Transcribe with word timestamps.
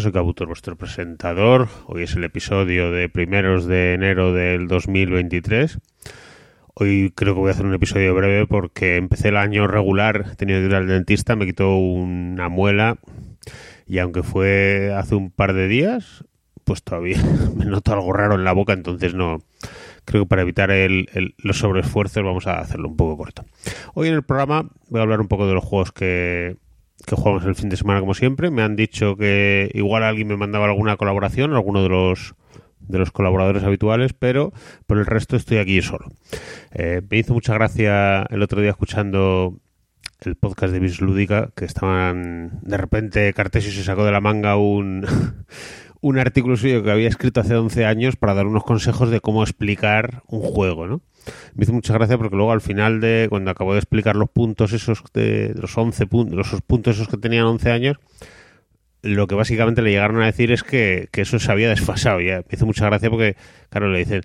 Soy 0.00 0.10
Cabutor, 0.10 0.48
vuestro 0.48 0.74
presentador. 0.74 1.68
Hoy 1.86 2.02
es 2.02 2.16
el 2.16 2.24
episodio 2.24 2.90
de 2.90 3.08
primeros 3.08 3.64
de 3.64 3.94
enero 3.94 4.32
del 4.32 4.66
2023. 4.66 5.78
Hoy 6.74 7.12
creo 7.14 7.34
que 7.34 7.40
voy 7.40 7.48
a 7.50 7.52
hacer 7.52 7.64
un 7.64 7.74
episodio 7.74 8.12
breve 8.12 8.44
porque 8.48 8.96
empecé 8.96 9.28
el 9.28 9.36
año 9.36 9.68
regular, 9.68 10.30
he 10.32 10.34
tenido 10.34 10.58
que 10.58 10.66
ir 10.66 10.74
al 10.74 10.88
dentista, 10.88 11.36
me 11.36 11.46
quitó 11.46 11.76
una 11.76 12.48
muela 12.48 12.98
y 13.86 13.98
aunque 13.98 14.24
fue 14.24 14.92
hace 14.96 15.14
un 15.14 15.30
par 15.30 15.52
de 15.52 15.68
días, 15.68 16.24
pues 16.64 16.82
todavía 16.82 17.18
me 17.56 17.64
noto 17.64 17.92
algo 17.92 18.12
raro 18.12 18.34
en 18.34 18.42
la 18.42 18.52
boca, 18.52 18.72
entonces 18.72 19.14
no, 19.14 19.44
creo 20.04 20.24
que 20.24 20.28
para 20.28 20.42
evitar 20.42 20.72
el, 20.72 21.06
los 21.38 21.58
sobreesfuerzos 21.58 22.24
vamos 22.24 22.48
a 22.48 22.58
hacerlo 22.58 22.88
un 22.88 22.96
poco 22.96 23.16
corto. 23.16 23.44
Hoy 23.94 24.08
en 24.08 24.14
el 24.14 24.24
programa 24.24 24.68
voy 24.88 24.98
a 24.98 25.04
hablar 25.04 25.20
un 25.20 25.28
poco 25.28 25.46
de 25.46 25.54
los 25.54 25.62
juegos 25.62 25.92
que, 25.92 26.56
que 27.06 27.16
jugamos 27.16 27.44
el 27.44 27.54
fin 27.54 27.68
de 27.68 27.76
semana 27.76 28.00
como 28.00 28.14
siempre. 28.14 28.50
Me 28.50 28.62
han 28.62 28.76
dicho 28.76 29.16
que 29.16 29.70
igual 29.74 30.02
alguien 30.02 30.28
me 30.28 30.36
mandaba 30.36 30.66
alguna 30.66 30.96
colaboración, 30.96 31.54
alguno 31.54 31.82
de 31.82 31.88
los 31.88 32.34
de 32.80 32.98
los 32.98 33.12
colaboradores 33.12 33.62
habituales, 33.62 34.12
pero 34.12 34.52
por 34.86 34.98
el 34.98 35.06
resto 35.06 35.36
estoy 35.36 35.58
aquí 35.58 35.80
solo. 35.82 36.06
Eh, 36.72 37.00
me 37.08 37.18
hizo 37.18 37.32
mucha 37.32 37.54
gracia 37.54 38.24
el 38.24 38.42
otro 38.42 38.60
día 38.60 38.70
escuchando 38.70 39.58
el 40.20 40.36
podcast 40.36 40.72
de 40.72 40.80
Bis 40.80 41.00
Lúdica, 41.00 41.50
que 41.54 41.64
estaban 41.64 42.60
de 42.62 42.76
repente 42.76 43.32
Cartesio 43.34 43.72
se 43.72 43.84
sacó 43.84 44.04
de 44.04 44.12
la 44.12 44.20
manga 44.20 44.56
un, 44.56 45.06
un 46.04 46.18
artículo 46.18 46.58
suyo 46.58 46.82
que 46.82 46.90
había 46.90 47.08
escrito 47.08 47.40
hace 47.40 47.56
11 47.56 47.86
años 47.86 48.16
para 48.16 48.34
dar 48.34 48.46
unos 48.46 48.62
consejos 48.62 49.08
de 49.08 49.20
cómo 49.20 49.42
explicar 49.42 50.22
un 50.26 50.42
juego, 50.42 50.86
¿no? 50.86 51.00
Me 51.54 51.64
hizo 51.64 51.72
mucha 51.72 51.94
gracia 51.94 52.18
porque 52.18 52.36
luego 52.36 52.52
al 52.52 52.60
final 52.60 53.00
de 53.00 53.26
cuando 53.30 53.50
acabó 53.50 53.72
de 53.72 53.78
explicar 53.78 54.14
los 54.14 54.28
puntos 54.28 54.74
esos 54.74 55.02
de 55.14 55.54
los 55.54 55.78
11 55.78 56.06
puntos, 56.06 56.36
los 56.36 56.60
puntos 56.60 56.96
esos 56.96 57.08
que 57.08 57.16
tenían 57.16 57.46
11 57.46 57.70
años, 57.70 57.96
lo 59.00 59.26
que 59.26 59.34
básicamente 59.34 59.80
le 59.80 59.92
llegaron 59.92 60.20
a 60.20 60.26
decir 60.26 60.52
es 60.52 60.62
que, 60.62 61.08
eso 61.10 61.38
se 61.38 61.50
había 61.50 61.70
desfasado. 61.70 62.20
Ya 62.20 62.36
me 62.36 62.44
hizo 62.52 62.66
mucha 62.66 62.84
gracia 62.84 63.08
porque, 63.08 63.36
claro, 63.70 63.90
le 63.90 64.00
dicen, 64.00 64.20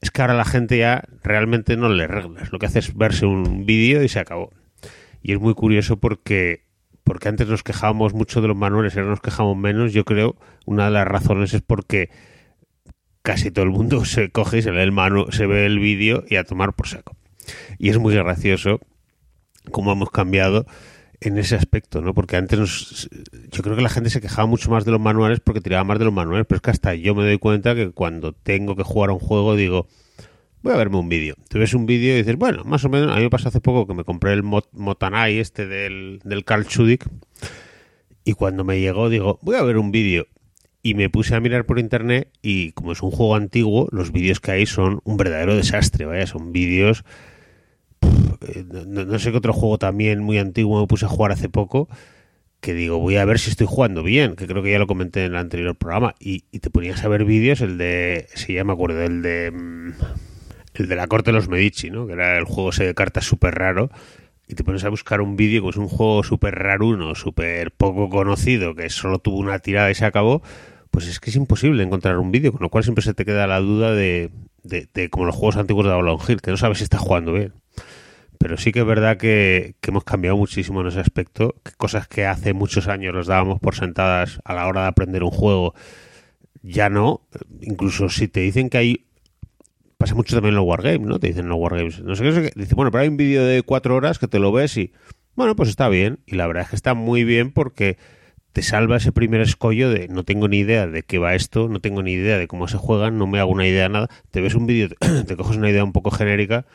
es 0.00 0.12
que 0.12 0.22
ahora 0.22 0.34
la 0.34 0.44
gente 0.44 0.78
ya 0.78 1.02
realmente 1.24 1.76
no 1.76 1.88
le 1.88 2.06
reglas. 2.06 2.52
Lo 2.52 2.60
que 2.60 2.66
hace 2.66 2.78
es 2.78 2.96
verse 2.96 3.26
un 3.26 3.66
vídeo 3.66 4.04
y 4.04 4.08
se 4.08 4.20
acabó. 4.20 4.52
Y 5.20 5.32
es 5.32 5.40
muy 5.40 5.54
curioso 5.54 5.96
porque, 5.96 6.62
porque 7.04 7.28
antes 7.28 7.46
nos 7.46 7.62
quejábamos 7.62 8.14
mucho 8.14 8.40
de 8.40 8.48
los 8.48 8.56
manuales 8.56 8.96
ahora 8.96 9.10
nos 9.10 9.20
quejamos 9.20 9.56
menos. 9.56 9.92
Yo 9.92 10.04
creo 10.04 10.36
una 10.64 10.86
de 10.86 10.90
las 10.90 11.06
razones 11.06 11.54
es 11.54 11.62
porque 11.62 12.10
casi 13.22 13.50
todo 13.50 13.64
el 13.64 13.70
mundo 13.70 14.04
se 14.04 14.30
coge 14.30 14.58
y 14.58 14.62
se 14.62 14.72
lee 14.72 14.80
el 14.80 14.92
manu 14.92 15.30
se 15.30 15.46
ve 15.46 15.66
el 15.66 15.78
vídeo 15.78 16.24
y 16.28 16.36
a 16.36 16.44
tomar 16.44 16.72
por 16.72 16.88
saco. 16.88 17.16
Y 17.78 17.90
es 17.90 17.98
muy 17.98 18.14
gracioso 18.14 18.80
cómo 19.70 19.92
hemos 19.92 20.10
cambiado 20.10 20.66
en 21.20 21.38
ese 21.38 21.56
aspecto, 21.56 22.02
¿no? 22.02 22.12
Porque 22.12 22.36
antes 22.36 22.58
nos, 22.58 23.08
yo 23.50 23.62
creo 23.62 23.76
que 23.76 23.82
la 23.82 23.88
gente 23.88 24.10
se 24.10 24.20
quejaba 24.20 24.46
mucho 24.46 24.70
más 24.70 24.84
de 24.84 24.90
los 24.90 25.00
manuales 25.00 25.40
porque 25.40 25.60
tiraba 25.60 25.84
más 25.84 25.98
de 25.98 26.04
los 26.04 26.12
manuales, 26.12 26.46
pero 26.46 26.56
es 26.56 26.62
que 26.62 26.70
hasta 26.70 26.94
yo 26.94 27.14
me 27.14 27.24
doy 27.24 27.38
cuenta 27.38 27.74
que 27.74 27.92
cuando 27.92 28.32
tengo 28.32 28.76
que 28.76 28.82
jugar 28.82 29.10
a 29.10 29.14
un 29.14 29.20
juego 29.20 29.56
digo, 29.56 29.86
voy 30.64 30.72
a 30.72 30.76
verme 30.76 30.96
un 30.96 31.08
vídeo. 31.08 31.36
Te 31.48 31.58
ves 31.58 31.74
un 31.74 31.86
vídeo 31.86 32.14
y 32.14 32.18
dices, 32.18 32.36
bueno, 32.36 32.64
más 32.64 32.84
o 32.84 32.88
menos, 32.88 33.12
a 33.12 33.16
mí 33.16 33.22
me 33.22 33.30
pasó 33.30 33.48
hace 33.48 33.60
poco 33.60 33.86
que 33.86 33.94
me 33.94 34.02
compré 34.02 34.32
el 34.32 34.42
Motanai 34.42 35.38
este 35.38 35.66
del, 35.66 36.20
del 36.24 36.44
Carl 36.44 36.66
Chudik 36.66 37.06
y 38.24 38.32
cuando 38.32 38.64
me 38.64 38.80
llegó 38.80 39.10
digo, 39.10 39.38
voy 39.42 39.56
a 39.56 39.62
ver 39.62 39.76
un 39.76 39.92
vídeo 39.92 40.26
y 40.82 40.94
me 40.94 41.10
puse 41.10 41.34
a 41.34 41.40
mirar 41.40 41.66
por 41.66 41.78
internet 41.78 42.30
y 42.42 42.72
como 42.72 42.92
es 42.92 43.02
un 43.02 43.10
juego 43.10 43.36
antiguo, 43.36 43.88
los 43.92 44.10
vídeos 44.10 44.40
que 44.40 44.52
hay 44.52 44.66
son 44.66 45.00
un 45.04 45.18
verdadero 45.18 45.54
desastre, 45.54 46.06
vaya, 46.06 46.26
son 46.26 46.52
vídeos 46.52 47.04
eh, 48.48 48.64
no, 48.86 49.18
sé 49.18 49.30
qué 49.30 49.38
otro 49.38 49.52
juego 49.52 49.78
también 49.78 50.22
muy 50.22 50.38
antiguo 50.38 50.80
me 50.80 50.86
puse 50.86 51.04
a 51.04 51.08
jugar 51.08 51.32
hace 51.32 51.48
poco, 51.48 51.88
que 52.60 52.74
digo, 52.74 52.98
voy 52.98 53.16
a 53.16 53.24
ver 53.24 53.38
si 53.38 53.50
estoy 53.50 53.66
jugando 53.68 54.02
bien, 54.02 54.36
que 54.36 54.46
creo 54.46 54.62
que 54.62 54.72
ya 54.72 54.78
lo 54.78 54.86
comenté 54.86 55.24
en 55.24 55.32
el 55.32 55.38
anterior 55.38 55.76
programa, 55.76 56.14
y, 56.18 56.40
te 56.58 56.70
ponías 56.70 57.04
a 57.04 57.08
ver 57.08 57.24
vídeos, 57.24 57.60
el 57.60 57.78
de, 57.78 58.26
si 58.34 58.54
ya 58.54 58.64
me 58.64 58.72
acuerdo, 58.72 59.02
el 59.02 59.22
de 59.22 59.50
mm, 59.50 59.92
el 60.74 60.88
de 60.88 60.96
la 60.96 61.06
corte 61.06 61.30
de 61.30 61.36
los 61.36 61.48
Medici, 61.48 61.90
¿no? 61.90 62.06
Que 62.06 62.14
era 62.14 62.36
el 62.36 62.44
juego 62.44 62.70
ese 62.70 62.84
de 62.84 62.94
cartas 62.94 63.24
súper 63.24 63.54
raro, 63.54 63.90
y 64.46 64.54
te 64.54 64.64
pones 64.64 64.84
a 64.84 64.88
buscar 64.88 65.20
un 65.20 65.36
vídeo 65.36 65.62
que 65.62 65.70
es 65.70 65.76
un 65.76 65.88
juego 65.88 66.22
súper 66.22 66.54
raruno, 66.54 67.14
súper 67.14 67.70
poco 67.70 68.10
conocido, 68.10 68.74
que 68.74 68.90
solo 68.90 69.18
tuvo 69.18 69.38
una 69.38 69.58
tirada 69.58 69.90
y 69.90 69.94
se 69.94 70.04
acabó, 70.04 70.42
pues 70.90 71.06
es 71.08 71.18
que 71.18 71.30
es 71.30 71.36
imposible 71.36 71.82
encontrar 71.82 72.18
un 72.18 72.30
vídeo, 72.30 72.52
con 72.52 72.62
lo 72.62 72.68
cual 72.68 72.84
siempre 72.84 73.02
se 73.02 73.14
te 73.14 73.24
queda 73.24 73.46
la 73.46 73.60
duda 73.60 73.92
de, 73.92 74.30
de, 74.62 75.10
como 75.10 75.26
los 75.26 75.34
juegos 75.34 75.56
antiguos 75.56 75.86
de 75.86 75.92
Avalon 75.92 76.18
Hill, 76.26 76.40
que 76.40 76.50
no 76.50 76.56
sabes 76.56 76.78
si 76.78 76.84
estás 76.84 77.00
jugando 77.00 77.32
bien. 77.32 77.52
Pero 78.38 78.58
sí 78.58 78.72
que 78.72 78.80
es 78.80 78.86
verdad 78.86 79.16
que, 79.16 79.76
hemos 79.82 80.04
cambiado 80.04 80.36
muchísimo 80.36 80.82
en 80.82 80.88
ese 80.88 81.00
aspecto, 81.00 81.54
que 81.62 81.72
cosas 81.72 82.06
que 82.08 82.26
hace 82.26 82.52
muchos 82.52 82.88
años 82.88 83.14
nos 83.14 83.26
dábamos 83.26 83.60
por 83.60 83.74
sentadas 83.74 84.40
a 84.44 84.54
la 84.54 84.66
hora 84.66 84.82
de 84.82 84.88
aprender 84.88 85.22
un 85.22 85.30
juego, 85.30 85.74
ya 86.62 86.90
no, 86.90 87.22
incluso 87.60 88.08
si 88.08 88.28
te 88.28 88.40
dicen 88.40 88.68
que 88.68 88.78
hay 88.78 89.06
pasa 90.04 90.14
mucho 90.14 90.36
también 90.36 90.52
en 90.52 90.56
los 90.56 90.66
wargames, 90.66 91.00
¿no? 91.00 91.18
Te 91.18 91.28
dicen 91.28 91.44
en 91.44 91.48
los 91.48 91.58
wargames, 91.58 92.02
no 92.02 92.14
sé 92.14 92.24
qué, 92.24 92.52
dice, 92.54 92.74
bueno, 92.74 92.90
pero 92.90 93.02
hay 93.02 93.08
un 93.08 93.16
vídeo 93.16 93.42
de 93.44 93.62
cuatro 93.62 93.96
horas 93.96 94.18
que 94.18 94.28
te 94.28 94.38
lo 94.38 94.52
ves 94.52 94.76
y, 94.76 94.92
bueno, 95.34 95.56
pues 95.56 95.70
está 95.70 95.88
bien, 95.88 96.18
y 96.26 96.36
la 96.36 96.46
verdad 96.46 96.64
es 96.64 96.68
que 96.70 96.76
está 96.76 96.92
muy 96.92 97.24
bien 97.24 97.52
porque 97.52 97.96
te 98.52 98.62
salva 98.62 98.98
ese 98.98 99.12
primer 99.12 99.40
escollo 99.40 99.88
de 99.88 100.08
no 100.08 100.22
tengo 100.22 100.46
ni 100.46 100.58
idea 100.58 100.86
de 100.86 101.02
qué 101.04 101.18
va 101.18 101.34
esto, 101.34 101.68
no 101.68 101.80
tengo 101.80 102.02
ni 102.02 102.12
idea 102.12 102.36
de 102.36 102.46
cómo 102.46 102.68
se 102.68 102.76
juegan, 102.76 103.16
no 103.16 103.26
me 103.26 103.40
hago 103.40 103.50
una 103.50 103.66
idea 103.66 103.84
de 103.84 103.88
nada, 103.88 104.08
te 104.30 104.42
ves 104.42 104.54
un 104.54 104.66
vídeo, 104.66 104.90
te 105.26 105.36
coges 105.36 105.56
una 105.56 105.70
idea 105.70 105.82
un 105.82 105.92
poco 105.92 106.10
genérica 106.10 106.66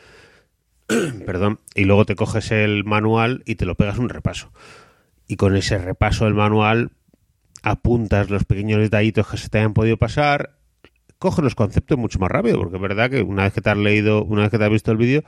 perdón, 1.26 1.60
y 1.74 1.84
luego 1.84 2.04
te 2.04 2.16
coges 2.16 2.50
el 2.50 2.84
manual 2.84 3.42
y 3.46 3.54
te 3.54 3.66
lo 3.66 3.74
pegas 3.76 3.98
un 3.98 4.08
repaso. 4.08 4.52
Y 5.26 5.36
con 5.36 5.56
ese 5.56 5.78
repaso 5.78 6.24
del 6.24 6.34
manual 6.34 6.90
apuntas 7.62 8.30
los 8.30 8.44
pequeños 8.44 8.80
detallitos 8.80 9.28
que 9.28 9.36
se 9.36 9.48
te 9.48 9.58
hayan 9.58 9.74
podido 9.74 9.96
pasar, 9.96 10.56
coges 11.20 11.44
los 11.44 11.54
conceptos 11.54 11.98
mucho 11.98 12.18
más 12.18 12.30
rápido, 12.30 12.58
porque 12.58 12.76
es 12.76 12.82
verdad 12.82 13.10
que 13.10 13.22
una 13.22 13.44
vez 13.44 13.52
que 13.52 13.60
te 13.60 13.68
has 13.68 13.76
leído, 13.76 14.24
una 14.24 14.42
vez 14.42 14.50
que 14.50 14.58
te 14.58 14.64
has 14.64 14.70
visto 14.70 14.90
el 14.90 14.96
vídeo, 14.96 15.22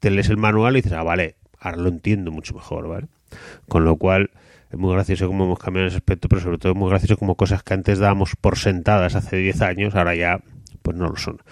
te 0.00 0.10
lees 0.10 0.30
el 0.30 0.38
manual 0.38 0.74
y 0.74 0.80
dices, 0.80 0.94
ah, 0.94 1.02
vale, 1.02 1.36
ahora 1.60 1.76
lo 1.76 1.90
entiendo 1.90 2.32
mucho 2.32 2.54
mejor, 2.54 2.88
¿vale? 2.88 3.08
Con 3.68 3.84
lo 3.84 3.96
cual, 3.96 4.30
es 4.70 4.78
muy 4.78 4.94
gracioso 4.94 5.26
cómo 5.28 5.44
hemos 5.44 5.58
cambiado 5.58 5.86
ese 5.86 5.98
aspecto, 5.98 6.30
pero 6.30 6.40
sobre 6.40 6.56
todo 6.56 6.72
es 6.72 6.78
muy 6.78 6.88
gracioso 6.88 7.18
como 7.18 7.36
cosas 7.36 7.62
que 7.62 7.74
antes 7.74 7.98
dábamos 7.98 8.36
por 8.40 8.56
sentadas 8.56 9.14
hace 9.16 9.36
10 9.36 9.60
años, 9.60 9.94
ahora 9.94 10.14
ya, 10.14 10.40
pues 10.80 10.96
no 10.96 11.08
lo 11.08 11.16
son. 11.16 11.42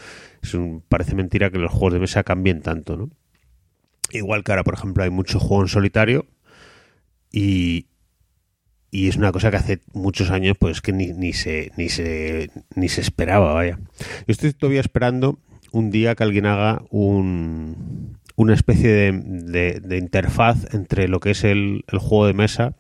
Es 0.43 0.55
un, 0.55 0.83
parece 0.89 1.15
mentira 1.15 1.51
que 1.51 1.59
los 1.59 1.71
juegos 1.71 1.93
de 1.93 2.01
mesa 2.01 2.25
cambien 2.25 2.63
tanto, 2.63 2.97
¿no? 2.97 3.11
Igual 4.11 4.43
que 4.43 4.53
ahora, 4.53 4.65
por 4.65 4.75
ejemplo, 4.75 5.05
hay 5.05 5.11
mucho 5.11 5.39
juego 5.39 5.63
en 5.63 5.69
solitario 5.69 6.27
y, 7.31 7.89
y 8.95 9.09
es 9.09 9.17
una 9.17 9.33
cosa 9.33 9.51
que 9.51 9.57
hace 9.57 9.81
muchos 9.95 10.31
años 10.31 10.55
pues 10.61 10.83
que 10.83 10.93
ni, 10.93 11.15
ni, 11.15 11.33
se, 11.33 11.73
ni, 11.79 11.89
se, 11.89 12.51
ni 12.77 12.91
se 12.91 13.01
esperaba, 13.01 13.55
vaya. 13.55 13.81
Yo 13.99 14.27
estoy 14.29 14.53
todavía 14.53 14.83
esperando 14.83 15.39
un 15.73 15.91
día 15.91 16.15
que 16.15 16.23
alguien 16.23 16.45
haga 16.45 16.83
un, 16.91 18.19
una 18.37 18.53
especie 18.53 18.91
de, 18.91 19.81
de, 19.81 19.97
interfaz 19.97 20.75
entre 20.75 21.09
lo 21.09 21.21
que 21.21 21.31
es 21.31 21.43
el, 21.43 21.87
el, 21.89 21.99
juego 21.99 22.27
de 22.27 22.35
mesa 22.35 22.77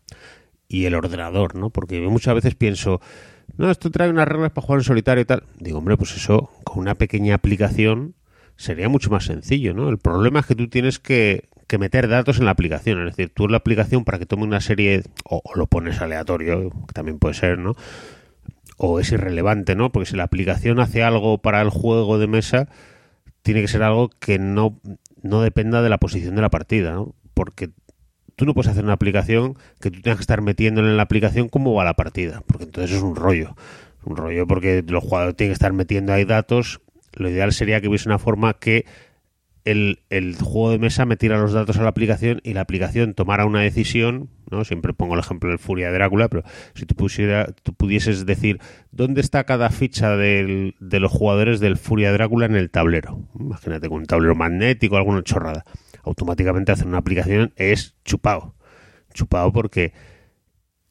y 0.68 0.84
el 0.84 0.94
ordenador, 0.94 1.54
¿no? 1.54 1.70
Porque 1.70 2.02
muchas 2.02 2.34
veces 2.34 2.56
pienso, 2.56 3.00
no, 3.56 3.70
esto 3.70 3.90
trae 3.90 4.10
unas 4.10 4.28
reglas 4.28 4.52
para 4.52 4.66
jugar 4.66 4.80
en 4.80 4.84
solitario 4.84 5.22
y 5.22 5.24
tal. 5.24 5.44
Digo, 5.60 5.78
hombre, 5.78 5.96
pues 5.96 6.14
eso, 6.14 6.50
con 6.62 6.80
una 6.80 6.94
pequeña 6.94 7.36
aplicación 7.36 8.14
sería 8.56 8.90
mucho 8.90 9.08
más 9.08 9.24
sencillo, 9.24 9.72
¿no? 9.72 9.88
El 9.88 9.96
problema 9.96 10.40
es 10.40 10.46
que 10.46 10.56
tú 10.56 10.68
tienes 10.68 10.98
que, 10.98 11.48
meter 11.78 12.08
datos 12.08 12.38
en 12.38 12.44
la 12.44 12.52
aplicación, 12.52 13.00
es 13.00 13.16
decir, 13.16 13.32
tú 13.34 13.44
en 13.44 13.52
la 13.52 13.58
aplicación 13.58 14.04
para 14.04 14.18
que 14.18 14.26
tome 14.26 14.44
una 14.44 14.60
serie, 14.60 15.02
o, 15.24 15.42
lo 15.54 15.66
pones 15.66 16.00
aleatorio, 16.00 16.70
que 16.70 16.92
también 16.92 17.18
puede 17.18 17.34
ser, 17.34 17.58
¿no? 17.58 17.74
O 18.76 19.00
es 19.00 19.12
irrelevante, 19.12 19.74
¿no? 19.74 19.92
Porque 19.92 20.10
si 20.10 20.16
la 20.16 20.24
aplicación 20.24 20.80
hace 20.80 21.02
algo 21.02 21.38
para 21.38 21.60
el 21.60 21.70
juego 21.70 22.18
de 22.18 22.26
mesa, 22.26 22.68
tiene 23.42 23.60
que 23.60 23.68
ser 23.68 23.82
algo 23.82 24.08
que 24.08 24.38
no, 24.38 24.80
no 25.22 25.42
dependa 25.42 25.82
de 25.82 25.88
la 25.88 25.98
posición 25.98 26.34
de 26.34 26.42
la 26.42 26.50
partida, 26.50 26.92
¿no? 26.92 27.14
Porque 27.34 27.70
tú 28.36 28.46
no 28.46 28.54
puedes 28.54 28.70
hacer 28.70 28.84
una 28.84 28.94
aplicación 28.94 29.56
que 29.80 29.90
tú 29.90 30.00
tengas 30.00 30.18
que 30.18 30.22
estar 30.22 30.42
metiéndole 30.42 30.88
en 30.88 30.96
la 30.96 31.04
aplicación 31.04 31.48
cómo 31.48 31.74
va 31.74 31.84
la 31.84 31.94
partida, 31.94 32.42
porque 32.46 32.64
entonces 32.64 32.96
es 32.96 33.02
un 33.02 33.16
rollo. 33.16 33.54
Un 34.04 34.16
rollo 34.16 34.46
porque 34.48 34.84
los 34.86 35.04
jugadores 35.04 35.36
tienen 35.36 35.50
que 35.50 35.54
estar 35.54 35.72
metiendo 35.72 36.12
ahí 36.12 36.24
datos 36.24 36.80
lo 37.14 37.28
ideal 37.28 37.52
sería 37.52 37.80
que 37.80 37.88
hubiese 37.88 38.08
una 38.08 38.18
forma 38.18 38.54
que 38.54 38.86
el, 39.64 40.36
juego 40.40 40.70
de 40.70 40.78
mesa 40.78 41.04
metiera 41.04 41.38
los 41.38 41.52
datos 41.52 41.76
a 41.78 41.82
la 41.82 41.88
aplicación 41.88 42.40
y 42.42 42.54
la 42.54 42.62
aplicación 42.62 43.14
tomara 43.14 43.46
una 43.46 43.60
decisión, 43.60 44.30
¿no? 44.50 44.64
Siempre 44.64 44.92
pongo 44.92 45.14
el 45.14 45.20
ejemplo 45.20 45.50
del 45.50 45.58
Furia 45.58 45.88
de 45.88 45.94
Drácula, 45.94 46.28
pero 46.28 46.42
si 46.74 46.86
tú, 46.86 46.94
pusiera, 46.94 47.46
tú 47.62 47.72
pudieses 47.74 48.26
decir 48.26 48.60
dónde 48.90 49.20
está 49.20 49.44
cada 49.44 49.70
ficha 49.70 50.16
de 50.16 50.74
los 50.80 51.12
jugadores 51.12 51.60
del 51.60 51.76
Furia 51.76 52.08
de 52.08 52.14
Drácula 52.14 52.46
en 52.46 52.56
el 52.56 52.70
tablero. 52.70 53.20
Imagínate 53.38 53.88
con 53.88 53.98
un 53.98 54.06
tablero 54.06 54.34
magnético 54.34 54.96
alguna 54.96 55.22
chorrada. 55.22 55.64
Automáticamente 56.02 56.72
hacer 56.72 56.86
una 56.86 56.98
aplicación 56.98 57.52
es 57.56 57.94
chupado. 58.04 58.54
Chupado 59.14 59.52
porque 59.52 59.92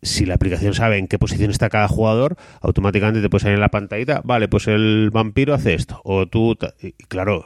si 0.01 0.25
la 0.25 0.35
aplicación 0.35 0.74
sabe 0.74 0.97
en 0.97 1.07
qué 1.07 1.19
posición 1.19 1.51
está 1.51 1.69
cada 1.69 1.88
jugador, 1.88 2.38
automáticamente 2.62 3.21
te 3.21 3.29
puede 3.29 3.44
salir 3.44 3.56
en 3.56 3.62
la 3.62 3.69
pantallita, 3.69 4.21
vale, 4.24 4.47
pues 4.47 4.67
el 4.67 5.09
vampiro 5.12 5.53
hace 5.53 5.74
esto. 5.74 6.01
O 6.03 6.27
tú, 6.27 6.57
y 6.81 6.94
claro, 7.06 7.45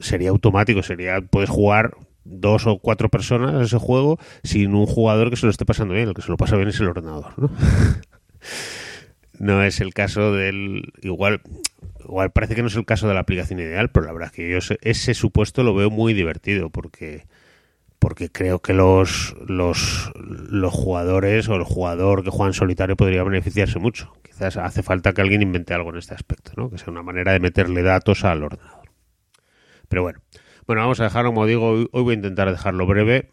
sería 0.00 0.30
automático, 0.30 0.82
sería, 0.82 1.20
puedes 1.20 1.50
jugar 1.50 1.96
dos 2.24 2.66
o 2.66 2.78
cuatro 2.78 3.08
personas 3.08 3.54
a 3.54 3.62
ese 3.62 3.78
juego 3.78 4.18
sin 4.42 4.74
un 4.74 4.86
jugador 4.86 5.30
que 5.30 5.36
se 5.36 5.46
lo 5.46 5.50
esté 5.50 5.64
pasando 5.64 5.94
bien. 5.94 6.08
El 6.08 6.14
que 6.14 6.22
se 6.22 6.28
lo 6.28 6.36
pasa 6.36 6.56
bien 6.56 6.68
es 6.68 6.80
el 6.80 6.88
ordenador, 6.88 7.32
¿no? 7.38 7.50
no 9.38 9.62
es 9.62 9.80
el 9.80 9.94
caso 9.94 10.32
del. 10.32 10.92
Igual, 11.02 11.40
igual 12.04 12.30
parece 12.30 12.54
que 12.54 12.62
no 12.62 12.68
es 12.68 12.76
el 12.76 12.84
caso 12.84 13.08
de 13.08 13.14
la 13.14 13.20
aplicación 13.20 13.60
ideal, 13.60 13.90
pero 13.90 14.06
la 14.06 14.12
verdad 14.12 14.28
es 14.28 14.32
que 14.32 14.50
yo 14.50 14.58
ese 14.82 15.14
supuesto 15.14 15.62
lo 15.62 15.74
veo 15.74 15.90
muy 15.90 16.14
divertido 16.14 16.70
porque 16.70 17.26
porque 17.98 18.30
creo 18.30 18.60
que 18.60 18.74
los, 18.74 19.34
los, 19.46 20.12
los 20.16 20.72
jugadores 20.72 21.48
o 21.48 21.56
el 21.56 21.64
jugador 21.64 22.22
que 22.22 22.30
juega 22.30 22.48
en 22.48 22.54
solitario 22.54 22.96
podría 22.96 23.24
beneficiarse 23.24 23.78
mucho. 23.78 24.12
Quizás 24.22 24.56
hace 24.56 24.82
falta 24.82 25.12
que 25.12 25.20
alguien 25.20 25.42
invente 25.42 25.74
algo 25.74 25.90
en 25.90 25.96
este 25.96 26.14
aspecto, 26.14 26.52
¿no? 26.56 26.70
que 26.70 26.78
sea 26.78 26.92
una 26.92 27.02
manera 27.02 27.32
de 27.32 27.40
meterle 27.40 27.82
datos 27.82 28.24
al 28.24 28.44
ordenador. 28.44 28.77
Pero 29.88 30.02
bueno, 30.02 30.20
bueno, 30.66 30.82
vamos 30.82 31.00
a 31.00 31.04
dejarlo, 31.04 31.30
como 31.30 31.46
digo, 31.46 31.70
hoy 31.70 31.88
voy 31.92 32.12
a 32.12 32.16
intentar 32.16 32.50
dejarlo 32.50 32.86
breve. 32.86 33.30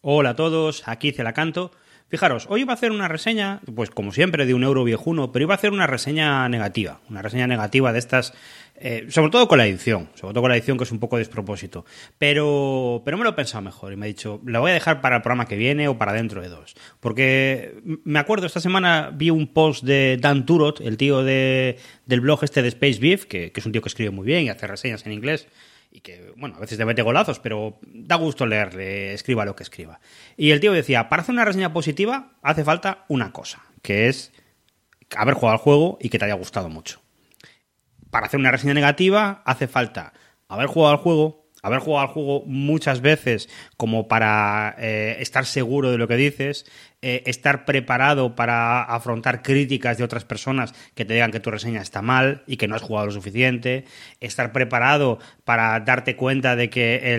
Hola 0.00 0.30
a 0.30 0.36
todos, 0.36 0.88
aquí 0.88 1.12
Celacanto. 1.12 1.70
Fijaros, 2.08 2.46
hoy 2.48 2.62
iba 2.62 2.72
a 2.72 2.74
hacer 2.74 2.90
una 2.90 3.06
reseña, 3.06 3.60
pues 3.74 3.90
como 3.90 4.12
siempre, 4.12 4.46
de 4.46 4.54
un 4.54 4.64
euro 4.64 4.82
viejuno, 4.82 5.30
pero 5.30 5.42
iba 5.42 5.52
a 5.52 5.58
hacer 5.58 5.72
una 5.72 5.86
reseña 5.86 6.48
negativa. 6.48 7.00
Una 7.10 7.20
reseña 7.20 7.46
negativa 7.46 7.92
de 7.92 7.98
estas, 7.98 8.32
eh, 8.76 9.04
sobre 9.10 9.30
todo 9.30 9.46
con 9.46 9.58
la 9.58 9.66
edición, 9.66 10.08
sobre 10.14 10.32
todo 10.32 10.40
con 10.40 10.50
la 10.50 10.56
edición 10.56 10.78
que 10.78 10.84
es 10.84 10.90
un 10.90 11.00
poco 11.00 11.18
despropósito. 11.18 11.84
Pero, 12.16 13.02
pero 13.04 13.18
me 13.18 13.24
lo 13.24 13.30
he 13.30 13.34
pensado 13.34 13.60
mejor 13.60 13.92
y 13.92 13.96
me 13.96 14.06
he 14.06 14.08
dicho, 14.08 14.40
la 14.46 14.58
voy 14.58 14.70
a 14.70 14.74
dejar 14.74 15.02
para 15.02 15.16
el 15.16 15.22
programa 15.22 15.44
que 15.44 15.56
viene 15.56 15.86
o 15.88 15.98
para 15.98 16.14
dentro 16.14 16.40
de 16.40 16.48
dos. 16.48 16.76
Porque 16.98 17.78
me 18.04 18.18
acuerdo, 18.18 18.46
esta 18.46 18.60
semana 18.60 19.10
vi 19.14 19.28
un 19.28 19.46
post 19.46 19.84
de 19.84 20.16
Dan 20.18 20.46
Turot, 20.46 20.80
el 20.80 20.96
tío 20.96 21.22
de, 21.22 21.76
del 22.06 22.22
blog 22.22 22.42
este 22.42 22.62
de 22.62 22.68
Space 22.68 23.00
Beef, 23.00 23.26
que, 23.26 23.52
que 23.52 23.60
es 23.60 23.66
un 23.66 23.72
tío 23.72 23.82
que 23.82 23.88
escribe 23.88 24.12
muy 24.12 24.24
bien 24.24 24.44
y 24.44 24.48
hace 24.48 24.66
reseñas 24.66 25.04
en 25.04 25.12
inglés 25.12 25.46
y 25.90 26.00
que, 26.00 26.32
bueno, 26.36 26.56
a 26.56 26.60
veces 26.60 26.78
te 26.78 26.84
mete 26.84 27.02
golazos, 27.02 27.38
pero 27.40 27.78
da 27.82 28.16
gusto 28.16 28.46
leerle, 28.46 29.12
escriba 29.14 29.44
lo 29.44 29.56
que 29.56 29.62
escriba. 29.62 30.00
Y 30.36 30.50
el 30.50 30.60
tío 30.60 30.72
decía, 30.72 31.08
para 31.08 31.22
hacer 31.22 31.32
una 31.32 31.44
reseña 31.44 31.72
positiva 31.72 32.32
hace 32.42 32.64
falta 32.64 33.04
una 33.08 33.32
cosa, 33.32 33.62
que 33.82 34.08
es 34.08 34.32
haber 35.16 35.34
jugado 35.34 35.52
al 35.52 35.62
juego 35.62 35.98
y 36.00 36.08
que 36.08 36.18
te 36.18 36.26
haya 36.26 36.34
gustado 36.34 36.68
mucho. 36.68 37.00
Para 38.10 38.26
hacer 38.26 38.40
una 38.40 38.50
reseña 38.50 38.74
negativa 38.74 39.42
hace 39.44 39.68
falta 39.68 40.12
haber 40.48 40.66
jugado 40.66 40.92
al 40.92 41.00
juego, 41.00 41.47
haber 41.62 41.80
jugado 41.80 42.06
al 42.06 42.12
juego 42.12 42.44
muchas 42.46 43.00
veces 43.00 43.48
como 43.76 44.08
para 44.08 44.74
eh, 44.78 45.16
estar 45.20 45.46
seguro 45.46 45.90
de 45.90 45.98
lo 45.98 46.08
que 46.08 46.16
dices, 46.16 46.66
eh, 47.00 47.22
estar 47.26 47.64
preparado 47.64 48.34
para 48.34 48.82
afrontar 48.82 49.40
críticas 49.42 49.98
de 49.98 50.02
otras 50.02 50.24
personas 50.24 50.74
que 50.96 51.04
te 51.04 51.14
digan 51.14 51.30
que 51.30 51.38
tu 51.38 51.48
reseña 51.48 51.80
está 51.80 52.02
mal 52.02 52.42
y 52.44 52.56
que 52.56 52.66
no 52.66 52.74
has 52.74 52.82
jugado 52.82 53.06
lo 53.06 53.12
suficiente, 53.12 53.84
estar 54.18 54.50
preparado 54.50 55.20
para 55.44 55.78
darte 55.78 56.16
cuenta 56.16 56.56
de 56.56 56.70
que 56.70 57.16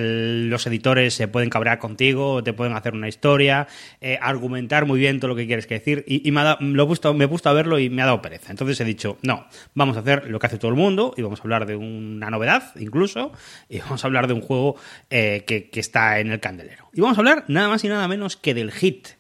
los 0.50 0.68
editores 0.68 1.14
se 1.14 1.30
pueden 1.30 1.50
cabrear 1.50 1.80
contigo, 1.80 2.44
te 2.44 2.52
pueden 2.52 2.76
hacer 2.76 2.94
una 2.94 3.08
historia, 3.08 3.68
eh, 4.02 4.20
argumentar 4.22 4.86
muy 4.86 5.00
bien 5.00 5.22
todo 5.22 5.30
lo 5.30 5.38
que 5.38 5.48
quieres 5.48 5.66
que 5.66 5.76
decir 5.76 6.04
y, 6.06 6.30
me, 6.30 6.42
ha 6.42 6.58
lo 6.60 6.84
he 6.84 7.14
me 7.14 7.26
gusta 7.26 7.54
verlo 7.54 7.80
y 7.80 7.90
me 7.90 8.02
ha 8.02 8.06
dado 8.06 8.22
pereza. 8.22 8.52
Entonces 8.52 8.82
he 8.82 8.84
dicho, 8.84 9.18
no, 9.22 9.48
vamos 9.76 9.96
a 9.96 10.02
hacer 10.02 10.30
lo 10.30 10.40
que 10.40 10.48
hace 10.48 10.58
todo 10.58 10.72
el 10.72 10.78
mundo 10.78 11.14
y 11.16 11.22
vamos 11.22 11.40
a 11.40 11.44
hablar 11.44 11.66
de 11.66 11.78
una 11.78 12.30
novedad 12.30 12.76
incluso 12.78 13.32
y 13.70 13.80
vamos 13.80 14.04
a 14.04 14.08
hablar 14.08 14.28
de 14.30 14.36
un 14.36 14.42
juego 14.42 14.78
eh, 15.10 15.44
que, 15.46 15.70
que 15.70 15.82
está 15.82 16.20
en 16.20 16.32
el 16.32 16.40
candelero. 16.40 16.90
Y 16.94 17.02
vamos 17.02 17.18
a 17.18 17.22
hablar 17.22 17.44
nada 17.50 17.68
más 17.68 17.84
y 17.84 17.90
nada 17.90 18.08
menos 18.08 18.38
que 18.38 18.54
del 18.54 18.72
hit 18.72 19.20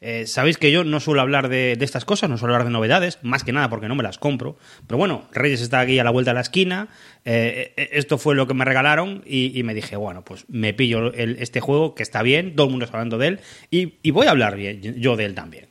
eh, 0.00 0.26
sabéis 0.26 0.58
que 0.58 0.70
yo 0.70 0.84
no 0.84 1.00
suelo 1.00 1.20
hablar 1.20 1.48
de, 1.48 1.76
estas 1.80 2.04
cosas, 2.04 2.30
no 2.30 2.38
suelo 2.38 2.54
hablar 2.54 2.66
de 2.66 2.72
novedades, 2.72 3.18
más 3.22 3.42
que 3.42 3.52
nada 3.52 3.68
porque 3.68 3.88
no 3.88 3.94
me 3.94 4.02
las 4.02 4.18
compro. 4.18 4.56
Pero 4.86 4.98
bueno, 4.98 5.28
Reyes 5.32 5.60
está 5.60 5.80
aquí 5.80 5.98
a 5.98 6.04
la 6.04 6.10
vuelta 6.10 6.30
de 6.30 6.36
la 6.36 6.40
esquina. 6.40 6.88
Eh, 7.24 7.74
esto 7.92 8.18
fue 8.18 8.34
lo 8.34 8.46
que 8.46 8.54
me 8.54 8.64
regalaron 8.64 9.22
y, 9.26 9.62
me 9.64 9.74
dije, 9.74 9.96
bueno, 9.96 10.24
pues 10.24 10.44
me 10.48 10.72
pillo 10.72 11.12
este 11.12 11.60
juego 11.60 11.94
que 11.94 12.02
está 12.02 12.22
bien, 12.22 12.54
todo 12.54 12.66
el 12.66 12.70
mundo 12.70 12.84
está 12.84 12.98
hablando 12.98 13.18
de 13.18 13.28
él 13.28 13.40
y, 13.70 14.10
voy 14.10 14.26
a 14.26 14.30
hablar 14.30 14.56
bien, 14.56 14.80
yo 15.00 15.16
de 15.16 15.24
él 15.24 15.34
también. 15.34 15.66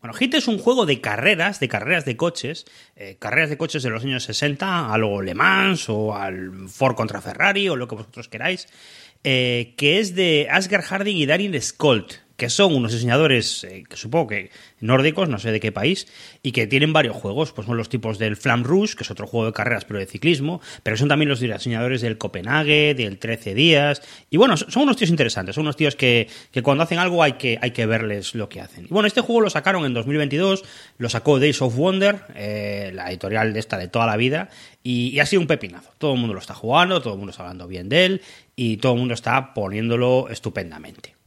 Bueno, 0.00 0.14
Hit 0.14 0.34
es 0.34 0.48
un 0.48 0.58
juego 0.58 0.86
de 0.86 1.00
carreras, 1.00 1.60
de 1.60 1.68
carreras 1.68 2.04
de 2.06 2.16
coches, 2.16 2.64
carreras 3.18 3.50
de 3.50 3.58
coches 3.58 3.82
de 3.82 3.90
los 3.90 4.02
años 4.02 4.24
60, 4.24 4.92
algo 4.92 5.20
Le 5.20 5.34
Mans 5.34 5.90
o 5.90 6.16
al 6.16 6.68
Ford 6.68 6.94
contra 6.94 7.20
Ferrari 7.20 7.68
o 7.68 7.76
lo 7.76 7.86
que 7.86 7.96
vosotros 7.96 8.28
queráis, 8.28 8.66
que 9.22 9.76
es 9.78 10.14
de 10.14 10.48
Asger 10.50 10.80
Harding 10.80 11.18
y 11.18 11.26
Darin 11.26 11.60
Skolt, 11.60 12.14
que 12.40 12.48
son 12.48 12.74
unos 12.74 12.92
diseñadores 12.92 13.64
eh, 13.64 13.84
que 13.86 13.98
supongo 13.98 14.28
que 14.28 14.50
nórdicos, 14.80 15.28
no 15.28 15.38
sé 15.38 15.52
de 15.52 15.60
qué 15.60 15.72
país, 15.72 16.08
y 16.42 16.52
que 16.52 16.66
tienen 16.66 16.90
varios 16.90 17.14
juegos, 17.14 17.52
pues 17.52 17.66
son 17.66 17.76
los 17.76 17.90
tipos 17.90 18.18
del 18.18 18.34
Flam 18.34 18.64
Rouge, 18.64 18.96
que 18.96 19.02
es 19.02 19.10
otro 19.10 19.26
juego 19.26 19.44
de 19.44 19.52
carreras 19.52 19.84
pero 19.84 20.00
de 20.00 20.06
ciclismo, 20.06 20.62
pero 20.82 20.96
son 20.96 21.10
también 21.10 21.28
los 21.28 21.40
diseñadores 21.40 22.00
del 22.00 22.16
Copenhague, 22.16 22.94
del 22.94 23.18
13 23.18 23.54
días, 23.54 24.00
y 24.30 24.38
bueno, 24.38 24.56
son 24.56 24.84
unos 24.84 24.96
tíos 24.96 25.10
interesantes, 25.10 25.54
son 25.54 25.64
unos 25.66 25.76
tíos 25.76 25.96
que, 25.96 26.28
cuando 26.62 26.82
hacen 26.82 26.98
algo 26.98 27.22
hay 27.22 27.34
que, 27.34 27.58
hay 27.60 27.72
que 27.72 27.84
verles 27.84 28.34
lo 28.34 28.48
que 28.48 28.62
hacen. 28.62 28.86
Y 28.86 28.88
bueno, 28.88 29.06
este 29.06 29.20
juego 29.20 29.42
lo 29.42 29.50
sacaron 29.50 29.84
en 29.84 29.92
2022, 29.92 30.64
lo 30.96 31.10
sacó 31.10 31.38
Days 31.38 31.60
of 31.60 31.76
Wonder, 31.76 32.22
eh, 32.36 32.90
la 32.94 33.10
editorial 33.10 33.52
de 33.52 33.60
esta 33.60 33.76
de 33.76 33.88
toda 33.88 34.06
la 34.06 34.16
vida, 34.16 34.48
y, 34.82 35.08
y 35.08 35.20
ha 35.20 35.26
sido 35.26 35.42
un 35.42 35.46
pepinazo. 35.46 35.90
Todo 35.98 36.14
el 36.14 36.18
mundo 36.18 36.32
lo 36.32 36.40
está 36.40 36.54
jugando, 36.54 37.02
todo 37.02 37.12
el 37.12 37.18
mundo 37.18 37.32
está 37.32 37.42
hablando 37.42 37.68
bien 37.68 37.90
de 37.90 38.06
él, 38.06 38.22
y 38.56 38.78
todo 38.78 38.94
el 38.94 38.98
mundo 38.98 39.12
está 39.12 39.52
poniéndolo 39.52 40.30
estupendamente. 40.30 41.19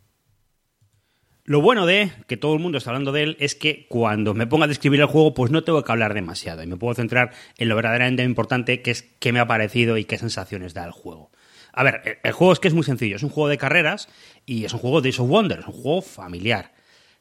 Lo 1.45 1.59
bueno 1.59 1.85
de 1.85 2.09
que 2.27 2.37
todo 2.37 2.53
el 2.53 2.61
mundo 2.61 2.77
está 2.77 2.91
hablando 2.91 3.11
de 3.11 3.23
él 3.23 3.37
es 3.37 3.53
que 3.53 3.85
cuando 3.89 4.33
me 4.33 4.47
ponga 4.47 4.63
a 4.63 4.69
describir 4.69 5.01
el 5.01 5.07
juego, 5.07 5.33
pues 5.33 5.51
no 5.51 5.61
tengo 5.61 5.83
que 5.83 5.91
hablar 5.91 6.13
demasiado 6.13 6.63
y 6.63 6.67
me 6.67 6.77
puedo 6.77 6.93
centrar 6.93 7.31
en 7.57 7.67
lo 7.67 7.75
verdaderamente 7.75 8.23
importante, 8.23 8.81
que 8.81 8.91
es 8.91 9.03
qué 9.19 9.33
me 9.33 9.41
ha 9.41 9.47
parecido 9.47 9.97
y 9.97 10.05
qué 10.05 10.17
sensaciones 10.17 10.73
da 10.73 10.85
el 10.85 10.91
juego. 10.91 11.31
A 11.73 11.83
ver, 11.83 12.21
el 12.23 12.31
juego 12.31 12.53
es 12.53 12.59
que 12.59 12.69
es 12.69 12.73
muy 12.73 12.83
sencillo, 12.83 13.17
es 13.17 13.23
un 13.23 13.29
juego 13.29 13.49
de 13.49 13.57
carreras 13.57 14.07
y 14.45 14.63
es 14.63 14.71
un 14.71 14.79
juego 14.79 15.01
de 15.01 15.09
Days 15.09 15.19
of 15.19 15.27
Wonder, 15.27 15.59
es 15.59 15.67
un 15.67 15.73
juego 15.73 16.01
familiar. 16.01 16.71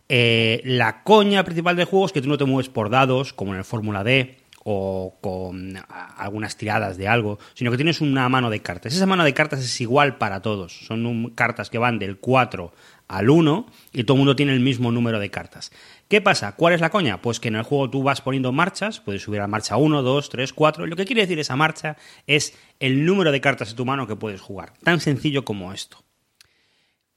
Eh, 0.09 0.61
la 0.65 1.03
coña 1.03 1.43
principal 1.43 1.75
del 1.75 1.87
juego 1.87 2.07
es 2.07 2.13
que 2.13 2.23
tú 2.23 2.29
no 2.29 2.39
te 2.39 2.45
mueves 2.45 2.69
por 2.69 2.91
dados, 2.91 3.33
como 3.33 3.53
en 3.53 3.59
el 3.59 3.65
Fórmula 3.65 4.05
D, 4.05 4.37
o 4.65 5.17
con 5.21 5.77
algunas 6.17 6.57
tiradas 6.57 6.97
de 6.97 7.09
algo, 7.09 7.39
sino 7.55 7.71
que 7.73 7.77
tienes 7.77 8.01
una 8.01 8.29
mano 8.29 8.51
de 8.51 8.61
cartas. 8.61 8.95
Esa 8.95 9.07
mano 9.07 9.25
de 9.25 9.35
cartas 9.35 9.61
es 9.61 9.81
igual 9.81 10.19
para 10.19 10.41
todos. 10.41 10.87
Son 10.87 11.33
cartas 11.35 11.69
que 11.69 11.79
van 11.79 11.99
del 11.99 12.19
4 12.19 12.73
al 13.13 13.31
1 13.31 13.67
y 13.93 14.05
todo 14.05 14.15
el 14.17 14.19
mundo 14.19 14.37
tiene 14.37 14.53
el 14.53 14.61
mismo 14.61 14.91
número 14.91 15.21
de 15.21 15.31
cartas. 15.31 15.71
¿Qué 16.09 16.21
pasa? 16.21 16.57
¿Cuál 16.57 16.75
es 16.75 16.81
la 16.81 16.91
coña? 16.91 17.21
Pues 17.21 17.41
que 17.41 17.49
en 17.49 17.57
el 17.57 17.63
juego 17.63 17.91
tú 17.91 18.03
vas 18.03 18.21
poniendo 18.21 18.53
marchas, 18.53 19.01
puedes 19.01 19.23
subir 19.23 19.41
a 19.41 19.47
marcha 19.47 19.77
1, 19.77 20.03
2, 20.03 20.29
3, 20.29 20.53
4, 20.53 20.87
y 20.87 20.91
lo 20.91 20.97
que 20.97 21.05
quiere 21.05 21.23
decir 21.23 21.39
esa 21.39 21.57
marcha 21.57 21.97
es 22.27 22.57
el 22.81 23.05
número 23.05 23.33
de 23.33 23.41
cartas 23.41 23.71
de 23.71 23.75
tu 23.77 23.85
mano 23.85 24.07
que 24.07 24.17
puedes 24.17 24.41
jugar. 24.41 24.73
Tan 24.83 25.01
sencillo 25.01 25.45
como 25.45 25.73
esto. 25.73 26.03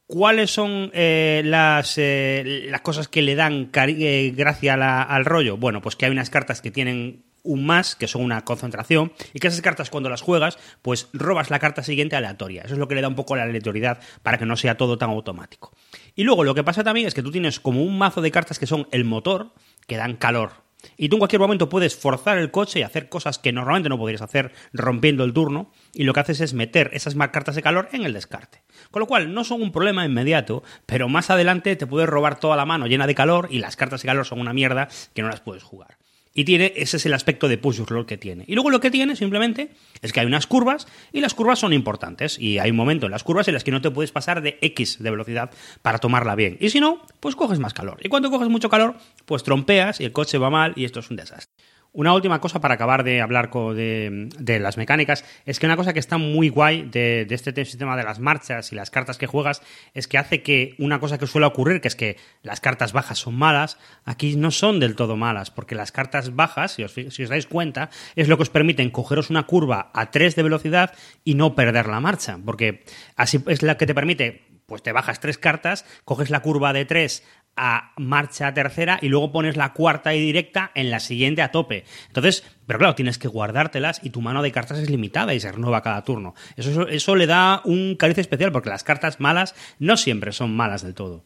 ¿Cuáles 0.07 0.51
son 0.51 0.91
eh, 0.93 1.41
las, 1.43 1.97
eh, 1.97 2.67
las, 2.69 2.81
cosas 2.81 3.07
que 3.07 3.23
le 3.23 3.33
dan 3.33 3.71
eh, 3.73 4.33
gracia 4.35 5.01
al 5.01 5.25
rollo? 5.25 5.57
Bueno, 5.57 5.81
pues 5.81 5.95
que 5.95 6.05
hay 6.05 6.11
unas 6.11 6.29
cartas 6.29 6.61
que 6.61 6.69
tienen 6.69 7.24
un 7.45 7.65
más, 7.65 7.95
que 7.95 8.07
son 8.07 8.23
una 8.23 8.43
concentración, 8.43 9.13
y 9.33 9.39
que 9.39 9.47
esas 9.47 9.61
cartas 9.61 9.89
cuando 9.89 10.09
las 10.09 10.21
juegas, 10.21 10.57
pues 10.81 11.07
robas 11.13 11.49
la 11.49 11.59
carta 11.59 11.83
siguiente 11.83 12.15
aleatoria. 12.15 12.63
Eso 12.63 12.73
es 12.73 12.79
lo 12.79 12.87
que 12.87 12.95
le 12.95 13.01
da 13.01 13.07
un 13.07 13.15
poco 13.15 13.35
la 13.35 13.43
aleatoriedad 13.43 13.99
para 14.23 14.37
que 14.37 14.45
no 14.45 14.57
sea 14.57 14.75
todo 14.75 14.97
tan 14.97 15.09
automático. 15.09 15.71
Y 16.15 16.23
luego 16.23 16.43
lo 16.43 16.55
que 16.55 16.63
pasa 16.63 16.83
también 16.83 17.07
es 17.07 17.13
que 17.13 17.23
tú 17.23 17.31
tienes 17.31 17.59
como 17.59 17.83
un 17.83 17.97
mazo 17.97 18.21
de 18.21 18.31
cartas 18.31 18.59
que 18.59 18.67
son 18.67 18.87
el 18.91 19.05
motor, 19.05 19.53
que 19.87 19.97
dan 19.97 20.15
calor. 20.15 20.65
Y 20.97 21.09
tú 21.09 21.15
en 21.15 21.19
cualquier 21.19 21.39
momento 21.39 21.69
puedes 21.69 21.95
forzar 21.95 22.37
el 22.37 22.51
coche 22.51 22.79
y 22.79 22.83
hacer 22.83 23.09
cosas 23.09 23.39
que 23.39 23.51
normalmente 23.51 23.89
no 23.89 23.97
podrías 23.97 24.21
hacer 24.21 24.51
rompiendo 24.73 25.23
el 25.23 25.33
turno, 25.33 25.71
y 25.93 26.03
lo 26.03 26.13
que 26.13 26.19
haces 26.19 26.41
es 26.41 26.53
meter 26.53 26.89
esas 26.93 27.15
cartas 27.15 27.55
de 27.55 27.61
calor 27.61 27.89
en 27.91 28.03
el 28.03 28.13
descarte. 28.13 28.61
Con 28.91 28.99
lo 28.99 29.07
cual 29.07 29.33
no 29.33 29.43
son 29.43 29.61
un 29.61 29.71
problema 29.71 30.05
inmediato, 30.05 30.63
pero 30.85 31.09
más 31.09 31.29
adelante 31.29 31.75
te 31.75 31.87
puedes 31.87 32.09
robar 32.09 32.39
toda 32.39 32.55
la 32.55 32.65
mano 32.65 32.87
llena 32.87 33.07
de 33.07 33.15
calor 33.15 33.47
y 33.49 33.59
las 33.59 33.75
cartas 33.75 34.01
de 34.01 34.07
calor 34.07 34.25
son 34.25 34.39
una 34.39 34.53
mierda 34.53 34.87
que 35.13 35.21
no 35.21 35.29
las 35.29 35.41
puedes 35.41 35.63
jugar. 35.63 35.97
Y 36.37 36.43
tiene, 36.43 36.73
ese 36.75 36.97
es 36.97 37.05
el 37.05 37.13
aspecto 37.13 37.47
de 37.47 37.57
push 37.57 37.77
your 37.77 38.05
que 38.05 38.17
tiene. 38.17 38.43
Y 38.45 38.55
luego 38.55 38.69
lo 38.69 38.81
que 38.81 38.91
tiene 38.91 39.15
simplemente 39.15 39.69
es 40.01 40.11
que 40.11 40.19
hay 40.19 40.25
unas 40.25 40.47
curvas 40.47 40.85
y 41.13 41.21
las 41.21 41.33
curvas 41.33 41.59
son 41.59 41.71
importantes. 41.71 42.37
Y 42.37 42.59
hay 42.59 42.71
un 42.71 42.77
momento 42.77 43.05
en 43.05 43.13
las 43.13 43.23
curvas 43.23 43.47
en 43.47 43.53
las 43.53 43.63
que 43.63 43.71
no 43.71 43.81
te 43.81 43.89
puedes 43.89 44.11
pasar 44.11 44.41
de 44.41 44.57
X 44.61 45.01
de 45.01 45.09
velocidad 45.09 45.49
para 45.81 45.97
tomarla 45.97 46.35
bien. 46.35 46.57
Y 46.59 46.71
si 46.71 46.81
no, 46.81 47.01
pues 47.21 47.37
coges 47.37 47.59
más 47.59 47.73
calor. 47.73 47.99
Y 48.03 48.09
cuando 48.09 48.29
coges 48.29 48.49
mucho 48.49 48.69
calor, 48.69 48.95
pues 49.25 49.43
trompeas 49.43 50.01
y 50.01 50.03
el 50.03 50.11
coche 50.11 50.37
va 50.37 50.49
mal 50.49 50.73
y 50.75 50.83
esto 50.83 50.99
es 50.99 51.09
un 51.09 51.15
desastre. 51.15 51.54
Una 51.95 52.13
última 52.13 52.41
cosa 52.41 52.59
para 52.59 52.73
acabar 52.73 53.05
de 53.05 53.21
hablar 53.21 53.49
de, 53.49 54.59
las 54.59 54.75
mecánicas 54.75 55.23
es 55.45 55.59
que 55.59 55.65
una 55.65 55.77
cosa 55.77 55.93
que 55.93 55.99
está 55.99 56.17
muy 56.17 56.49
guay 56.49 56.81
de, 56.83 57.25
este 57.29 57.63
sistema 57.63 57.95
de 57.95 58.03
las 58.03 58.19
marchas 58.19 58.73
y 58.73 58.75
las 58.75 58.91
cartas 58.91 59.17
que 59.17 59.27
juegas 59.27 59.61
es 59.93 60.09
que 60.09 60.17
hace 60.17 60.43
que 60.43 60.75
una 60.77 60.99
cosa 60.99 61.17
que 61.17 61.25
suele 61.25 61.47
ocurrir, 61.47 61.79
que 61.79 61.87
es 61.87 61.95
que 61.95 62.17
las 62.43 62.59
cartas 62.59 62.91
bajas 62.91 63.19
son 63.19 63.35
malas, 63.35 63.77
aquí 64.03 64.35
no 64.35 64.51
son 64.51 64.81
del 64.81 64.97
todo 64.97 65.15
malas, 65.15 65.51
porque 65.51 65.73
las 65.73 65.93
cartas 65.93 66.35
bajas, 66.35 66.73
si 66.73 66.83
os, 66.83 67.29
dais 67.29 67.47
cuenta, 67.47 67.89
es 68.17 68.27
lo 68.27 68.35
que 68.35 68.43
os 68.43 68.49
permiten 68.49 68.89
cogeros 68.89 69.29
una 69.29 69.43
curva 69.43 69.89
a 69.93 70.11
3 70.11 70.35
de 70.35 70.43
velocidad 70.43 70.93
y 71.23 71.35
no 71.35 71.55
perder 71.55 71.87
la 71.87 72.01
marcha, 72.01 72.37
porque 72.43 72.83
así 73.15 73.41
es 73.47 73.63
la 73.63 73.77
que 73.77 73.85
te 73.85 73.95
permite 73.95 74.43
pues 74.65 74.81
te 74.81 74.91
bajas 74.91 75.19
tres 75.19 75.37
cartas, 75.37 75.85
coges 76.05 76.31
la 76.31 76.41
curva 76.41 76.73
de 76.73 76.85
3 76.85 77.23
a 77.57 77.93
marcha 77.97 78.53
tercera 78.53 78.99
y 79.01 79.09
luego 79.09 79.31
pones 79.31 79.57
la 79.57 79.73
cuarta 79.73 80.13
y 80.13 80.19
directa 80.19 80.71
en 80.75 80.91
la 80.91 80.99
siguiente 80.99 81.41
a 81.41 81.51
tope. 81.51 81.85
Entonces, 82.07 82.43
pero 82.65 82.79
claro, 82.79 82.95
tienes 82.95 83.17
que 83.17 83.27
guardártelas 83.27 84.01
y 84.03 84.09
tu 84.09 84.21
mano 84.21 84.41
de 84.41 84.51
cartas 84.51 84.79
es 84.79 84.89
limitada 84.89 85.33
y 85.33 85.39
se 85.39 85.51
renueva 85.51 85.81
cada 85.81 86.03
turno. 86.03 86.35
Eso, 86.57 86.87
eso 86.87 87.15
le 87.15 87.27
da 87.27 87.61
un 87.65 87.95
cariz 87.95 88.17
especial 88.17 88.51
porque 88.51 88.69
las 88.69 88.83
cartas 88.83 89.19
malas 89.19 89.55
no 89.79 89.97
siempre 89.97 90.31
son 90.31 90.55
malas 90.55 90.81
del 90.81 90.93
todo. 90.93 91.25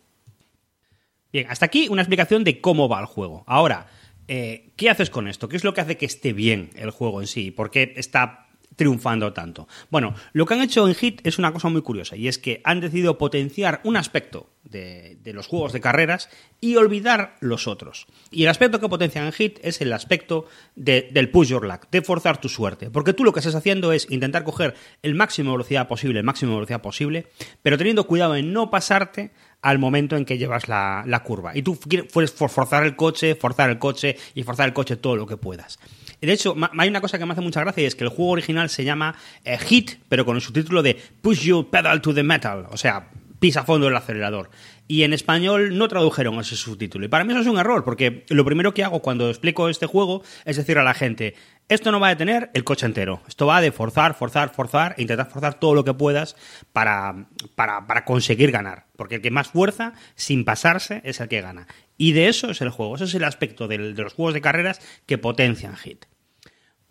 Bien, 1.32 1.48
hasta 1.50 1.66
aquí 1.66 1.88
una 1.90 2.02
explicación 2.02 2.44
de 2.44 2.60
cómo 2.60 2.90
va 2.90 3.00
el 3.00 3.06
juego. 3.06 3.44
Ahora, 3.48 3.88
eh, 4.28 4.74
¿qué 4.76 4.90
haces 4.90 5.10
con 5.10 5.28
esto? 5.28 5.48
¿Qué 5.48 5.58
es 5.58 5.64
lo 5.64 5.74
que 5.74 5.82
hace 5.82 5.98
que 5.98 6.06
esté 6.06 6.34
bien 6.34 6.72
el 6.76 6.92
juego 6.92 7.22
en 7.22 7.28
sí? 7.28 7.52
¿Por 7.52 7.72
qué 7.72 7.94
está 7.98 8.49
triunfando 8.76 9.34
tanto? 9.34 9.68
Bueno, 9.90 10.16
lo 10.34 10.46
que 10.46 10.54
han 10.54 10.62
hecho 10.62 10.88
en 10.88 10.96
Hit 10.96 11.22
es 11.26 11.38
una 11.38 11.52
cosa 11.52 11.70
muy 11.70 11.82
curiosa 11.82 12.16
y 12.16 12.28
es 12.28 12.38
que 12.38 12.62
han 12.64 12.80
decidido 12.80 13.18
potenciar 13.18 13.82
un 13.84 13.98
aspecto 13.98 14.50
de, 14.64 15.18
los 15.34 15.48
juegos 15.48 15.74
de 15.74 15.82
carreras 15.82 16.30
y 16.62 16.76
olvidar 16.76 17.36
los 17.40 17.68
otros. 17.68 18.08
Y 18.32 18.44
el 18.44 18.50
aspecto 18.50 18.80
que 18.80 18.90
potencian 18.90 19.26
en 19.26 19.32
Hit 19.32 19.60
es 19.64 19.82
el 19.82 19.94
aspecto 19.94 20.48
del 20.76 21.30
push 21.30 21.50
your 21.50 21.66
luck, 21.66 21.90
de 21.92 22.02
forzar 22.02 22.40
tu 22.40 22.50
suerte. 22.50 22.90
Porque 22.90 23.14
tú 23.14 23.24
lo 23.24 23.34
que 23.34 23.40
estás 23.40 23.56
haciendo 23.56 23.92
es 23.92 24.10
intentar 24.10 24.44
coger 24.44 24.76
el 25.02 25.16
máximo 25.16 25.52
de 25.52 25.58
velocidad 25.58 25.88
posible, 25.88 26.20
el 26.20 26.26
máximo 26.26 26.52
de 26.52 26.58
velocidad 26.58 26.82
posible, 26.82 27.28
pero 27.62 27.78
teniendo 27.78 28.06
cuidado 28.08 28.36
en 28.36 28.54
no 28.54 28.70
pasarte 28.70 29.32
al 29.62 29.78
momento 29.78 30.16
en 30.16 30.26
que 30.26 30.38
llevas 30.38 30.68
la, 30.68 31.22
curva. 31.26 31.56
Y 31.56 31.62
tú 31.62 31.78
puedes 32.14 32.32
forzar 32.32 32.86
el 32.86 32.96
coche, 32.96 33.36
forzar 33.36 33.70
el 33.70 33.80
coche 33.80 34.18
y 34.34 34.44
forzar 34.44 34.68
el 34.68 34.74
coche 34.74 34.96
todo 34.96 35.16
lo 35.16 35.28
que 35.28 35.38
puedas. 35.38 35.80
De 36.22 36.34
hecho, 36.34 36.56
hay 36.78 36.90
una 36.90 37.02
cosa 37.02 37.18
que 37.18 37.26
me 37.26 37.34
hace 37.34 37.42
mucha 37.42 37.62
gracia 37.62 37.84
y 37.84 37.86
es 37.86 37.96
que 37.96 38.04
el 38.04 38.10
juego 38.10 38.32
original 38.32 38.70
se 38.70 38.84
llama 38.84 39.16
eh, 39.46 39.58
Hit, 39.58 39.92
pero 40.10 40.26
con 40.26 40.36
el 40.36 40.42
subtítulo 40.42 40.84
de 40.84 41.02
Push 41.22 41.42
Your 41.42 41.70
Pedal 41.70 42.02
to 42.02 42.14
the 42.14 42.24
Metal, 42.24 42.68
o 42.72 42.78
sea, 42.78 43.08
pisa 43.40 43.62
a 43.62 43.64
fondo 43.64 43.88
el 43.88 43.96
acelerador. 43.96 44.50
Y 44.88 45.04
en 45.04 45.14
español 45.14 45.78
no 45.78 45.88
tradujeron 45.88 46.40
ese 46.40 46.56
subtítulo. 46.56 47.06
Y 47.06 47.10
para 47.10 47.24
mí 47.24 47.32
eso 47.32 47.42
es 47.42 47.48
un 47.48 47.60
error, 47.60 47.84
porque 47.84 48.26
lo 48.30 48.44
primero 48.44 48.74
que 48.74 48.84
hago 48.84 49.02
cuando 49.02 49.30
explico 49.30 49.70
este 49.70 49.86
juego 49.86 50.24
es 50.46 50.58
decir 50.58 50.78
a 50.78 50.84
la 50.84 50.94
gente, 50.94 51.36
esto 51.70 51.92
no 51.92 52.00
va 52.00 52.08
a 52.08 52.10
detener 52.10 52.50
el 52.56 52.64
coche 52.64 52.88
entero. 52.88 53.22
Esto 53.28 53.46
va 53.46 53.62
de 53.62 53.72
forzar, 53.72 54.16
forzar, 54.16 54.54
forzar, 54.54 54.96
e 54.98 55.04
intentar 55.04 55.30
forzar 55.30 55.60
todo 55.60 55.76
lo 55.76 55.86
que 55.86 55.94
puedas 55.94 56.36
para, 56.74 57.28
para, 57.56 58.06
conseguir 58.06 58.52
ganar. 58.52 58.88
Porque 58.96 59.16
el 59.16 59.22
que 59.22 59.30
más 59.30 59.50
fuerza, 59.50 59.94
sin 60.16 60.44
pasarse, 60.44 61.02
es 61.04 61.20
el 61.20 61.28
que 61.28 61.42
gana. 61.42 61.68
Y 61.96 62.14
de 62.14 62.28
eso 62.28 62.50
es 62.50 62.62
el 62.62 62.70
juego. 62.70 62.96
Ese 62.96 63.04
es 63.04 63.14
el 63.14 63.24
aspecto 63.24 63.68
de 63.68 63.78
los 63.78 64.14
juegos 64.14 64.34
de 64.34 64.42
carreras 64.42 64.82
que 65.06 65.20
potencian 65.20 65.76
Hit. 65.76 66.06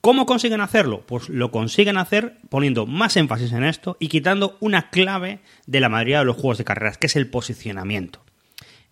¿Cómo 0.00 0.26
consiguen 0.26 0.60
hacerlo? 0.60 1.04
Pues 1.06 1.28
lo 1.28 1.50
consiguen 1.50 1.98
hacer 1.98 2.38
poniendo 2.48 2.86
más 2.86 3.16
énfasis 3.16 3.52
en 3.52 3.64
esto 3.64 3.96
y 3.98 4.08
quitando 4.08 4.56
una 4.60 4.90
clave 4.90 5.40
de 5.66 5.80
la 5.80 5.88
mayoría 5.88 6.20
de 6.20 6.24
los 6.24 6.36
juegos 6.36 6.58
de 6.58 6.64
carreras, 6.64 6.98
que 6.98 7.08
es 7.08 7.16
el 7.16 7.28
posicionamiento. 7.28 8.24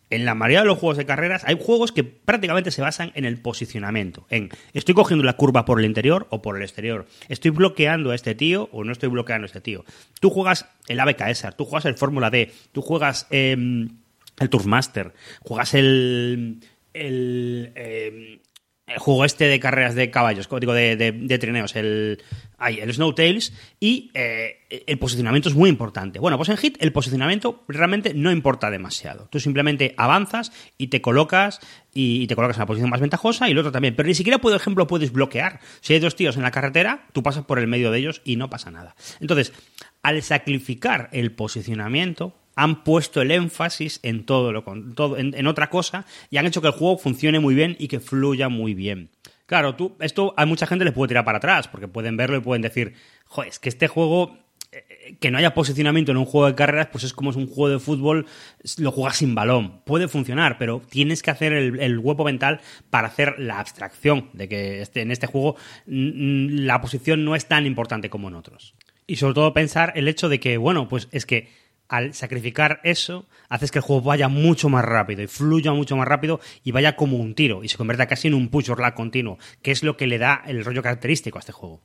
En 0.08 0.25
la 0.25 0.34
mayoría 0.34 0.60
de 0.60 0.66
los 0.66 0.78
juegos 0.78 0.96
de 0.96 1.06
carreras 1.06 1.42
hay 1.44 1.58
juegos 1.60 1.90
que 1.90 2.04
prácticamente 2.04 2.70
se 2.70 2.82
basan 2.82 3.12
en 3.14 3.25
el 3.25 3.38
posicionamiento. 3.40 4.26
En 4.30 4.50
estoy 4.72 4.94
cogiendo 4.94 5.25
la 5.25 5.36
curva 5.36 5.64
por 5.64 5.80
el 5.80 5.86
interior 5.86 6.26
o 6.30 6.42
por 6.42 6.56
el 6.56 6.62
exterior. 6.62 7.06
Estoy 7.28 7.50
bloqueando 7.50 8.10
a 8.10 8.14
este 8.14 8.34
tío 8.34 8.68
o 8.72 8.84
no 8.84 8.92
estoy 8.92 9.08
bloqueando 9.08 9.44
a 9.44 9.46
este 9.46 9.60
tío. 9.60 9.84
Tú 10.20 10.30
juegas 10.30 10.66
el 10.88 11.00
ABKS, 11.00 11.56
tú 11.56 11.64
juegas 11.64 11.86
el 11.86 11.96
Fórmula 11.96 12.30
D, 12.30 12.52
tú 12.72 12.82
juegas... 12.82 13.26
Em, 13.30 13.88
el 14.38 14.50
Tourmaster, 14.50 15.12
juegas 15.40 15.75
el, 15.75 16.60
el, 16.92 17.72
eh, 17.75 18.40
el, 18.86 18.98
juego 18.98 19.24
este 19.24 19.46
de 19.48 19.60
carreras 19.60 19.94
de 19.94 20.10
caballos, 20.10 20.48
digo, 20.60 20.72
de, 20.72 20.96
de, 20.96 21.38
trineos, 21.38 21.74
el, 21.76 22.22
el 22.58 22.94
Snowtails, 22.94 23.52
y 23.80 24.10
eh, 24.14 24.58
el 24.86 24.98
posicionamiento 24.98 25.48
es 25.48 25.54
muy 25.54 25.68
importante. 25.68 26.18
Bueno, 26.18 26.36
pues 26.36 26.48
en 26.48 26.56
Hit 26.56 26.76
el 26.80 26.92
posicionamiento 26.92 27.64
realmente 27.68 28.14
no 28.14 28.30
importa 28.30 28.70
demasiado. 28.70 29.28
Tú 29.30 29.40
simplemente 29.40 29.94
avanzas 29.96 30.52
y 30.78 30.88
te 30.88 31.00
colocas 31.00 31.60
y, 31.92 32.26
te 32.26 32.36
colocas 32.36 32.56
en 32.56 32.60
la 32.60 32.66
posición 32.66 32.90
más 32.90 33.00
ventajosa 33.00 33.48
y 33.48 33.52
el 33.52 33.58
otro 33.58 33.72
también. 33.72 33.96
Pero 33.96 34.06
ni 34.06 34.14
siquiera, 34.14 34.38
por 34.38 34.54
ejemplo, 34.54 34.86
puedes 34.86 35.12
bloquear. 35.12 35.60
Si 35.80 35.94
hay 35.94 36.00
dos 36.00 36.14
tíos 36.14 36.36
en 36.36 36.42
la 36.42 36.50
carretera, 36.50 37.06
tú 37.12 37.22
pasas 37.22 37.44
por 37.44 37.58
el 37.58 37.66
medio 37.66 37.90
de 37.90 37.98
ellos 37.98 38.22
y 38.24 38.36
no 38.36 38.50
pasa 38.50 38.70
nada. 38.70 38.94
Entonces, 39.20 39.52
al 40.02 40.22
sacrificar 40.22 41.08
el 41.12 41.32
posicionamiento, 41.32 42.34
han 42.56 42.82
puesto 42.82 43.20
el 43.20 43.30
énfasis 43.30 44.00
en 44.02 44.25
todo 44.25 44.50
lo 44.50 44.64
todo, 44.94 45.18
en, 45.18 45.46
otra 45.46 45.70
cosa 45.70 46.06
y 46.30 46.38
han 46.38 46.46
hecho 46.46 46.62
que 46.62 46.68
el 46.68 46.72
juego 46.72 46.98
funcione 46.98 47.38
muy 47.38 47.54
bien 47.54 47.76
y 47.78 47.86
que 47.86 48.00
fluya 48.00 48.48
muy 48.48 48.75
bien. 48.75 49.10
Claro, 49.44 49.76
tú, 49.76 49.94
esto 50.00 50.34
a 50.36 50.44
mucha 50.46 50.66
gente 50.66 50.84
le 50.84 50.90
puede 50.90 51.08
tirar 51.08 51.25
para 51.25 51.38
atrás, 51.38 51.68
porque 51.68 51.86
pueden 51.86 52.16
verlo 52.16 52.36
y 52.36 52.40
pueden 52.40 52.62
decir, 52.62 52.94
joder, 53.26 53.50
es 53.50 53.60
que 53.60 53.68
este 53.68 53.86
juego, 53.86 54.38
eh, 54.72 55.16
que 55.20 55.30
no 55.30 55.38
haya 55.38 55.54
posicionamiento 55.54 56.10
en 56.10 56.18
un 56.18 56.25
juego 56.25 56.48
de 56.48 56.56
carreras, 56.56 56.88
pues 56.90 57.04
es 57.04 57.12
como 57.12 57.30
es 57.30 57.36
un 57.36 57.46
juego 57.46 57.68
de 57.68 57.78
fútbol, 57.78 58.26
lo 58.78 58.90
juegas 58.90 59.18
sin 59.18 59.36
balón. 59.36 59.82
Puede 59.84 60.08
funcionar, 60.08 60.58
pero 60.58 60.82
tienes 60.90 61.22
que 61.22 61.30
hacer 61.30 61.52
el, 61.52 61.78
el 61.78 61.98
huevo 61.98 62.25
mental 62.25 62.60
para 62.90 63.06
hacer 63.06 63.36
la 63.38 63.60
abstracción 63.60 64.30
de 64.32 64.48
que 64.48 64.80
este, 64.80 65.02
en 65.02 65.12
este 65.12 65.28
juego 65.28 65.56
la 65.86 66.80
posición 66.80 67.25
no 67.25 67.36
es 67.36 67.46
tan 67.46 67.66
importante 67.66 68.10
como 68.10 68.26
en 68.26 68.34
otros. 68.34 68.75
Y 69.06 69.16
sobre 69.16 69.34
todo 69.34 69.52
pensar 69.52 69.92
el 69.94 70.08
hecho 70.08 70.28
de 70.28 70.40
que, 70.40 70.56
bueno, 70.56 70.88
pues 70.88 71.06
es 71.12 71.25
que 71.25 71.48
al 71.88 72.14
sacrificar 72.14 72.80
eso, 72.84 73.26
haces 73.48 73.70
que 73.70 73.78
el 73.78 73.84
juego 73.84 74.02
vaya 74.02 74.28
mucho 74.28 74.68
más 74.68 74.84
rápido 74.84 75.22
y 75.22 75.26
fluya 75.26 75.72
mucho 75.72 75.96
más 75.96 76.08
rápido 76.08 76.40
y 76.64 76.72
vaya 76.72 76.96
como 76.96 77.16
un 77.16 77.34
tiro 77.34 77.62
y 77.62 77.68
se 77.68 77.76
convierta 77.76 78.06
casi 78.06 78.28
en 78.28 78.34
un 78.34 78.48
push 78.48 78.70
or 78.70 78.80
lag 78.80 78.94
continuo, 78.94 79.38
que 79.62 79.70
es 79.70 79.82
lo 79.82 79.96
que 79.96 80.06
le 80.06 80.18
da 80.18 80.42
el 80.46 80.64
rollo 80.64 80.82
característico 80.82 81.38
a 81.38 81.40
este 81.40 81.52
juego. 81.52 81.82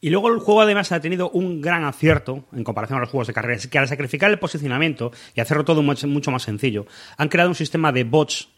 Y 0.00 0.10
luego 0.10 0.28
el 0.28 0.38
juego 0.38 0.60
además 0.60 0.92
ha 0.92 1.00
tenido 1.00 1.30
un 1.30 1.62
gran 1.62 1.84
acierto 1.84 2.44
en 2.52 2.62
comparación 2.62 2.98
a 2.98 3.00
los 3.00 3.08
juegos 3.08 3.26
de 3.26 3.32
carreras, 3.32 3.66
que 3.68 3.78
al 3.78 3.88
sacrificar 3.88 4.30
el 4.30 4.38
posicionamiento 4.38 5.12
y 5.34 5.40
hacerlo 5.40 5.64
todo 5.64 5.82
mucho, 5.82 6.30
más 6.30 6.42
sencillo, 6.42 6.86
han 7.16 7.28
creado 7.28 7.48
un 7.48 7.54
sistema 7.54 7.90
de 7.90 8.04
bots 8.04 8.50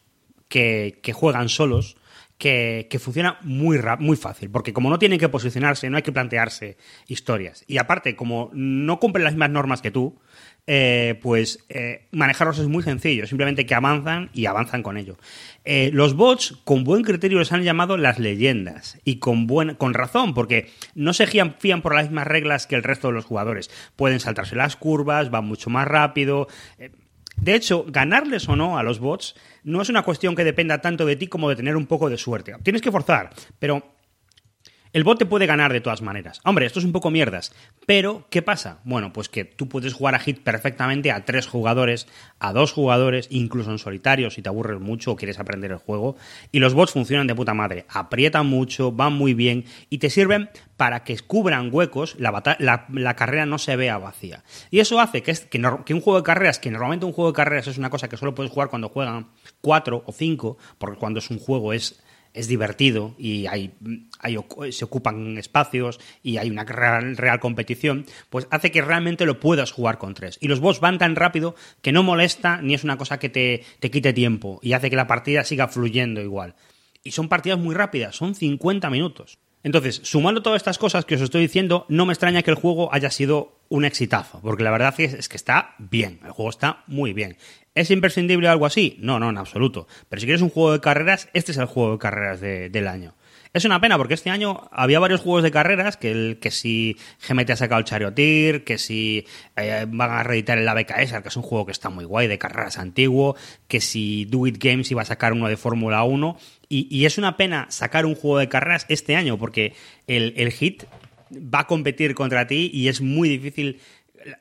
que, 0.49 0.99
que 1.01 1.13
juegan 1.13 1.47
solos, 1.47 1.95
que, 2.37 2.99
funciona 2.99 3.37
muy, 3.41 3.79
muy 3.99 4.15
fácil, 4.15 4.49
porque 4.51 4.73
como 4.73 4.89
no 4.89 4.99
tienen 4.99 5.19
que 5.19 5.29
posicionarse, 5.29 5.89
no 5.89 5.97
hay 5.97 6.03
que 6.03 6.11
plantearse 6.11 6.77
historias. 7.07 7.63
Y 7.67 7.77
aparte, 7.77 8.15
como 8.15 8.51
no 8.53 8.99
cumplen 8.99 9.23
las 9.23 9.33
mismas 9.33 9.49
normas 9.49 9.81
que 9.81 9.91
tú, 9.91 10.19
eh, 10.67 11.17
pues 11.21 11.65
eh, 11.69 12.07
manejarlos 12.11 12.59
es 12.59 12.67
muy 12.67 12.83
sencillo, 12.83 13.25
simplemente 13.25 13.65
que 13.65 13.73
avanzan 13.73 14.29
y 14.33 14.45
avanzan 14.45 14.83
con 14.83 14.97
ello. 14.97 15.17
Eh, 15.65 15.89
los 15.93 16.13
bots, 16.13 16.59
con 16.63 16.83
buen 16.83 17.03
criterio, 17.03 17.39
les 17.39 17.51
han 17.51 17.63
llamado 17.63 17.97
las 17.97 18.19
leyendas, 18.19 18.99
y 19.03 19.17
con, 19.17 19.47
buen, 19.47 19.73
con 19.75 19.95
razón, 19.95 20.33
porque 20.35 20.69
no 20.93 21.13
se 21.13 21.25
fían 21.25 21.81
por 21.81 21.95
las 21.95 22.05
mismas 22.05 22.27
reglas 22.27 22.67
que 22.67 22.75
el 22.75 22.83
resto 22.83 23.07
de 23.07 23.13
los 23.13 23.25
jugadores. 23.25 23.71
Pueden 23.95 24.19
saltarse 24.19 24.55
las 24.55 24.75
curvas, 24.75 25.31
van 25.31 25.45
mucho 25.45 25.69
más 25.71 25.87
rápido. 25.87 26.47
De 27.41 27.55
hecho, 27.55 27.85
ganarles 27.87 28.49
o 28.49 28.55
no 28.55 28.77
a 28.77 28.83
los 28.83 28.99
bots 28.99 29.35
no 29.63 29.81
es 29.81 29.89
una 29.89 30.03
cuestión 30.03 30.35
que 30.35 30.43
dependa 30.43 30.81
tanto 30.81 31.05
de 31.05 31.15
ti 31.15 31.27
como 31.27 31.49
de 31.49 31.55
tener 31.55 31.75
un 31.75 31.85
poco 31.85 32.09
de 32.09 32.17
suerte. 32.17 32.55
Tienes 32.63 32.81
que 32.81 32.91
forzar, 32.91 33.29
pero 33.59 33.96
el 34.93 35.03
bot 35.03 35.19
te 35.19 35.25
puede 35.25 35.45
ganar 35.45 35.73
de 35.73 35.81
todas 35.81 36.01
maneras. 36.01 36.41
Hombre, 36.43 36.65
esto 36.65 36.79
es 36.79 36.85
un 36.85 36.91
poco 36.91 37.11
mierdas. 37.11 37.53
Pero, 37.85 38.27
¿qué 38.29 38.41
pasa? 38.41 38.79
Bueno, 38.83 39.13
pues 39.13 39.29
que 39.29 39.45
tú 39.45 39.67
puedes 39.69 39.93
jugar 39.93 40.15
a 40.15 40.19
Hit 40.19 40.41
perfectamente 40.41 41.11
a 41.11 41.25
tres 41.25 41.47
jugadores, 41.47 42.07
a 42.39 42.53
dos 42.53 42.71
jugadores, 42.71 43.27
incluso 43.29 43.71
en 43.71 43.79
solitario 43.79 44.29
si 44.29 44.41
te 44.41 44.49
aburres 44.49 44.79
mucho 44.79 45.11
o 45.11 45.15
quieres 45.15 45.39
aprender 45.39 45.71
el 45.71 45.77
juego. 45.77 46.15
Y 46.51 46.59
los 46.59 46.73
bots 46.73 46.91
funcionan 46.91 47.27
de 47.27 47.35
puta 47.35 47.53
madre. 47.53 47.85
Aprietan 47.89 48.47
mucho, 48.47 48.91
van 48.91 49.13
muy 49.13 49.33
bien 49.33 49.65
y 49.89 49.97
te 49.97 50.09
sirven 50.09 50.49
para 50.77 51.03
que 51.03 51.17
cubran 51.19 51.69
huecos, 51.73 52.15
la, 52.19 53.15
carrera 53.15 53.45
no 53.45 53.57
se 53.57 53.75
vea 53.75 53.97
vacía. 53.97 54.43
Y 54.69 54.79
eso 54.79 54.99
hace 54.99 55.23
que, 55.23 55.33
que 55.33 55.93
un 55.93 56.01
juego 56.01 56.17
de 56.17 56.23
carreras, 56.23 56.59
que 56.59 56.69
normalmente 56.69 57.05
un 57.05 57.13
juego 57.13 57.31
de 57.31 57.35
carreras 57.35 57.67
es 57.67 57.77
una 57.79 57.89
cosa 57.89 58.07
que 58.07 58.17
solo 58.17 58.35
puedes 58.35 58.51
jugar 58.51 58.69
cuando 58.69 58.89
juegan 58.89 59.27
cuatro 59.61 60.03
o 60.05 60.11
cinco, 60.11 60.57
porque 60.77 60.97
cuando 60.97 61.19
es 61.19 61.29
un 61.31 61.39
juego 61.39 61.73
es 61.73 61.99
es 62.37 62.47
divertido 62.47 63.15
y 63.17 63.47
hay, 63.47 63.73
se 64.71 64.85
ocupan 64.85 65.37
espacios 65.37 65.99
y 66.23 66.37
hay 66.37 66.49
una 66.49 66.63
real, 66.63 67.39
competición, 67.39 68.05
pues 68.29 68.47
hace 68.51 68.71
que 68.71 68.81
realmente 68.81 69.25
lo 69.25 69.39
puedas 69.39 69.71
jugar 69.71 69.97
con 69.97 70.13
tres. 70.13 70.37
Y 70.39 70.47
los 70.47 70.59
boss 70.59 70.79
van 70.79 70.97
tan 70.97 71.15
rápido 71.15 71.55
que 71.81 71.91
no 71.91 72.03
molesta 72.03 72.61
ni 72.61 72.73
es 72.73 72.83
una 72.83 72.97
cosa 72.97 73.19
que 73.19 73.29
te, 73.29 73.63
te 73.79 73.91
quite 73.91 74.13
tiempo 74.13 74.59
y 74.61 74.73
hace 74.73 74.89
que 74.89 74.95
la 74.95 75.07
partida 75.07 75.43
siga 75.43 75.67
fluyendo 75.67 76.21
igual. 76.21 76.55
Y 77.03 77.11
son 77.11 77.29
partidas 77.29 77.59
muy 77.59 77.73
rápidas, 77.73 78.15
son 78.15 78.35
50 78.35 78.89
minutos. 78.89 79.39
Entonces, 79.63 79.99
sumando 80.03 80.41
todas 80.41 80.61
estas 80.61 80.77
cosas 80.77 81.03
que 81.03 81.15
os 81.15 81.21
estoy 81.21 81.41
diciendo, 81.41 81.85
no 81.89 82.05
me 82.05 82.13
extraña 82.13 82.41
que 82.41 82.51
el 82.51 82.55
juego 82.55 82.93
haya 82.93 83.09
sido 83.09 83.59
un 83.69 83.85
exitazo, 83.85 84.39
porque 84.41 84.63
la 84.63 84.71
verdad 84.71 84.93
es, 84.97 85.27
que 85.27 85.35
está 85.35 85.75
bien, 85.77 86.21
el 86.23 86.31
juego 86.31 86.49
está 86.49 86.83
muy 86.87 87.11
bien. 87.11 87.37
¿Es 87.77 87.91
imprescindible 87.91 88.47
algo 88.47 88.65
así? 88.65 88.97
No, 88.99 89.19
no, 89.19 89.29
en 89.29 89.37
absoluto. 89.37 89.87
Pero 90.09 90.19
si 90.19 90.25
quieres 90.25 90.41
un 90.41 90.49
juego 90.49 90.71
de 90.71 90.81
carreras, 90.81 91.29
este 91.33 91.51
es 91.51 91.59
el 91.59 91.67
juego 91.67 91.91
de 91.91 91.99
carreras 91.99 92.41
del 92.41 92.87
año. 92.87 93.13
Es 93.53 93.65
una 93.65 93.79
pena 93.79 93.97
porque 93.97 94.15
este 94.15 94.31
año 94.31 94.67
había 94.71 94.99
varios 94.99 95.21
juegos 95.21 95.43
de 95.43 95.51
carreras 95.51 95.95
que, 95.95 96.09
el, 96.09 96.39
que 96.41 96.49
si 96.49 96.97
GMT 97.27 97.51
ha 97.51 97.55
sacado 97.55 97.77
el 97.77 97.85
Charioteer, 97.85 98.63
que 98.63 98.79
si 98.79 99.27
eh, 99.55 99.85
van 99.87 100.09
a 100.09 100.23
reeditar 100.23 100.57
el 100.57 100.67
ABKS, 100.67 101.21
que 101.21 101.27
es 101.27 101.37
un 101.37 101.43
juego 101.43 101.67
que 101.67 101.71
está 101.71 101.89
muy 101.89 102.03
guay, 102.03 102.27
de 102.27 102.39
carreras 102.39 102.79
antiguo, 102.79 103.35
que 103.67 103.79
si 103.79 104.25
Do 104.25 104.47
It 104.47 104.57
Games 104.59 104.89
iba 104.89 105.03
a 105.03 105.05
sacar 105.05 105.33
uno 105.33 105.47
de 105.47 105.55
Fórmula 105.55 106.03
1. 106.03 106.35
Y, 106.69 107.05
es 107.05 107.19
una 107.19 107.37
pena 107.37 107.67
sacar 107.69 108.07
un 108.07 108.15
juego 108.15 108.39
de 108.39 108.49
carreras 108.49 108.87
este 108.89 109.15
año 109.15 109.37
porque 109.37 109.73
el, 110.07 110.51
hit 110.51 110.83
va 111.31 111.59
a 111.59 111.67
competir 111.67 112.15
contra 112.15 112.47
ti 112.47 112.71
y 112.73 112.87
es 112.87 113.01
muy 113.01 113.29
difícil 113.29 113.79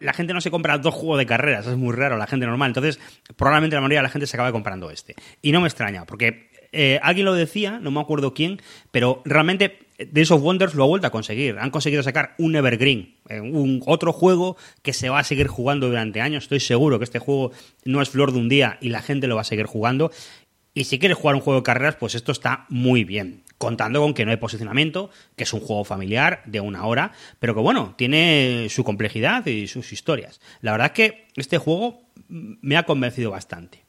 la 0.00 0.12
gente 0.12 0.32
no 0.32 0.40
se 0.40 0.50
compra 0.50 0.78
dos 0.78 0.94
juegos 0.94 1.18
de 1.18 1.26
carreras, 1.26 1.66
es 1.66 1.76
muy 1.76 1.94
raro, 1.94 2.16
la 2.16 2.26
gente 2.26 2.46
normal. 2.46 2.70
Entonces, 2.70 2.98
probablemente 3.36 3.76
la 3.76 3.80
mayoría 3.80 3.98
de 3.98 4.04
la 4.04 4.08
gente 4.08 4.26
se 4.26 4.36
acaba 4.36 4.52
comprando 4.52 4.90
este. 4.90 5.14
Y 5.42 5.52
no 5.52 5.60
me 5.60 5.68
extraña, 5.68 6.04
porque 6.04 6.50
eh, 6.72 6.98
alguien 7.02 7.24
lo 7.24 7.34
decía, 7.34 7.78
no 7.80 7.90
me 7.90 8.00
acuerdo 8.00 8.34
quién, 8.34 8.60
pero 8.90 9.22
realmente 9.24 9.78
Days 9.98 10.30
of 10.30 10.42
Wonders 10.42 10.74
lo 10.74 10.84
ha 10.84 10.86
vuelto 10.86 11.06
a 11.06 11.10
conseguir. 11.10 11.58
Han 11.58 11.70
conseguido 11.70 12.02
sacar 12.02 12.34
un 12.38 12.54
Evergreen, 12.54 13.14
eh, 13.28 13.40
un 13.40 13.82
otro 13.86 14.12
juego 14.12 14.56
que 14.82 14.92
se 14.92 15.08
va 15.08 15.20
a 15.20 15.24
seguir 15.24 15.46
jugando 15.46 15.88
durante 15.88 16.20
años. 16.20 16.44
Estoy 16.44 16.60
seguro 16.60 16.98
que 16.98 17.04
este 17.04 17.18
juego 17.18 17.52
no 17.84 18.02
es 18.02 18.10
flor 18.10 18.32
de 18.32 18.38
un 18.38 18.48
día 18.48 18.78
y 18.80 18.90
la 18.90 19.02
gente 19.02 19.26
lo 19.26 19.36
va 19.36 19.42
a 19.42 19.44
seguir 19.44 19.66
jugando. 19.66 20.10
Y 20.76 20.84
si 20.84 20.98
quieres 20.98 21.16
jugar 21.16 21.36
un 21.36 21.40
juego 21.40 21.60
de 21.60 21.64
carreras, 21.64 21.96
pues 21.96 22.14
esto 22.14 22.32
está 22.32 22.66
muy 22.68 23.04
bien. 23.04 23.44
Contando 23.56 24.02
con 24.02 24.12
que 24.12 24.26
no 24.26 24.30
hay 24.30 24.36
posicionamiento, 24.36 25.08
que 25.34 25.44
es 25.44 25.52
un 25.54 25.60
juego 25.60 25.84
familiar 25.84 26.42
de 26.44 26.60
una 26.60 26.84
hora, 26.84 27.12
pero 27.38 27.54
que 27.54 27.62
bueno, 27.62 27.94
tiene 27.96 28.66
su 28.68 28.84
complejidad 28.84 29.46
y 29.46 29.68
sus 29.68 29.90
historias. 29.94 30.38
La 30.60 30.72
verdad 30.72 30.88
es 30.88 30.92
que 30.92 31.28
este 31.34 31.56
juego 31.56 32.02
me 32.28 32.76
ha 32.76 32.82
convencido 32.82 33.30
bastante. 33.30 33.86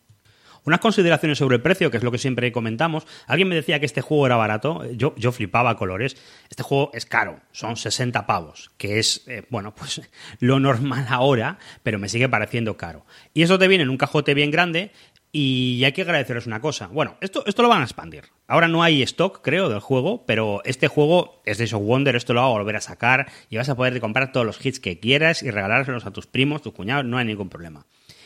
Unas 0.63 0.79
consideraciones 0.79 1.37
sobre 1.37 1.57
el 1.57 1.61
precio, 1.61 1.91
que 1.91 1.97
es 1.97 2.03
lo 2.03 2.11
que 2.11 2.17
siempre 2.17 2.51
comentamos. 2.53 3.05
Alguien 3.25 3.49
me 3.49 3.55
decía 3.55 3.81
que 3.81 3.85
este 3.85 4.01
juego 4.01 4.25
era 4.25 4.37
barato. 4.37 4.89
Yo, 4.91 5.13
yo 5.17 5.33
flipaba 5.33 5.75
colores. 5.75 6.15
Este 6.49 6.63
juego 6.63 6.91
es 6.93 7.05
caro, 7.05 7.41
son 7.51 7.75
60 7.75 8.25
pavos, 8.25 8.71
que 8.77 8.99
es, 8.99 9.23
eh, 9.27 9.43
bueno, 9.49 9.75
pues 9.75 10.01
lo 10.39 10.61
normal 10.61 11.05
ahora, 11.09 11.57
pero 11.83 11.99
me 11.99 12.07
sigue 12.07 12.29
pareciendo 12.29 12.77
caro. 12.77 13.05
Y 13.33 13.43
eso 13.43 13.59
te 13.59 13.67
viene 13.67 13.83
en 13.83 13.89
un 13.89 13.97
cajote 13.97 14.33
bien 14.33 14.51
grande 14.51 14.91
y 15.31 15.83
hay 15.83 15.91
que 15.91 16.01
agradecerles 16.01 16.47
una 16.47 16.61
cosa. 16.61 16.87
Bueno, 16.87 17.17
esto, 17.21 17.43
esto 17.45 17.61
lo 17.61 17.69
van 17.69 17.81
a 17.81 17.83
expandir. 17.83 18.25
Ahora 18.47 18.67
no 18.67 18.81
hay 18.83 19.01
stock, 19.03 19.41
creo, 19.43 19.69
del 19.69 19.79
juego, 19.79 20.25
pero 20.25 20.61
este 20.63 20.87
juego 20.87 21.41
es 21.45 21.57
de 21.57 21.65
of 21.65 21.83
Wonder, 21.83 22.15
esto 22.15 22.33
lo 22.33 22.41
va 22.41 22.47
a 22.47 22.51
volver 22.51 22.75
a 22.75 22.81
sacar 22.81 23.27
y 23.49 23.57
vas 23.57 23.69
a 23.69 23.75
poder 23.75 23.99
comprar 23.99 24.31
todos 24.31 24.45
los 24.45 24.65
hits 24.65 24.79
que 24.79 24.99
quieras 24.99 25.43
y 25.43 25.51
regalárselos 25.51 26.05
a 26.05 26.11
tus 26.11 26.27
primos, 26.27 26.61
tus 26.61 26.73
cuñados, 26.73 27.05
no 27.05 27.17
hay 27.17 27.25
ningún 27.25 27.49
problema. 27.49 27.85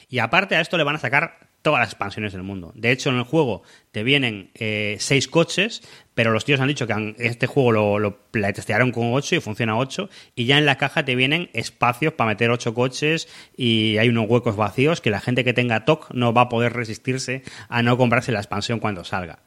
Y 0.10 0.20
aparte 0.20 0.56
a 0.56 0.62
esto 0.62 0.78
le 0.78 0.84
van 0.84 0.96
a 0.96 1.00
sacar 1.00 1.51
todas 1.62 1.80
las 1.80 1.90
expansiones 1.90 2.34
del 2.34 2.44
mundo. 2.44 2.72
De 2.76 2.92
hecho, 2.92 3.10
en 3.10 3.18
el 3.18 3.24
juego 3.24 3.64
te 3.92 4.04
vienen 4.04 4.52
eh, 4.56 4.98
seis 5.00 5.28
coches, 5.28 5.82
pero 6.14 6.32
los 6.32 6.46
tíos 6.46 6.60
han 6.60 6.68
dicho 6.68 6.88
que 6.88 7.16
este 7.20 7.48
juego 7.48 7.72
lo, 7.72 8.00
lo 8.00 8.20
testearon 8.54 8.92
con 8.92 9.14
ocho 9.14 9.36
y 9.36 9.40
funciona 9.40 9.78
ocho, 9.78 10.10
y 10.36 10.46
ya 10.46 10.58
en 10.58 10.66
la 10.66 10.78
caja 10.78 11.06
te 11.06 11.16
vienen 11.16 11.50
espacios 11.54 12.14
para 12.14 12.30
meter 12.30 12.50
ocho 12.50 12.74
coches 12.74 13.28
y 13.56 13.98
hay 13.98 14.10
unos 14.10 14.30
huecos 14.30 14.56
vacíos 14.56 15.02
que 15.02 15.12
la 15.12 15.22
gente 15.22 15.44
que 15.44 15.54
tenga 15.54 15.86
TOC 15.86 16.12
no 16.14 16.34
va 16.34 16.42
a 16.42 16.50
poder 16.50 16.74
resistirse 16.74 17.44
a 17.70 17.84
no 17.84 17.98
comprarse 17.98 18.32
la 18.32 18.40
expansión 18.40 18.80
cuando 18.80 19.04
salga. 19.04 19.40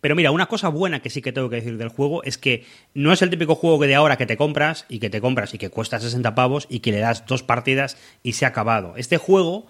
Pero 0.00 0.14
mira, 0.14 0.30
una 0.30 0.46
cosa 0.46 0.68
buena 0.68 1.00
que 1.00 1.10
sí 1.10 1.22
que 1.22 1.32
tengo 1.32 1.48
que 1.48 1.56
decir 1.56 1.78
del 1.78 1.88
juego 1.88 2.22
es 2.22 2.38
que 2.38 2.64
no 2.94 3.12
es 3.12 3.22
el 3.22 3.30
típico 3.30 3.54
juego 3.54 3.80
que 3.80 3.86
de 3.86 3.94
ahora 3.94 4.16
que 4.16 4.26
te 4.26 4.36
compras 4.36 4.84
y 4.88 4.98
que 4.98 5.10
te 5.10 5.20
compras 5.20 5.54
y 5.54 5.58
que 5.58 5.70
cuesta 5.70 5.98
60 5.98 6.34
pavos 6.34 6.66
y 6.70 6.80
que 6.80 6.92
le 6.92 6.98
das 6.98 7.26
dos 7.26 7.42
partidas 7.42 7.96
y 8.22 8.34
se 8.34 8.44
ha 8.44 8.48
acabado. 8.48 8.94
Este 8.96 9.16
juego 9.16 9.66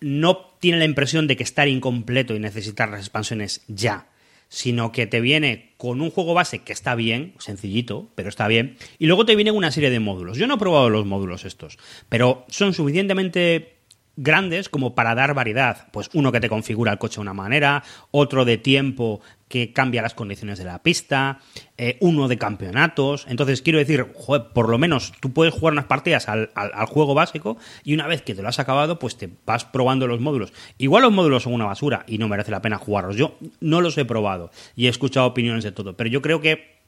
no 0.00 0.54
tiene 0.60 0.78
la 0.78 0.84
impresión 0.84 1.26
de 1.26 1.36
que 1.36 1.42
estar 1.42 1.68
incompleto 1.68 2.34
y 2.34 2.38
necesitar 2.38 2.88
las 2.88 3.00
expansiones 3.00 3.62
ya, 3.68 4.08
sino 4.48 4.92
que 4.92 5.06
te 5.06 5.20
viene 5.20 5.74
con 5.76 6.00
un 6.00 6.10
juego 6.10 6.34
base 6.34 6.60
que 6.60 6.72
está 6.72 6.94
bien, 6.94 7.34
sencillito, 7.38 8.10
pero 8.14 8.28
está 8.28 8.48
bien, 8.48 8.76
y 8.98 9.06
luego 9.06 9.24
te 9.24 9.36
viene 9.36 9.52
una 9.52 9.70
serie 9.70 9.90
de 9.90 10.00
módulos. 10.00 10.36
Yo 10.36 10.46
no 10.46 10.54
he 10.54 10.58
probado 10.58 10.90
los 10.90 11.06
módulos 11.06 11.44
estos, 11.44 11.78
pero 12.08 12.44
son 12.48 12.74
suficientemente 12.74 13.79
grandes 14.16 14.68
como 14.68 14.94
para 14.94 15.14
dar 15.14 15.34
variedad. 15.34 15.88
Pues 15.92 16.10
uno 16.14 16.32
que 16.32 16.40
te 16.40 16.48
configura 16.48 16.92
el 16.92 16.98
coche 16.98 17.16
de 17.16 17.22
una 17.22 17.34
manera, 17.34 17.82
otro 18.10 18.44
de 18.44 18.58
tiempo 18.58 19.20
que 19.50 19.72
cambia 19.72 20.00
las 20.00 20.14
condiciones 20.14 20.58
de 20.58 20.64
la 20.64 20.80
pista, 20.80 21.40
eh, 21.76 21.96
uno 22.00 22.28
de 22.28 22.38
campeonatos. 22.38 23.26
Entonces, 23.28 23.62
quiero 23.62 23.80
decir, 23.80 24.06
por 24.54 24.68
lo 24.68 24.78
menos 24.78 25.12
tú 25.20 25.32
puedes 25.32 25.52
jugar 25.52 25.72
unas 25.72 25.86
partidas 25.86 26.28
al, 26.28 26.50
juego 26.86 27.14
básico 27.14 27.56
y 27.82 27.94
una 27.94 28.06
vez 28.06 28.22
que 28.22 28.34
te 28.34 28.42
lo 28.42 28.48
has 28.48 28.60
acabado, 28.60 29.00
pues 29.00 29.16
te 29.16 29.28
vas 29.44 29.64
probando 29.64 30.06
los 30.06 30.20
módulos. 30.20 30.52
Igual 30.78 31.02
los 31.02 31.12
módulos 31.12 31.42
son 31.42 31.52
una 31.52 31.66
basura 31.66 32.04
y 32.06 32.18
no 32.18 32.28
merece 32.28 32.52
la 32.52 32.62
pena 32.62 32.78
jugarlos. 32.78 33.16
Yo 33.16 33.38
no 33.60 33.80
los 33.80 33.98
he 33.98 34.04
probado 34.04 34.52
y 34.76 34.86
he 34.86 34.88
escuchado 34.88 35.26
opiniones 35.26 35.64
de 35.64 35.72
todo, 35.72 35.96
pero 35.96 36.08
yo 36.08 36.22
creo 36.22 36.40
que 36.40 36.78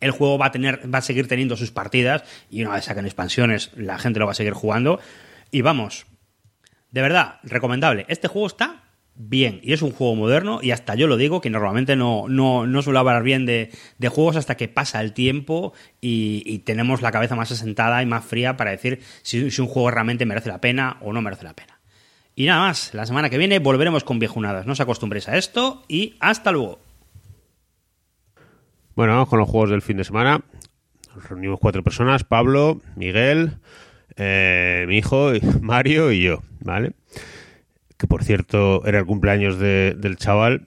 el 0.00 0.10
juego 0.10 0.36
va 0.36 0.46
a 0.46 0.52
tener, 0.52 0.92
va 0.92 0.98
a 0.98 1.02
seguir 1.02 1.26
teniendo 1.26 1.56
sus 1.56 1.70
partidas 1.70 2.24
y 2.50 2.62
una 2.62 2.74
vez 2.74 2.84
saquen 2.84 3.06
expansiones, 3.06 3.70
la 3.76 3.98
gente 3.98 4.18
lo 4.18 4.26
va 4.26 4.32
a 4.32 4.34
seguir 4.34 4.52
jugando. 4.52 5.00
Y 5.50 5.62
vamos, 5.62 6.06
de 6.92 7.02
verdad, 7.02 7.40
recomendable. 7.42 8.06
Este 8.08 8.28
juego 8.28 8.46
está 8.46 8.84
bien 9.14 9.60
y 9.62 9.72
es 9.72 9.82
un 9.82 9.92
juego 9.92 10.14
moderno 10.14 10.60
y 10.62 10.70
hasta 10.70 10.94
yo 10.94 11.06
lo 11.06 11.16
digo 11.16 11.40
que 11.40 11.50
normalmente 11.50 11.96
no, 11.96 12.26
no, 12.28 12.66
no 12.66 12.82
suelo 12.82 12.98
hablar 12.98 13.22
bien 13.22 13.44
de, 13.44 13.70
juegos 14.08 14.36
hasta 14.36 14.56
que 14.56 14.68
pasa 14.68 15.00
el 15.00 15.12
tiempo 15.12 15.72
y, 16.00 16.60
tenemos 16.60 17.02
la 17.02 17.12
cabeza 17.12 17.34
más 17.34 17.50
asentada 17.50 18.02
y 18.02 18.06
más 18.06 18.24
fría 18.24 18.56
para 18.56 18.70
decir 18.70 19.00
si, 19.22 19.50
si, 19.50 19.60
un 19.60 19.68
juego 19.68 19.90
realmente 19.90 20.26
merece 20.26 20.48
la 20.48 20.60
pena 20.60 20.98
o 21.00 21.12
no 21.12 21.22
merece 21.22 21.44
la 21.44 21.54
pena. 21.54 21.80
Y 22.34 22.46
nada 22.46 22.68
más, 22.68 22.94
la 22.94 23.04
semana 23.04 23.28
que 23.28 23.36
viene 23.36 23.58
volveremos 23.58 24.04
con 24.04 24.18
viejunadas. 24.18 24.64
No 24.64 24.72
os 24.72 24.80
acostumbréis 24.80 25.28
a 25.28 25.36
esto 25.36 25.84
y 25.88 26.16
hasta 26.20 26.52
luego. 26.52 26.78
Bueno, 28.94 29.14
vamos 29.14 29.28
con 29.28 29.38
los 29.38 29.48
juegos 29.48 29.70
del 29.70 29.82
fin 29.82 29.96
de 29.96 30.04
semana. 30.04 30.42
Nos 31.14 31.28
reunimos 31.28 31.60
cuatro 31.60 31.82
personas, 31.82 32.24
Pablo, 32.24 32.80
Miguel, 32.96 33.58
eh, 34.16 34.84
mi 34.88 34.98
hijo, 34.98 35.32
Mario 35.60 36.12
y 36.12 36.22
yo, 36.22 36.42
¿vale? 36.60 36.92
que 38.02 38.08
por 38.08 38.24
cierto 38.24 38.84
era 38.84 38.98
el 38.98 39.06
cumpleaños 39.06 39.60
del 39.60 40.16
chaval, 40.16 40.66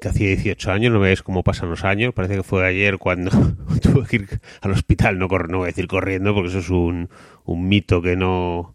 que 0.00 0.08
hacía 0.08 0.26
18 0.26 0.72
años, 0.72 0.92
no 0.92 0.98
veis 0.98 1.22
cómo 1.22 1.44
pasan 1.44 1.70
los 1.70 1.84
años, 1.84 2.12
parece 2.12 2.34
que 2.34 2.42
fue 2.42 2.66
ayer 2.66 2.98
cuando 2.98 3.30
tuve 3.82 4.04
que 4.08 4.16
ir 4.16 4.40
al 4.62 4.72
hospital, 4.72 5.16
no, 5.16 5.28
voy 5.28 5.62
a 5.62 5.66
decir 5.66 5.86
corriendo, 5.86 6.34
porque 6.34 6.48
eso 6.48 6.58
es 6.58 6.70
un, 6.70 7.08
un 7.44 7.68
mito 7.68 8.02
que 8.02 8.16
no, 8.16 8.74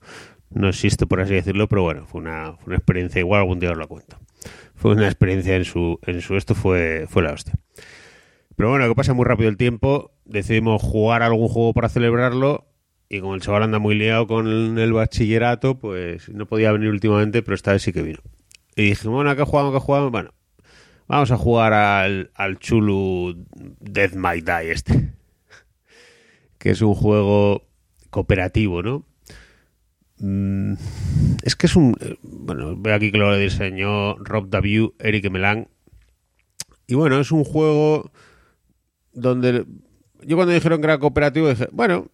no 0.52 0.70
existe, 0.70 1.06
por 1.06 1.20
así 1.20 1.34
decirlo, 1.34 1.68
pero 1.68 1.84
bueno, 1.84 2.06
fue 2.06 2.22
una, 2.22 2.54
fue 2.54 2.68
una 2.68 2.78
experiencia, 2.78 3.20
igual 3.20 3.42
algún 3.42 3.60
día 3.60 3.72
os 3.72 3.78
la 3.78 3.88
cuento. 3.88 4.18
Fue 4.74 4.94
una 4.94 5.08
experiencia 5.08 5.58
en 5.58 5.66
su, 5.66 6.00
en 6.04 6.22
su 6.22 6.38
esto, 6.38 6.56
fue, 6.56 7.08
fue 7.10 7.24
la 7.24 7.34
hostia. 7.34 7.56
Pero 8.56 8.70
bueno, 8.70 8.88
que 8.88 8.96
pasa 8.96 9.14
muy 9.14 9.26
rápido 9.26 9.50
el 9.50 9.58
tiempo, 9.58 10.12
decidimos 10.24 10.82
jugar 10.82 11.24
algún 11.24 11.50
juego 11.50 11.74
para 11.74 11.90
celebrarlo 11.90 12.67
y 13.10 13.22
como 13.22 13.36
el 13.36 13.42
chaval 13.42 13.64
anda 13.64 13.80
muy 13.80 13.96
liado 13.96 14.28
con 14.28 14.78
el, 14.78 14.94
bachillerato, 14.94 15.80
pues 15.80 16.30
no 16.30 16.46
podía 16.46 16.72
venir 16.72 16.90
últimamente, 16.90 17.42
pero 17.42 17.56
esta 17.56 17.72
vez 17.72 17.82
sí 17.82 17.94
que 17.94 18.02
vino. 18.02 18.20
Y 18.76 18.90
dije, 18.90 19.08
bueno, 19.08 19.36
¿qué 19.36 19.44
jugamos? 19.44 19.74
¿Qué 19.74 19.80
jugamos? 19.80 20.12
Bueno, 20.12 20.34
vamos 21.08 21.32
a 21.32 21.38
jugar 21.38 21.74
al, 21.74 22.32
al 22.36 22.60
Chulu 22.60 23.46
Death 23.80 24.16
Might 24.16 24.46
Die 24.46 24.72
este. 24.72 25.14
que 26.58 26.72
es 26.72 26.82
un 26.82 26.96
juego 26.96 27.64
cooperativo, 28.10 28.84
¿no? 28.84 29.06
Mm, 30.20 30.74
es 31.44 31.56
que 31.56 31.68
es 31.68 31.76
un... 31.76 31.96
Eh, 32.02 32.18
bueno, 32.24 32.76
veo 32.76 32.96
aquí 32.96 33.12
que 33.12 33.18
lo 33.18 33.38
diseñó 33.38 34.16
Rob 34.18 34.50
W. 34.50 34.94
Eric 35.00 35.30
Melan. 35.30 35.70
Y 36.88 36.96
bueno, 36.96 37.20
es 37.20 37.32
un 37.32 37.44
juego 37.44 38.12
donde... 39.14 39.66
Yo 40.24 40.36
cuando 40.36 40.54
dijeron 40.54 40.82
que 40.82 40.88
era 40.88 41.00
cooperativo 41.00 41.48
dije, 41.48 41.70
bueno, 41.72 42.10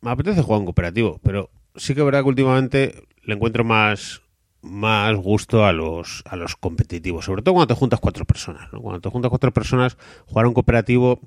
me 0.00 0.10
apetece 0.10 0.42
jugar 0.42 0.60
en 0.60 0.66
cooperativo, 0.66 1.20
pero 1.22 1.50
sí 1.74 1.94
que 1.94 2.00
es 2.00 2.04
verdad 2.04 2.22
que 2.22 2.28
últimamente 2.28 3.04
le 3.24 3.34
encuentro 3.34 3.64
más 3.64 4.22
más 4.62 5.14
gusto 5.14 5.64
a 5.64 5.72
los 5.72 6.22
a 6.26 6.36
los 6.36 6.56
competitivos, 6.56 7.24
sobre 7.24 7.42
todo 7.42 7.54
cuando 7.54 7.74
te 7.74 7.78
juntas 7.78 8.00
cuatro 8.00 8.24
personas, 8.24 8.68
Cuando 8.70 9.00
te 9.00 9.10
juntas 9.10 9.28
cuatro 9.30 9.52
personas, 9.52 9.96
jugar 10.26 10.46
un 10.46 10.54
cooperativo 10.54 11.20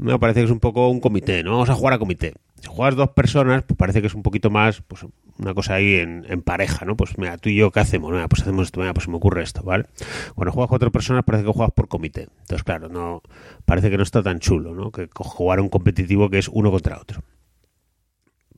me 0.00 0.18
parece 0.18 0.40
que 0.40 0.46
es 0.46 0.50
un 0.50 0.60
poco 0.60 0.88
un 0.88 1.00
comité, 1.00 1.42
¿no? 1.42 1.52
Vamos 1.52 1.68
a 1.68 1.74
jugar 1.74 1.92
a 1.94 1.98
comité. 1.98 2.32
Si 2.60 2.68
juegas 2.68 2.96
dos 2.96 3.10
personas, 3.10 3.62
pues 3.64 3.76
parece 3.76 4.00
que 4.00 4.06
es 4.06 4.14
un 4.14 4.22
poquito 4.22 4.48
más, 4.48 4.80
pues 4.80 5.04
una 5.38 5.54
cosa 5.54 5.74
ahí 5.74 5.96
en, 5.96 6.42
pareja, 6.42 6.86
¿no? 6.86 6.96
Pues 6.96 7.18
mira, 7.18 7.36
tú 7.36 7.50
y 7.50 7.56
yo, 7.56 7.70
¿qué 7.70 7.80
hacemos? 7.80 8.10
Mira, 8.10 8.26
pues 8.28 8.42
hacemos 8.42 8.66
esto, 8.66 8.80
mira, 8.80 8.94
pues 8.94 9.04
se 9.04 9.10
me 9.10 9.16
ocurre 9.18 9.42
esto, 9.42 9.62
¿vale? 9.62 9.86
Cuando 10.34 10.52
juegas 10.52 10.68
cuatro 10.68 10.90
personas 10.90 11.24
parece 11.24 11.44
que 11.44 11.52
juegas 11.52 11.72
por 11.74 11.88
comité. 11.88 12.28
Entonces, 12.40 12.64
claro, 12.64 12.88
no 12.88 13.22
parece 13.66 13.90
que 13.90 13.98
no 13.98 14.02
está 14.02 14.22
tan 14.22 14.38
chulo, 14.38 14.74
¿no? 14.74 14.90
Que 14.90 15.08
jugar 15.14 15.60
un 15.60 15.68
competitivo 15.68 16.30
que 16.30 16.38
es 16.38 16.48
uno 16.48 16.70
contra 16.70 16.98
otro. 16.98 17.22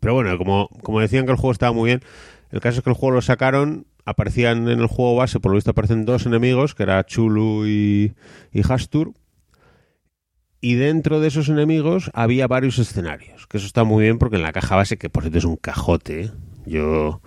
Pero 0.02 0.14
bueno, 0.14 0.36
como, 0.36 0.68
como 0.82 0.98
decían 0.98 1.26
que 1.26 1.30
el 1.30 1.38
juego 1.38 1.52
estaba 1.52 1.72
muy 1.72 1.90
bien, 1.90 2.00
el 2.50 2.58
caso 2.58 2.78
es 2.78 2.84
que 2.84 2.90
el 2.90 2.96
juego 2.96 3.14
lo 3.14 3.22
sacaron, 3.22 3.86
aparecían 4.04 4.68
en 4.68 4.80
el 4.80 4.88
juego 4.88 5.14
base, 5.14 5.38
por 5.38 5.52
lo 5.52 5.54
visto 5.54 5.70
aparecen 5.70 6.04
dos 6.04 6.26
enemigos, 6.26 6.74
que 6.74 6.82
era 6.82 7.06
Chulu 7.06 7.68
y, 7.68 8.12
y 8.52 8.62
Hastur. 8.68 9.12
Y 10.60 10.74
dentro 10.74 11.20
de 11.20 11.28
esos 11.28 11.48
enemigos 11.48 12.10
había 12.14 12.48
varios 12.48 12.80
escenarios, 12.80 13.46
que 13.46 13.58
eso 13.58 13.66
está 13.66 13.84
muy 13.84 14.02
bien 14.02 14.18
porque 14.18 14.34
en 14.34 14.42
la 14.42 14.52
caja 14.52 14.74
base, 14.74 14.98
que 14.98 15.08
por 15.08 15.22
cierto 15.22 15.38
es 15.38 15.44
un 15.44 15.56
cajote, 15.56 16.32
yo 16.66 17.20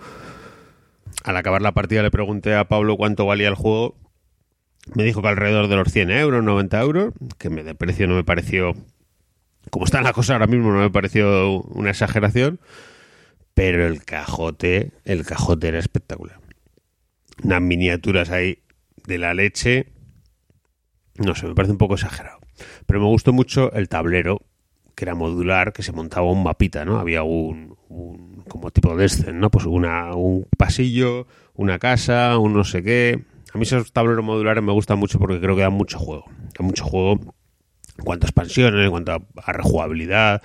al 1.23 1.37
acabar 1.37 1.61
la 1.61 1.71
partida 1.71 2.03
le 2.03 2.11
pregunté 2.11 2.55
a 2.55 2.67
Pablo 2.67 2.97
cuánto 2.97 3.25
valía 3.25 3.47
el 3.47 3.55
juego. 3.55 3.95
Me 4.95 5.05
dijo 5.05 5.21
que 5.21 5.29
alrededor 5.29 5.69
de 5.69 5.77
los 5.77 5.93
100 5.93 6.11
euros, 6.11 6.43
90 6.43 6.81
euros, 6.81 7.13
que 7.37 7.49
me, 7.49 7.63
de 7.63 7.73
precio 7.73 8.05
no 8.05 8.15
me 8.15 8.25
pareció 8.25 8.75
como 9.69 9.85
está 9.85 10.01
la 10.01 10.13
cosa 10.13 10.33
ahora 10.33 10.47
mismo, 10.47 10.71
no 10.71 10.79
me 10.79 10.89
pareció 10.89 11.61
una 11.61 11.91
exageración, 11.91 12.59
pero 13.53 13.87
el 13.87 14.03
cajote, 14.03 14.91
el 15.05 15.25
cajote 15.25 15.69
era 15.69 15.79
espectacular. 15.79 16.39
Unas 17.43 17.61
miniaturas 17.61 18.29
ahí 18.29 18.59
de 19.05 19.17
la 19.17 19.33
leche, 19.33 19.93
no 21.15 21.35
sé, 21.35 21.47
me 21.47 21.55
parece 21.55 21.71
un 21.71 21.77
poco 21.77 21.95
exagerado. 21.95 22.39
Pero 22.85 22.99
me 22.99 23.07
gustó 23.07 23.33
mucho 23.33 23.71
el 23.73 23.89
tablero, 23.89 24.41
que 24.95 25.05
era 25.05 25.15
modular, 25.15 25.73
que 25.73 25.83
se 25.83 25.91
montaba 25.91 26.29
un 26.31 26.43
mapita, 26.43 26.85
¿no? 26.85 26.99
Había 26.99 27.23
un, 27.23 27.75
como 28.47 28.71
tipo 28.71 28.95
de 28.95 29.03
Descent, 29.03 29.35
¿no? 29.35 29.49
Pues 29.51 29.65
una, 29.65 30.13
un 30.15 30.47
pasillo, 30.57 31.27
una 31.53 31.79
casa, 31.79 32.37
un 32.37 32.53
no 32.53 32.63
sé 32.63 32.83
qué. 32.83 33.23
A 33.53 33.57
mí 33.57 33.63
esos 33.63 33.91
tableros 33.91 34.23
modulares 34.23 34.63
me 34.63 34.71
gustan 34.71 34.99
mucho 34.99 35.19
porque 35.19 35.39
creo 35.39 35.55
que 35.55 35.61
dan 35.61 35.73
mucho 35.73 35.99
juego. 35.99 36.25
Da 36.57 36.65
mucho 36.65 36.85
juego 36.85 37.34
en 37.97 38.05
cuanto 38.05 38.25
a 38.25 38.29
expansiones, 38.29 38.83
en 38.83 38.91
cuanto 38.91 39.13
a, 39.13 39.51
rejugabilidad, 39.51 40.41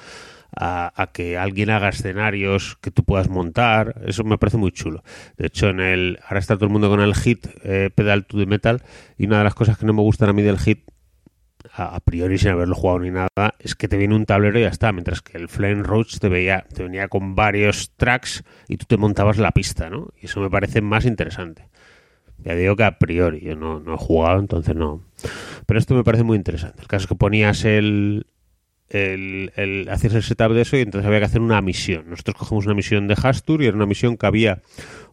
a, 0.56 1.10
que 1.12 1.38
alguien 1.38 1.70
haga 1.70 1.88
escenarios 1.88 2.76
que 2.80 2.90
tú 2.90 3.04
puedas 3.04 3.28
montar. 3.28 4.02
Eso 4.06 4.24
me 4.24 4.38
parece 4.38 4.56
muy 4.56 4.72
chulo. 4.72 5.02
De 5.36 5.46
hecho, 5.46 5.68
en 5.68 5.80
el 5.80 6.18
ahora 6.24 6.40
está 6.40 6.56
todo 6.56 6.66
el 6.66 6.72
mundo 6.72 6.88
con 6.88 7.00
el 7.00 7.14
hit 7.14 7.46
eh, 7.64 7.90
Pedal 7.94 8.26
to 8.26 8.38
the 8.38 8.46
Metal 8.46 8.82
y 9.16 9.26
una 9.26 9.38
de 9.38 9.44
las 9.44 9.54
cosas 9.54 9.78
que 9.78 9.86
no 9.86 9.92
me 9.92 10.02
gustan 10.02 10.28
a 10.28 10.32
mí 10.32 10.42
del 10.42 10.58
hit 10.58 10.90
a, 11.72 12.00
priori 12.00 12.38
sin 12.38 12.50
haberlo 12.50 12.74
jugado 12.74 13.00
ni 13.00 13.10
nada, 13.10 13.54
es 13.58 13.74
que 13.74 13.88
te 13.88 13.96
viene 13.96 14.14
un 14.14 14.26
tablero 14.26 14.58
y 14.58 14.62
ya 14.62 14.68
está, 14.68 14.92
mientras 14.92 15.22
que 15.22 15.36
el 15.36 15.48
Flame 15.48 15.82
Roach 15.82 16.18
te, 16.18 16.28
veía, 16.28 16.64
te 16.74 16.82
venía 16.82 17.08
con 17.08 17.34
varios 17.34 17.92
tracks 17.96 18.44
y 18.68 18.76
tú 18.76 18.86
te 18.86 18.96
montabas 18.96 19.38
la 19.38 19.52
pista, 19.52 19.90
¿no? 19.90 20.08
Y 20.20 20.26
eso 20.26 20.40
me 20.40 20.50
parece 20.50 20.80
más 20.80 21.04
interesante. 21.04 21.68
Ya 22.44 22.54
digo 22.54 22.76
que 22.76 22.84
a 22.84 22.98
priori, 22.98 23.40
yo 23.40 23.56
no, 23.56 23.80
no 23.80 23.94
he 23.94 23.98
jugado, 23.98 24.40
entonces 24.40 24.74
no. 24.74 25.02
Pero 25.66 25.78
esto 25.78 25.94
me 25.94 26.04
parece 26.04 26.24
muy 26.24 26.36
interesante. 26.36 26.80
El 26.82 26.88
caso 26.88 27.04
es 27.04 27.08
que 27.08 27.14
ponías 27.14 27.64
el, 27.64 28.26
el, 28.90 29.52
el 29.56 29.88
hacerse 29.88 30.18
el 30.18 30.22
setup 30.22 30.52
de 30.52 30.62
eso 30.62 30.76
y 30.76 30.80
entonces 30.80 31.06
había 31.06 31.20
que 31.20 31.26
hacer 31.26 31.40
una 31.40 31.60
misión. 31.62 32.10
Nosotros 32.10 32.36
cogemos 32.36 32.66
una 32.66 32.74
misión 32.74 33.06
de 33.08 33.16
Hastur 33.20 33.62
y 33.62 33.66
era 33.66 33.76
una 33.76 33.86
misión 33.86 34.16
que 34.16 34.26
había 34.26 34.62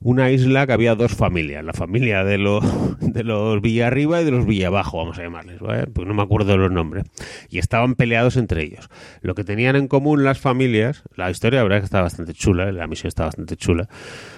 una 0.02 0.30
isla 0.32 0.68
que 0.68 0.74
había 0.74 0.96
dos 0.96 1.14
familias, 1.14 1.64
la 1.64 1.74
familia 1.74 2.24
de, 2.24 2.38
los 2.38 2.64
de 3.00 3.24
los 3.24 3.62
Villarriba 3.62 4.22
y 4.22 4.26
de 4.26 4.32
los 4.32 4.46
Villabajo, 4.46 4.98
vamos 4.98 5.18
a 5.18 5.24
llamarles, 5.24 5.60
¿vale? 5.60 5.88
Pues 5.88 6.08
no 6.08 6.14
me 6.14 6.22
acuerdo 6.22 6.58
los 6.58 6.72
nombres. 6.72 7.06
Y 7.50 7.60
estaban 7.60 7.96
peleados 7.96 8.38
entre 8.38 8.64
ellos. 8.64 8.90
Lo 9.22 9.36
que 9.36 9.44
tenían 9.44 9.76
en 9.76 9.88
común 9.88 10.24
las 10.24 10.40
familias, 10.40 11.04
la 11.16 11.30
historia 11.30 11.60
la 11.60 11.64
verdad 11.64 11.78
es 11.78 11.82
que 11.84 11.86
está 11.86 12.02
bastante 12.02 12.34
chula, 12.34 12.72
la 12.72 12.88
misión 12.88 13.08
está 13.08 13.26
bastante 13.26 13.56
chula. 13.58 13.88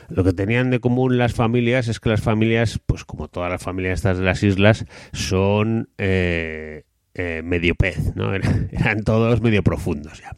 Lo 0.09 0.23
que 0.23 0.33
tenían 0.33 0.69
de 0.69 0.79
común 0.79 1.17
las 1.17 1.33
familias 1.33 1.87
es 1.87 1.99
que 1.99 2.09
las 2.09 2.21
familias, 2.21 2.79
pues 2.85 3.05
como 3.05 3.27
todas 3.27 3.49
las 3.49 3.61
familias 3.61 3.99
estas 3.99 4.17
de 4.17 4.23
las 4.23 4.43
islas, 4.43 4.85
son... 5.13 5.89
Eh, 5.97 6.83
eh, 7.19 7.41
medio 7.43 7.75
pez, 7.75 8.15
¿no? 8.15 8.33
Eran 8.71 9.03
todos 9.03 9.41
medio 9.41 9.61
profundos 9.61 10.21
ya. 10.21 10.37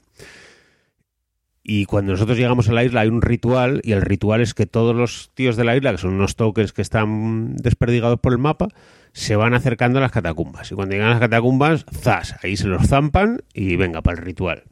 Y 1.64 1.86
cuando 1.86 2.14
nosotros 2.14 2.40
llegamos 2.40 2.70
a 2.70 2.74
la 2.74 2.84
isla 2.84 3.02
hay 3.02 3.08
un 3.08 3.22
ritual 3.22 3.82
y 3.84 3.92
el 3.92 4.02
ritual 4.02 4.42
es 4.42 4.56
que 4.56 4.66
todos 4.66 4.96
los 4.96 5.30
tíos 5.36 5.56
de 5.58 5.64
la 5.64 5.76
isla, 5.76 5.92
que 5.92 6.00
son 6.00 6.14
unos 6.14 6.36
tokens 6.36 6.74
que 6.74 6.82
están 6.82 7.56
desperdigados 7.56 8.20
por 8.20 8.34
el 8.34 8.40
mapa, 8.40 8.70
se 9.14 9.36
van 9.36 9.54
acercando 9.54 10.00
a 10.00 10.02
las 10.02 10.12
catacumbas. 10.12 10.72
Y 10.72 10.76
cuando 10.76 10.94
llegan 10.94 11.10
a 11.10 11.12
las 11.12 11.20
catacumbas, 11.20 11.86
¡zas! 11.92 12.36
Ahí 12.44 12.58
se 12.58 12.68
los 12.68 12.88
zampan 12.88 13.44
y 13.54 13.76
venga, 13.76 14.02
para 14.02 14.18
el 14.18 14.26
ritual. 14.26 14.64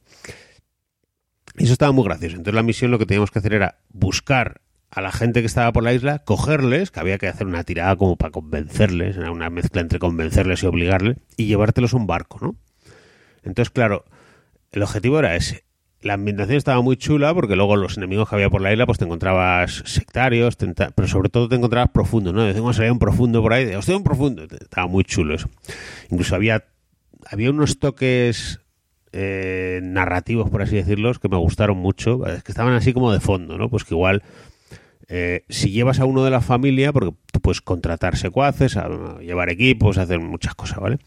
Y 1.57 1.65
eso 1.65 1.73
estaba 1.73 1.91
muy 1.91 2.05
gracioso. 2.05 2.37
Entonces 2.37 2.55
la 2.55 2.63
misión 2.63 2.89
lo 2.89 2.97
que 2.97 3.05
teníamos 3.05 3.29
que 3.29 3.37
hacer 3.37 3.53
era 3.53 3.77
buscar 3.89 4.61
a 4.91 5.01
la 5.01 5.11
gente 5.11 5.41
que 5.41 5.47
estaba 5.47 5.71
por 5.71 5.83
la 5.83 5.93
isla, 5.93 6.19
cogerles, 6.19 6.91
que 6.91 6.99
había 6.99 7.17
que 7.17 7.27
hacer 7.27 7.45
una 7.45 7.63
tirada 7.63 7.95
como 7.95 8.15
para 8.15 8.31
convencerles, 8.31 9.17
era 9.17 9.31
una 9.31 9.49
mezcla 9.49 9.81
entre 9.81 9.99
convencerles 9.99 10.63
y 10.63 10.65
obligarles, 10.65 11.17
y 11.37 11.45
llevártelos 11.45 11.93
a 11.93 11.97
un 11.97 12.07
barco, 12.07 12.39
¿no? 12.41 12.55
Entonces, 13.43 13.69
claro, 13.69 14.05
el 14.71 14.83
objetivo 14.83 15.19
era 15.19 15.35
ese. 15.35 15.63
La 16.01 16.13
ambientación 16.13 16.57
estaba 16.57 16.81
muy 16.81 16.95
chula 16.95 17.33
porque 17.33 17.57
luego 17.57 17.75
los 17.75 17.97
enemigos 17.97 18.29
que 18.29 18.35
había 18.35 18.49
por 18.49 18.61
la 18.61 18.71
isla, 18.71 18.85
pues 18.85 18.97
te 18.97 19.05
encontrabas 19.05 19.83
sectarios, 19.85 20.55
pero 20.95 21.07
sobre 21.07 21.29
todo 21.29 21.49
te 21.49 21.55
encontrabas 21.55 21.89
profundos, 21.89 22.33
¿no? 22.33 22.43
Decimos, 22.43 22.79
había 22.79 22.93
un 22.93 22.99
profundo 22.99 23.41
por 23.41 23.53
ahí, 23.53 23.65
de, 23.65 23.75
hostia, 23.75 23.97
un 23.97 24.03
profundo. 24.03 24.43
Estaba 24.43 24.87
muy 24.87 25.03
chulo 25.03 25.35
eso. 25.35 25.49
Incluso 26.09 26.35
había, 26.35 26.63
había 27.29 27.49
unos 27.49 27.79
toques 27.79 28.61
eh, 29.11 29.81
narrativos, 29.83 30.49
por 30.49 30.61
así 30.61 30.77
decirlos, 30.77 31.19
que 31.19 31.27
me 31.27 31.37
gustaron 31.37 31.77
mucho, 31.77 32.21
que 32.21 32.51
estaban 32.51 32.73
así 32.73 32.93
como 32.93 33.11
de 33.11 33.19
fondo, 33.19 33.57
¿no? 33.57 33.69
Pues 33.69 33.83
que 33.83 33.93
igual 33.93 34.23
eh, 35.09 35.43
si 35.49 35.71
llevas 35.71 35.99
a 35.99 36.05
uno 36.05 36.23
de 36.23 36.29
la 36.29 36.41
familia, 36.41 36.93
porque 36.93 37.15
tú 37.31 37.41
puedes 37.41 37.61
contratar 37.61 38.15
secuaces, 38.15 38.77
llevar 39.21 39.49
equipos, 39.49 39.97
hacer 39.97 40.19
muchas 40.19 40.55
cosas, 40.55 40.79
¿vale? 40.79 40.99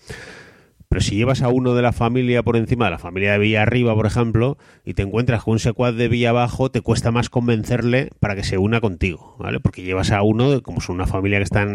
Pero 0.89 1.01
si 1.01 1.15
llevas 1.17 1.41
a 1.41 1.49
uno 1.49 1.75
de 1.75 1.81
la 1.81 1.93
familia 1.93 2.43
por 2.43 2.57
encima 2.57 2.85
de 2.85 2.91
la 2.91 2.99
familia 2.99 3.33
de 3.33 3.39
Villa 3.39 3.63
Arriba, 3.63 3.95
por 3.95 4.05
ejemplo, 4.05 4.59
y 4.85 4.93
te 4.93 5.01
encuentras 5.01 5.43
con 5.43 5.53
un 5.53 5.59
secuaz 5.59 5.95
de 5.95 6.09
Villa 6.09 6.31
Abajo, 6.31 6.71
te 6.71 6.83
cuesta 6.83 7.11
más 7.11 7.31
convencerle 7.31 8.11
para 8.21 8.35
que 8.35 8.45
se 8.45 8.59
una 8.59 8.83
contigo, 8.83 9.37
¿vale? 9.39 9.59
Porque 9.59 9.83
llevas 9.83 10.11
a 10.11 10.21
uno, 10.23 10.63
como 10.63 10.81
es 10.81 10.91
una 10.91 11.07
familia 11.07 11.39
que 11.39 11.45
está 11.45 11.67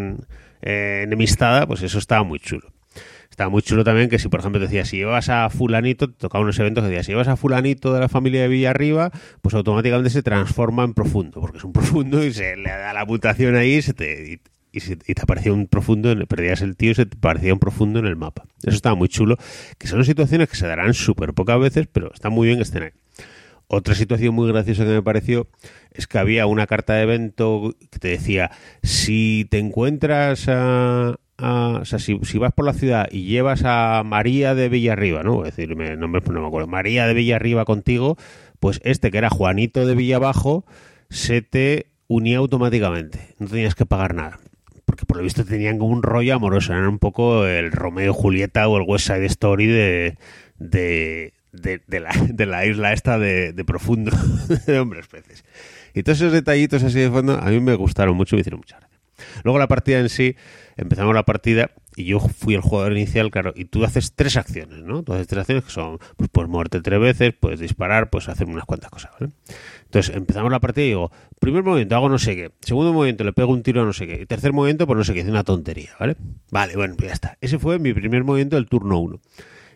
eh, 0.61 1.01
enemistada, 1.03 1.65
pues 1.65 1.81
eso 1.81 1.97
está 1.97 2.21
muy 2.21 2.37
chulo. 2.39 2.76
Estaba 3.37 3.51
muy 3.51 3.61
chulo 3.61 3.83
también 3.83 4.09
que 4.09 4.17
si, 4.17 4.29
por 4.29 4.39
ejemplo, 4.39 4.59
decía, 4.59 4.83
si 4.83 4.97
llevas 4.97 5.29
a 5.29 5.47
fulanito, 5.51 6.09
tocaba 6.09 6.43
unos 6.43 6.57
eventos 6.57 6.83
que 6.83 6.89
decía, 6.89 7.03
si 7.03 7.11
llevas 7.11 7.27
a 7.27 7.35
fulanito 7.35 7.93
de 7.93 7.99
la 7.99 8.09
familia 8.09 8.41
de 8.41 8.47
Villarriba, 8.47 9.11
pues 9.43 9.53
automáticamente 9.53 10.09
se 10.09 10.23
transforma 10.23 10.83
en 10.83 10.95
profundo, 10.95 11.39
porque 11.39 11.59
es 11.59 11.63
un 11.63 11.71
profundo 11.71 12.25
y 12.25 12.33
se 12.33 12.57
le 12.57 12.67
da 12.67 12.93
la 12.93 13.05
mutación 13.05 13.55
ahí 13.55 13.75
y, 13.75 13.81
se 13.83 13.93
te, 13.93 14.41
y, 14.71 14.79
te 14.79 15.21
aparecía 15.21 15.53
un 15.53 15.67
profundo, 15.67 16.15
perdías 16.25 16.63
el 16.63 16.75
tío 16.75 16.89
y 16.89 16.95
se 16.95 17.05
te 17.05 17.15
parecía 17.15 17.53
un 17.53 17.59
profundo 17.59 17.99
en 17.99 18.07
el 18.07 18.15
mapa. 18.15 18.45
Eso 18.63 18.75
estaba 18.75 18.95
muy 18.95 19.07
chulo, 19.07 19.37
que 19.77 19.85
son 19.85 20.03
situaciones 20.03 20.49
que 20.49 20.55
se 20.55 20.65
darán 20.65 20.95
súper 20.95 21.35
pocas 21.35 21.59
veces, 21.59 21.85
pero 21.85 22.11
está 22.11 22.31
muy 22.31 22.47
bien 22.47 22.57
que 22.57 22.63
estén 22.63 22.81
ahí. 22.81 22.91
Otra 23.67 23.93
situación 23.93 24.33
muy 24.33 24.47
graciosa 24.47 24.83
que 24.83 24.89
me 24.89 25.03
pareció 25.03 25.47
es 25.91 26.07
que 26.07 26.17
había 26.17 26.47
una 26.47 26.65
carta 26.65 26.93
de 26.95 27.03
evento 27.03 27.75
que 27.91 27.99
te 27.99 28.07
decía, 28.07 28.49
si 28.81 29.45
te 29.51 29.59
encuentras 29.59 30.47
a, 30.47 31.17
o 31.39 31.85
sea, 31.85 31.99
si, 31.99 32.15
vas 32.37 32.53
por 32.53 32.65
la 32.65 32.73
ciudad 32.73 33.07
y 33.11 33.25
llevas 33.25 33.61
a 33.63 34.03
María 34.03 34.55
de 34.55 34.69
Villarriba, 34.69 35.23
¿no? 35.23 35.45
Es 35.45 35.55
decir, 35.55 35.69
no 35.69 35.75
me, 35.75 35.95
no 35.95 36.07
me 36.07 36.47
acuerdo, 36.47 36.67
María 36.67 37.05
de 37.05 37.13
Villarriba 37.13 37.65
contigo, 37.65 38.17
pues 38.59 38.79
este 38.83 39.11
que 39.11 39.19
era 39.19 39.29
Juanito 39.29 39.85
de 39.85 39.95
Villabajo 39.95 40.65
se 41.09 41.41
te 41.41 41.87
unía 42.07 42.39
automáticamente, 42.39 43.35
no 43.39 43.47
tenías 43.47 43.75
que 43.75 43.85
pagar 43.85 44.15
nada. 44.15 44.39
Porque 44.85 45.05
por 45.05 45.17
lo 45.17 45.23
visto 45.23 45.43
tenían 45.43 45.77
como 45.79 45.91
un 45.91 46.01
rollo 46.01 46.33
amoroso, 46.33 46.71
eran 46.71 46.87
un 46.87 46.99
poco 46.99 47.45
el 47.45 47.71
Romeo 47.71 48.13
Julieta 48.13 48.67
o 48.67 48.77
el 48.77 48.85
West 48.87 49.07
Side 49.07 49.25
Story 49.25 49.67
de, 49.67 50.17
de, 50.59 51.33
de, 51.51 51.99
la, 52.45 52.65
isla 52.65 52.93
esta 52.93 53.19
de, 53.19 53.53
profundo 53.65 54.11
de 54.65 54.79
hombres 54.79 55.07
peces. 55.07 55.43
Y 55.93 56.03
todos 56.03 56.19
esos 56.19 56.33
detallitos 56.33 56.83
así 56.83 56.99
de 56.99 57.09
fondo 57.09 57.37
a 57.37 57.49
mí 57.49 57.59
me 57.59 57.75
gustaron 57.75 58.15
mucho 58.15 58.35
y 58.35 58.37
me 58.37 58.41
hicieron 58.41 58.59
mucha 58.59 58.77
gracia. 58.77 58.86
Luego 59.43 59.59
la 59.59 59.67
partida 59.67 59.99
en 59.99 60.09
sí 60.09 60.35
empezamos 60.77 61.13
la 61.13 61.23
partida 61.23 61.71
y 61.95 62.05
yo 62.05 62.19
fui 62.19 62.53
el 62.53 62.61
jugador 62.61 62.91
inicial, 62.91 63.31
claro, 63.31 63.53
y 63.55 63.65
tú 63.65 63.83
haces 63.83 64.13
tres 64.13 64.37
acciones, 64.37 64.83
¿no? 64.83 65.01
Tú 65.01 65.13
haces 65.13 65.25
tres 65.25 65.41
acciones 65.41 65.65
que 65.65 65.71
son, 65.71 65.97
pues 66.15 66.29
puedes 66.31 66.49
moverte 66.49 66.79
tres 66.81 66.99
veces, 66.99 67.33
puedes 67.33 67.59
disparar, 67.59 68.11
puedes 68.11 68.29
hacer 68.29 68.47
unas 68.47 68.65
cuantas 68.65 68.91
cosas, 68.91 69.11
¿vale? 69.19 69.33
Entonces 69.85 70.15
empezamos 70.15 70.51
la 70.51 70.59
partida 70.59 70.85
y 70.85 70.89
digo, 70.89 71.11
primer 71.39 71.63
movimiento 71.63 71.95
hago 71.95 72.07
no 72.07 72.19
sé 72.19 72.35
qué, 72.35 72.51
segundo 72.61 72.93
movimiento 72.93 73.23
le 73.23 73.33
pego 73.33 73.51
un 73.51 73.63
tiro 73.63 73.81
a 73.81 73.85
no 73.85 73.93
sé 73.93 74.05
qué, 74.05 74.21
y 74.21 74.25
tercer 74.27 74.53
movimiento 74.53 74.85
pues 74.85 74.97
no 74.97 75.03
sé 75.03 75.15
qué, 75.15 75.21
es 75.21 75.27
una 75.27 75.43
tontería, 75.43 75.89
¿vale? 75.99 76.17
Vale, 76.51 76.75
bueno, 76.75 76.93
pues 76.95 77.07
ya 77.07 77.13
está. 77.13 77.37
Ese 77.41 77.57
fue 77.57 77.79
mi 77.79 77.93
primer 77.93 78.23
movimiento 78.23 78.57
del 78.57 78.67
turno 78.67 78.99
uno. 78.99 79.19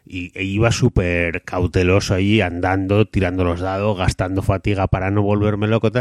Y 0.05 0.31
e 0.33 0.43
iba 0.43 0.71
súper 0.71 1.43
cauteloso 1.43 2.15
allí, 2.15 2.41
andando, 2.41 3.05
tirando 3.05 3.43
los 3.43 3.59
dados, 3.59 3.97
gastando 3.97 4.41
fatiga 4.41 4.87
para 4.87 5.11
no 5.11 5.21
volverme 5.21 5.67
loco. 5.67 5.91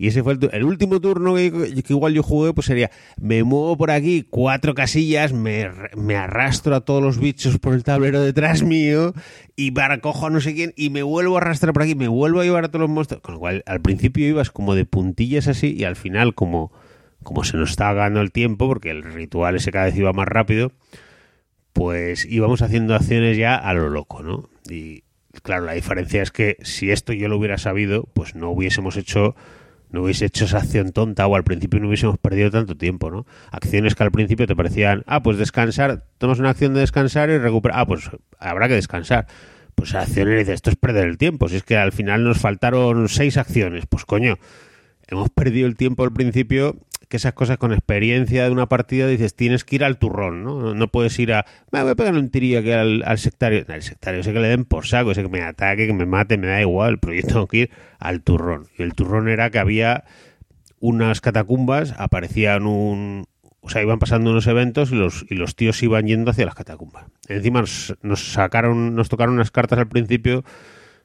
Y 0.00 0.06
ese 0.06 0.22
fue 0.22 0.38
el, 0.52 0.64
último 0.64 0.98
turno 0.98 1.34
que, 1.34 1.74
igual 1.90 2.14
yo 2.14 2.22
jugué, 2.22 2.54
pues 2.54 2.66
sería, 2.66 2.90
me 3.20 3.44
muevo 3.44 3.76
por 3.76 3.90
aquí 3.90 4.22
cuatro 4.22 4.74
casillas, 4.74 5.34
me, 5.34 5.70
me 5.94 6.16
arrastro 6.16 6.74
a 6.74 6.80
todos 6.80 7.02
los 7.02 7.18
bichos 7.18 7.58
por 7.58 7.74
el 7.74 7.84
tablero 7.84 8.22
detrás 8.22 8.62
mío 8.62 9.12
y 9.56 9.72
para 9.72 10.00
cojo 10.00 10.28
a 10.28 10.30
no 10.30 10.40
sé 10.40 10.54
quién 10.54 10.72
y 10.74 10.88
me 10.88 11.02
vuelvo 11.02 11.36
a 11.36 11.42
arrastrar 11.42 11.74
por 11.74 11.82
aquí, 11.82 11.94
me 11.94 12.08
vuelvo 12.08 12.40
a 12.40 12.44
llevar 12.44 12.64
a 12.64 12.68
todos 12.68 12.80
los 12.80 12.88
monstruos. 12.88 13.20
Con 13.20 13.34
lo 13.34 13.40
cual, 13.40 13.62
al 13.66 13.82
principio 13.82 14.26
ibas 14.26 14.50
como 14.50 14.74
de 14.74 14.86
puntillas 14.86 15.48
así 15.48 15.74
y 15.76 15.84
al 15.84 15.96
final 15.96 16.34
como, 16.34 16.72
como 17.22 17.44
se 17.44 17.58
nos 17.58 17.68
estaba 17.68 17.92
ganando 17.92 18.22
el 18.22 18.32
tiempo, 18.32 18.68
porque 18.68 18.88
el 18.88 19.02
ritual 19.02 19.56
ese 19.56 19.70
cada 19.70 19.84
vez 19.84 19.96
iba 19.96 20.14
más 20.14 20.28
rápido, 20.28 20.72
pues 21.74 22.24
íbamos 22.24 22.62
haciendo 22.62 22.94
acciones 22.94 23.36
ya 23.36 23.54
a 23.54 23.74
lo 23.74 23.90
loco, 23.90 24.22
¿no? 24.22 24.48
Y 24.70 25.02
claro, 25.42 25.66
la 25.66 25.74
diferencia 25.74 26.22
es 26.22 26.30
que 26.30 26.56
si 26.62 26.90
esto 26.90 27.12
yo 27.12 27.28
lo 27.28 27.36
hubiera 27.36 27.58
sabido, 27.58 28.08
pues 28.14 28.34
no 28.34 28.48
hubiésemos 28.48 28.96
hecho 28.96 29.36
no 29.90 30.02
hubiese 30.02 30.26
hecho 30.26 30.44
esa 30.44 30.58
acción 30.58 30.92
tonta 30.92 31.26
o 31.26 31.36
al 31.36 31.44
principio 31.44 31.80
no 31.80 31.88
hubiésemos 31.88 32.18
perdido 32.18 32.50
tanto 32.50 32.76
tiempo, 32.76 33.10
¿no? 33.10 33.26
Acciones 33.50 33.94
que 33.94 34.02
al 34.02 34.10
principio 34.10 34.46
te 34.46 34.56
parecían, 34.56 35.02
ah, 35.06 35.22
pues 35.22 35.38
descansar, 35.38 36.04
tomas 36.18 36.38
una 36.38 36.50
acción 36.50 36.74
de 36.74 36.80
descansar 36.80 37.30
y 37.30 37.38
recuperar, 37.38 37.80
ah, 37.80 37.86
pues 37.86 38.10
habrá 38.38 38.68
que 38.68 38.74
descansar. 38.74 39.26
Pues 39.74 39.94
acciones 39.94 40.38
dices, 40.38 40.54
esto 40.56 40.70
es 40.70 40.76
perder 40.76 41.08
el 41.08 41.16
tiempo, 41.16 41.48
si 41.48 41.56
es 41.56 41.62
que 41.62 41.76
al 41.76 41.92
final 41.92 42.24
nos 42.24 42.38
faltaron 42.38 43.08
seis 43.08 43.36
acciones, 43.36 43.84
pues 43.88 44.04
coño, 44.04 44.38
hemos 45.08 45.30
perdido 45.30 45.66
el 45.66 45.76
tiempo 45.76 46.04
al 46.04 46.12
principio 46.12 46.76
que 47.10 47.16
esas 47.16 47.32
cosas 47.32 47.58
con 47.58 47.72
experiencia 47.72 48.44
de 48.44 48.50
una 48.50 48.68
partida 48.68 49.08
dices, 49.08 49.34
tienes 49.34 49.64
que 49.64 49.74
ir 49.74 49.84
al 49.84 49.98
turrón, 49.98 50.44
¿no? 50.44 50.74
No 50.74 50.88
puedes 50.88 51.18
ir 51.18 51.32
a, 51.32 51.44
me 51.72 51.82
voy 51.82 51.90
a 51.90 51.94
pegar 51.96 52.14
un 52.14 52.30
tirillo 52.30 52.62
que 52.62 52.72
al, 52.72 53.02
al 53.04 53.18
sectario. 53.18 53.64
el 53.66 53.82
sectario 53.82 54.22
sé 54.22 54.32
que 54.32 54.38
le 54.38 54.46
den 54.46 54.64
por 54.64 54.86
saco, 54.86 55.10
ese 55.10 55.24
que 55.24 55.28
me 55.28 55.42
ataque, 55.42 55.88
que 55.88 55.92
me 55.92 56.06
mate, 56.06 56.38
me 56.38 56.46
da 56.46 56.60
igual, 56.60 57.00
pero 57.00 57.12
yo 57.12 57.26
tengo 57.26 57.48
que 57.48 57.56
ir 57.56 57.70
al 57.98 58.22
turrón. 58.22 58.68
Y 58.78 58.84
el 58.84 58.94
turrón 58.94 59.28
era 59.28 59.50
que 59.50 59.58
había 59.58 60.04
unas 60.78 61.20
catacumbas, 61.20 61.96
aparecían 61.98 62.64
un, 62.64 63.26
o 63.60 63.68
sea, 63.68 63.82
iban 63.82 63.98
pasando 63.98 64.30
unos 64.30 64.46
eventos 64.46 64.92
y 64.92 64.94
los, 64.94 65.26
y 65.28 65.34
los 65.34 65.56
tíos 65.56 65.82
iban 65.82 66.06
yendo 66.06 66.30
hacia 66.30 66.46
las 66.46 66.54
catacumbas. 66.54 67.06
Encima 67.26 67.60
nos, 67.60 67.92
nos 68.02 68.32
sacaron, 68.32 68.94
nos 68.94 69.08
tocaron 69.08 69.34
unas 69.34 69.50
cartas 69.50 69.80
al 69.80 69.88
principio 69.88 70.44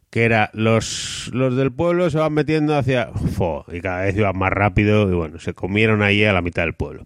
que 0.09 0.23
era 0.23 0.49
los, 0.53 1.29
los 1.33 1.55
del 1.55 1.71
pueblo 1.71 2.09
se 2.09 2.17
van 2.17 2.33
metiendo 2.33 2.77
hacia 2.77 3.07
fo, 3.07 3.65
y 3.71 3.81
cada 3.81 4.03
vez 4.03 4.15
iban 4.15 4.37
más 4.37 4.51
rápido 4.51 5.09
y 5.11 5.13
bueno, 5.13 5.39
se 5.39 5.53
comieron 5.53 6.01
ahí 6.01 6.23
a 6.23 6.33
la 6.33 6.41
mitad 6.41 6.63
del 6.63 6.73
pueblo. 6.73 7.05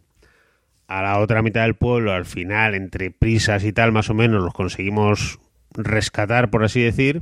A 0.88 1.02
la 1.04 1.20
otra 1.20 1.42
mitad 1.42 1.62
del 1.62 1.76
pueblo, 1.76 2.12
al 2.12 2.26
final, 2.26 2.74
entre 2.74 3.12
prisas 3.12 3.64
y 3.64 3.74
tal, 3.74 3.92
más 3.92 4.10
o 4.10 4.14
menos, 4.14 4.44
los 4.44 4.54
conseguimos 4.54 5.40
rescatar, 5.74 6.50
por 6.50 6.64
así 6.64 6.82
decir. 6.82 7.22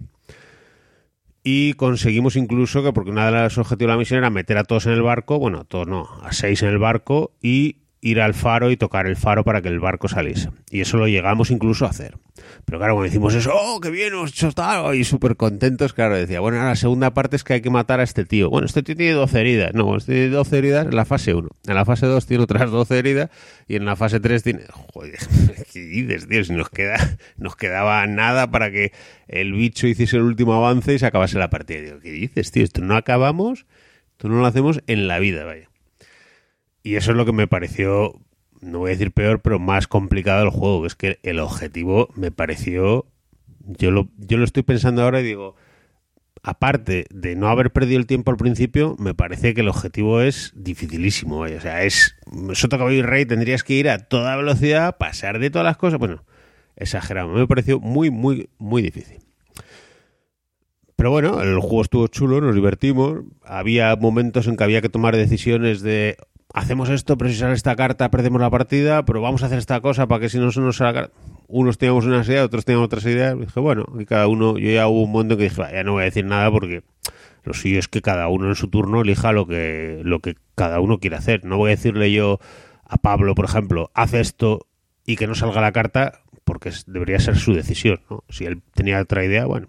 Y 1.43 1.73
conseguimos 1.73 2.35
incluso 2.35 2.83
que, 2.83 2.93
porque 2.93 3.11
una 3.11 3.25
de 3.25 3.31
los 3.31 3.57
objetivos 3.57 3.89
de 3.89 3.93
la 3.93 3.97
misión 3.97 4.17
era 4.19 4.29
meter 4.29 4.57
a 4.57 4.63
todos 4.63 4.85
en 4.85 4.93
el 4.93 5.01
barco, 5.01 5.39
bueno, 5.39 5.59
a 5.59 5.63
todos 5.63 5.87
no, 5.87 6.09
a 6.23 6.33
seis 6.33 6.61
en 6.63 6.69
el 6.69 6.77
barco 6.77 7.31
y 7.41 7.77
ir 8.09 8.21
al 8.21 8.33
faro 8.33 8.71
y 8.71 8.77
tocar 8.77 9.05
el 9.05 9.15
faro 9.15 9.43
para 9.43 9.61
que 9.61 9.67
el 9.67 9.79
barco 9.79 10.07
saliese. 10.07 10.49
Y 10.69 10.81
eso 10.81 10.97
lo 10.97 11.07
llegamos 11.07 11.51
incluso 11.51 11.85
a 11.85 11.89
hacer. 11.89 12.17
Pero 12.65 12.77
claro, 12.77 12.93
cuando 12.93 13.09
decimos 13.09 13.33
eso, 13.33 13.51
¡oh, 13.53 13.79
qué 13.79 13.89
bien! 13.89 14.13
Hemos 14.13 14.31
hecho 14.31 14.51
tal, 14.51 14.95
y 14.95 15.03
súper 15.03 15.35
contentos, 15.35 15.93
claro, 15.93 16.15
decía, 16.15 16.39
bueno, 16.39 16.63
la 16.63 16.75
segunda 16.75 17.13
parte 17.13 17.35
es 17.35 17.43
que 17.43 17.53
hay 17.53 17.61
que 17.61 17.69
matar 17.69 17.99
a 17.99 18.03
este 18.03 18.25
tío. 18.25 18.49
Bueno, 18.49 18.67
este 18.67 18.83
tío 18.83 18.95
tiene 18.95 19.13
12 19.13 19.39
heridas. 19.39 19.73
No, 19.73 19.95
este 19.97 20.13
tiene 20.13 20.29
12 20.29 20.57
heridas 20.57 20.85
en 20.85 20.95
la 20.95 21.05
fase 21.05 21.33
1. 21.33 21.49
En 21.67 21.75
la 21.75 21.85
fase 21.85 22.05
2 22.05 22.25
tiene 22.25 22.43
otras 22.43 22.71
12 22.71 22.97
heridas 22.97 23.29
y 23.67 23.75
en 23.75 23.85
la 23.85 23.95
fase 23.95 24.19
3 24.19 24.43
tiene... 24.43 24.61
Joder, 24.93 25.17
¿qué 25.73 25.79
dices, 25.79 26.27
tío? 26.27 26.43
Si 26.43 26.53
nos, 26.53 26.69
queda, 26.69 27.17
nos 27.37 27.55
quedaba 27.55 28.05
nada 28.07 28.49
para 28.49 28.71
que 28.71 28.91
el 29.27 29.53
bicho 29.53 29.87
hiciese 29.87 30.17
el 30.17 30.23
último 30.23 30.53
avance 30.53 30.93
y 30.93 30.99
se 30.99 31.05
acabase 31.05 31.37
la 31.37 31.49
partida. 31.49 31.81
Digo, 31.81 31.99
¿qué 31.99 32.11
dices, 32.11 32.51
tío? 32.51 32.63
Esto 32.63 32.81
no 32.81 32.95
acabamos, 32.95 33.65
esto 34.11 34.29
no 34.29 34.39
lo 34.39 34.45
hacemos 34.45 34.81
en 34.87 35.07
la 35.07 35.19
vida, 35.19 35.43
vaya. 35.43 35.69
Y 36.88 36.95
eso 36.95 37.12
es 37.12 37.17
lo 37.17 37.26
que 37.26 37.34
me 37.34 37.47
pareció, 37.47 38.13
no 38.62 38.80
voy 38.80 38.91
a 38.91 38.91
decir 38.91 39.12
peor, 39.12 39.41
pero 39.41 39.60
más 39.60 39.88
complicado 39.88 40.39
del 40.39 40.52
juego, 40.52 40.86
es 40.86 40.95
que 40.95 41.19
el 41.21 41.41
objetivo 41.41 42.08
me 42.15 42.32
pareció, 42.32 43.06
yo 43.60 43.91
lo, 43.91 44.08
yo 44.15 44.38
lo 44.38 44.45
estoy 44.45 44.63
pensando 44.63 45.04
ahora 45.04 45.19
y 45.19 45.23
digo, 45.23 45.58
aparte 46.43 47.06
de 47.10 47.36
no 47.36 47.50
haber 47.50 47.73
perdido 47.73 48.00
el 48.00 48.08
tiempo 48.08 48.32
al 48.32 48.38
principio, 48.38 48.95
me 49.00 49.13
parece 49.13 49.54
que 49.54 49.60
el 49.60 49.67
objetivo 49.67 50.21
es 50.21 50.54
dificilísimo. 50.56 51.39
O 51.39 51.60
sea, 51.60 51.84
es 51.84 52.15
Soto 52.54 52.78
Caballo 52.78 53.00
y 53.00 53.02
Rey, 53.02 53.26
tendrías 53.26 53.65
que 53.65 53.73
ir 53.73 53.89
a 53.89 53.97
toda 54.08 54.38
velocidad, 54.38 54.95
pasar 54.97 55.39
de 55.39 55.50
todas 55.50 55.65
las 55.65 55.76
cosas. 55.76 56.00
Bueno, 56.00 56.23
exagerado. 56.78 57.28
Me 57.28 57.47
pareció 57.47 57.82
muy, 57.82 58.12
muy, 58.12 58.47
muy 58.60 58.82
difícil. 58.82 59.17
Pero 60.95 61.12
bueno, 61.12 61.41
el 61.41 61.60
juego 61.60 61.82
estuvo 61.82 62.08
chulo, 62.08 62.39
nos 62.39 62.56
divertimos. 62.56 63.26
Había 63.43 63.93
momentos 63.97 64.47
en 64.47 64.56
que 64.56 64.63
había 64.63 64.82
que 64.82 64.88
tomar 64.88 65.17
decisiones 65.17 65.82
de, 65.82 66.15
hacemos 66.53 66.89
esto, 66.89 67.17
pero 67.17 67.31
sale 67.33 67.53
esta 67.53 67.75
carta 67.75 68.10
perdemos 68.10 68.41
la 68.41 68.49
partida, 68.49 69.05
pero 69.05 69.21
vamos 69.21 69.43
a 69.43 69.47
hacer 69.47 69.60
esta 69.60 69.81
cosa 69.81 70.07
para 70.07 70.21
que 70.21 70.29
si 70.29 70.39
no 70.39 70.51
se 70.51 70.62
nos 70.62 70.77
salga... 70.77 71.10
Unos 71.49 71.77
teníamos 71.77 72.03
una 72.05 72.23
idea, 72.23 72.43
otros 72.43 72.65
teníamos 72.65 72.88
otras 72.88 73.05
ideas. 73.05 73.39
dije, 73.39 73.60
bueno, 73.62 73.86
y 73.97 74.03
cada 74.03 74.27
uno, 74.27 74.57
yo 74.57 74.69
ya 74.69 74.88
hubo 74.89 75.03
un 75.03 75.12
momento 75.13 75.38
que 75.38 75.43
dije, 75.43 75.62
ya 75.71 75.83
no 75.86 75.93
voy 75.93 76.01
a 76.01 76.05
decir 76.05 76.25
nada 76.25 76.51
porque 76.51 76.83
lo 77.43 77.53
suyo 77.53 77.79
es 77.79 77.88
que 77.88 78.01
cada 78.01 78.27
uno 78.27 78.49
en 78.49 78.55
su 78.55 78.67
turno 78.67 78.99
elija 78.99 79.31
lo 79.31 79.47
que, 79.47 80.01
lo 80.03 80.19
que 80.19 80.36
cada 80.55 80.81
uno 80.81 80.99
quiere 80.99 81.15
hacer. 81.15 81.45
No 81.45 81.55
voy 81.55 81.69
a 81.69 81.75
decirle 81.75 82.12
yo 82.12 82.39
a 82.83 82.97
Pablo, 82.97 83.33
por 83.33 83.45
ejemplo, 83.45 83.91
haz 83.93 84.13
esto 84.13 84.67
y 85.05 85.15
que 85.15 85.27
no 85.27 85.36
salga 85.36 85.62
la 85.62 85.71
carta 85.71 86.19
porque 86.47 86.71
debería 86.88 87.19
ser 87.19 87.36
su 87.36 87.53
decisión, 87.53 87.99
¿no? 88.10 88.23
Si 88.29 88.45
él 88.45 88.62
tenía 88.73 89.01
otra 89.01 89.25
idea, 89.25 89.45
bueno, 89.45 89.67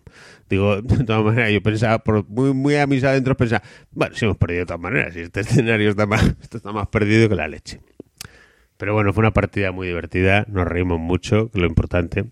digo, 0.49 0.81
de 0.83 1.05
todas 1.05 1.25
maneras, 1.25 1.51
yo 1.51 1.61
pensaba, 1.61 1.99
por, 1.99 2.27
muy, 2.29 2.55
muy 2.55 2.77
a 2.77 2.87
mis 2.87 3.03
adentros 3.03 3.37
pensaba, 3.37 3.65
bueno, 3.91 4.15
si 4.15 4.25
hemos 4.25 4.37
perdido 4.39 4.61
de 4.61 4.67
todas 4.67 4.81
maneras, 4.81 5.13
si 5.13 5.21
este 5.21 5.41
escenario 5.41 5.91
está 5.91 6.07
más, 6.07 6.25
esto 6.41 6.57
está 6.59 6.71
más 6.71 6.87
perdido 6.87 7.29
que 7.29 7.35
la 7.35 7.49
leche. 7.49 7.81
Pero 8.77 8.95
bueno, 8.95 9.13
fue 9.13 9.23
una 9.23 9.33
partida 9.33 9.73
muy 9.73 9.89
divertida, 9.89 10.47
nos 10.49 10.69
reímos 10.69 11.01
mucho, 11.01 11.51
que 11.51 11.59
lo 11.59 11.67
importante. 11.67 12.27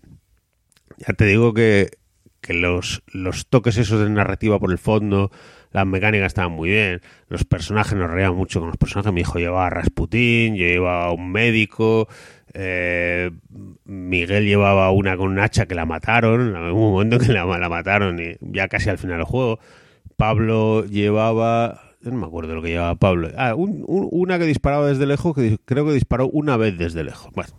Ya 0.97 1.13
te 1.13 1.25
digo 1.25 1.53
que, 1.53 1.89
que 2.39 2.53
los, 2.53 3.03
los 3.11 3.47
toques 3.47 3.77
esos 3.77 3.99
de 3.99 4.09
narrativa 4.09 4.57
por 4.59 4.71
el 4.71 4.77
fondo, 4.77 5.29
las 5.71 5.85
mecánicas 5.85 6.27
estaban 6.27 6.53
muy 6.53 6.69
bien, 6.69 7.01
los 7.27 7.43
personajes 7.43 7.95
nos 7.97 8.09
reíamos 8.09 8.37
mucho 8.37 8.61
con 8.61 8.69
los 8.69 8.77
personajes, 8.77 9.11
mi 9.11 9.21
hijo 9.21 9.39
llevaba 9.39 9.67
a 9.67 9.69
Rasputín, 9.69 10.55
yo 10.55 10.65
llevaba 10.65 11.07
a 11.07 11.11
un 11.11 11.29
médico, 11.31 12.07
eh, 12.53 13.31
Miguel 13.85 14.45
llevaba 14.45 14.91
una 14.91 15.17
con 15.17 15.29
un 15.29 15.39
hacha 15.39 15.65
que 15.65 15.75
la 15.75 15.85
mataron, 15.85 16.55
en 16.55 16.55
un 16.55 16.91
momento 16.91 17.19
que 17.19 17.31
la, 17.33 17.45
la 17.45 17.69
mataron, 17.69 18.19
y 18.19 18.37
ya 18.41 18.67
casi 18.67 18.89
al 18.89 18.97
final 18.97 19.17
del 19.17 19.25
juego. 19.25 19.59
Pablo 20.15 20.85
llevaba 20.85 21.81
no 22.01 22.17
me 22.17 22.25
acuerdo 22.25 22.55
lo 22.55 22.61
que 22.61 22.69
llevaba 22.69 22.95
Pablo. 22.95 23.29
Ah, 23.37 23.55
un, 23.55 23.83
un, 23.87 24.07
una 24.11 24.39
que 24.39 24.45
disparaba 24.45 24.87
desde 24.87 25.05
lejos, 25.05 25.35
que 25.35 25.57
creo 25.65 25.85
que 25.85 25.93
disparó 25.93 26.27
una 26.27 26.57
vez 26.57 26.77
desde 26.77 27.03
lejos. 27.03 27.31
Bueno, 27.33 27.53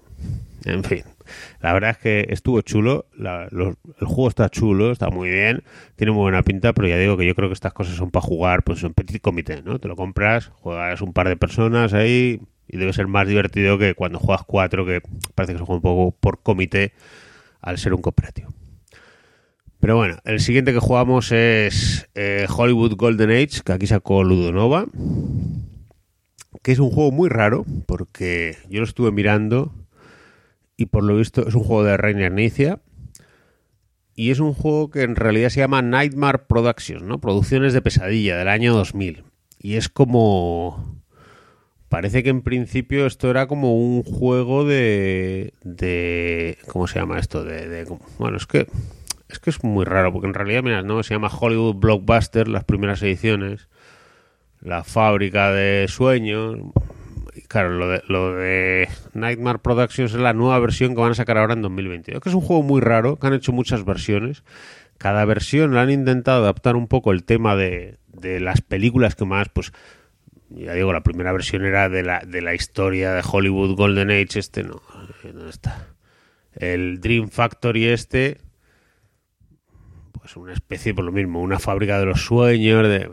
en 0.65 0.85
fin. 0.85 1.03
La 1.61 1.73
verdad 1.73 1.91
es 1.91 1.99
que 1.99 2.27
estuvo 2.31 2.61
chulo. 2.63 3.07
La, 3.17 3.45
el 3.45 4.07
juego 4.07 4.29
está 4.29 4.49
chulo, 4.49 4.91
está 4.91 5.11
muy 5.11 5.29
bien. 5.29 5.63
Tiene 5.97 6.13
muy 6.13 6.23
buena 6.23 6.43
pinta, 6.43 6.73
pero 6.73 6.89
ya 6.89 6.97
digo 6.97 7.17
que 7.17 7.27
yo 7.27 7.35
creo 7.35 7.49
que 7.49 7.55
estas 7.55 7.73
cosas 7.73 7.97
son 7.97 8.11
para 8.11 8.25
jugar 8.25 8.63
pues 8.63 8.83
en 8.83 8.95
petit 8.95 9.21
comité, 9.21 9.63
¿no? 9.63 9.79
Te 9.79 9.89
lo 9.89 9.97
compras, 9.97 10.51
juegas 10.61 11.01
un 11.03 11.13
par 11.13 11.29
de 11.29 11.37
personas 11.37 11.93
ahí 11.93 12.41
y 12.69 12.77
debe 12.77 12.93
ser 12.93 13.07
más 13.07 13.27
divertido 13.27 13.79
que 13.79 13.95
cuando 13.95 14.19
juegas 14.19 14.45
cuatro, 14.47 14.87
que 14.87 15.01
parece 15.35 15.55
que 15.55 15.59
se 15.59 15.65
juega 15.65 15.77
un 15.77 15.83
poco 15.83 16.17
por 16.19 16.43
comité 16.43 16.93
al 17.61 17.79
ser 17.79 17.95
un 17.95 18.03
cooperativo. 18.03 18.53
Pero 19.81 19.97
bueno, 19.97 20.19
el 20.25 20.41
siguiente 20.41 20.73
que 20.73 20.81
jugamos 20.81 21.33
es 21.33 22.09
eh, 22.15 22.47
Hollywood 22.49 22.97
Golden 22.97 23.31
Age, 23.31 23.63
que 23.65 23.73
aquí 23.73 23.87
sacó 23.87 24.25
Ludonova, 24.25 24.87
que 26.63 26.73
es 26.73 26.79
un 26.79 26.91
juego 26.91 27.13
muy 27.13 27.29
raro, 27.29 27.65
porque 27.87 28.57
yo 28.69 28.81
lo 28.81 28.85
estuve 28.85 29.13
mirando 29.13 29.73
y 30.77 30.87
por 30.87 31.05
lo 31.05 31.17
visto 31.17 31.47
es 31.47 31.55
un 31.55 31.63
juego 31.63 31.85
de 31.85 31.97
Reiner 31.97 32.33
Nicia, 32.33 32.81
y 34.15 34.33
es 34.33 34.41
un 34.41 34.53
juego 34.53 34.91
que 34.91 35.03
en 35.03 35.15
realidad 35.15 35.49
se 35.49 35.61
llama 35.61 35.81
Nightmare 35.81 36.41
Productions, 36.49 37.03
¿no? 37.03 37.21
Producciones 37.21 37.73
de 37.73 37.83
pesadilla 37.83 38.37
del 38.37 38.49
año 38.49 38.75
2000. 38.75 39.23
Y 39.61 39.75
es 39.75 39.89
como... 39.89 40.98
Parece 41.89 42.23
que 42.23 42.29
en 42.29 42.43
principio 42.43 43.07
esto 43.07 43.31
era 43.31 43.47
como 43.47 43.77
un 43.77 44.03
juego 44.03 44.65
de... 44.65 45.55
de 45.63 46.59
¿Cómo 46.69 46.87
se 46.87 46.99
llama 46.99 47.19
esto? 47.19 47.45
De, 47.45 47.87
bueno, 48.19 48.37
es 48.37 48.47
que 48.47 48.67
es 49.29 49.39
que 49.39 49.51
es 49.51 49.63
muy 49.63 49.85
raro, 49.85 50.13
porque 50.13 50.27
en 50.27 50.35
realidad, 50.35 50.63
mira, 50.63 50.83
¿no? 50.83 51.03
Se 51.03 51.15
llama 51.15 51.29
Hollywood 51.29 51.77
Blockbuster, 51.77 52.49
las 52.49 52.65
primeras 52.65 53.03
ediciones, 53.03 53.69
la 54.61 54.85
fábrica 54.85 55.53
de 55.53 55.87
sueños. 55.89 56.59
Claro, 57.47 57.71
lo 57.71 57.89
de, 57.89 58.03
lo 58.09 58.35
de 58.35 58.89
Nightmare 59.13 59.59
Productions 59.59 60.13
es 60.13 60.21
la 60.21 60.33
nueva 60.33 60.59
versión 60.59 60.95
que 60.95 61.01
van 61.01 61.13
a 61.13 61.15
sacar 61.15 61.39
ahora 61.39 61.55
en 61.55 61.63
2022, 61.63 62.23
que 62.23 62.29
es 62.29 62.35
un 62.35 62.41
juego 62.41 62.63
muy 62.63 62.81
raro, 62.81 63.17
que 63.17 63.27
han 63.27 63.35
hecho 63.35 63.53
muchas 63.53 63.85
versiones. 63.85 64.45
Cada 64.97 65.25
versión 65.25 65.77
han 65.77 65.91
intentado 65.91 66.43
adaptar 66.43 66.75
un 66.75 66.89
poco 66.89 67.13
el 67.13 67.25
tema 67.25 67.55
de, 67.55 67.99
de 68.09 68.41
las 68.41 68.63
películas 68.63 69.15
que 69.15 69.25
más, 69.27 69.49
pues, 69.51 69.73
ya 70.51 70.75
digo, 70.75 70.93
la 70.93 71.03
primera 71.03 71.33
versión 71.33 71.65
era 71.65 71.89
de 71.89 72.03
la, 72.03 72.21
de 72.21 72.41
la 72.41 72.55
historia 72.55 73.13
de 73.13 73.23
Hollywood 73.25 73.77
Golden 73.77 74.11
Age, 74.11 74.39
este 74.39 74.63
no, 74.63 74.83
¿dónde 75.23 75.51
está? 75.51 75.89
El 76.53 77.01
Dream 77.01 77.29
Factory 77.29 77.87
este, 77.87 78.39
pues 80.13 80.37
una 80.37 80.53
especie, 80.53 80.95
por 80.95 81.05
lo 81.05 81.13
mismo, 81.13 81.41
una 81.41 81.59
fábrica 81.59 81.99
de 81.99 82.07
los 82.07 82.23
sueños, 82.23 82.89
de, 82.89 83.11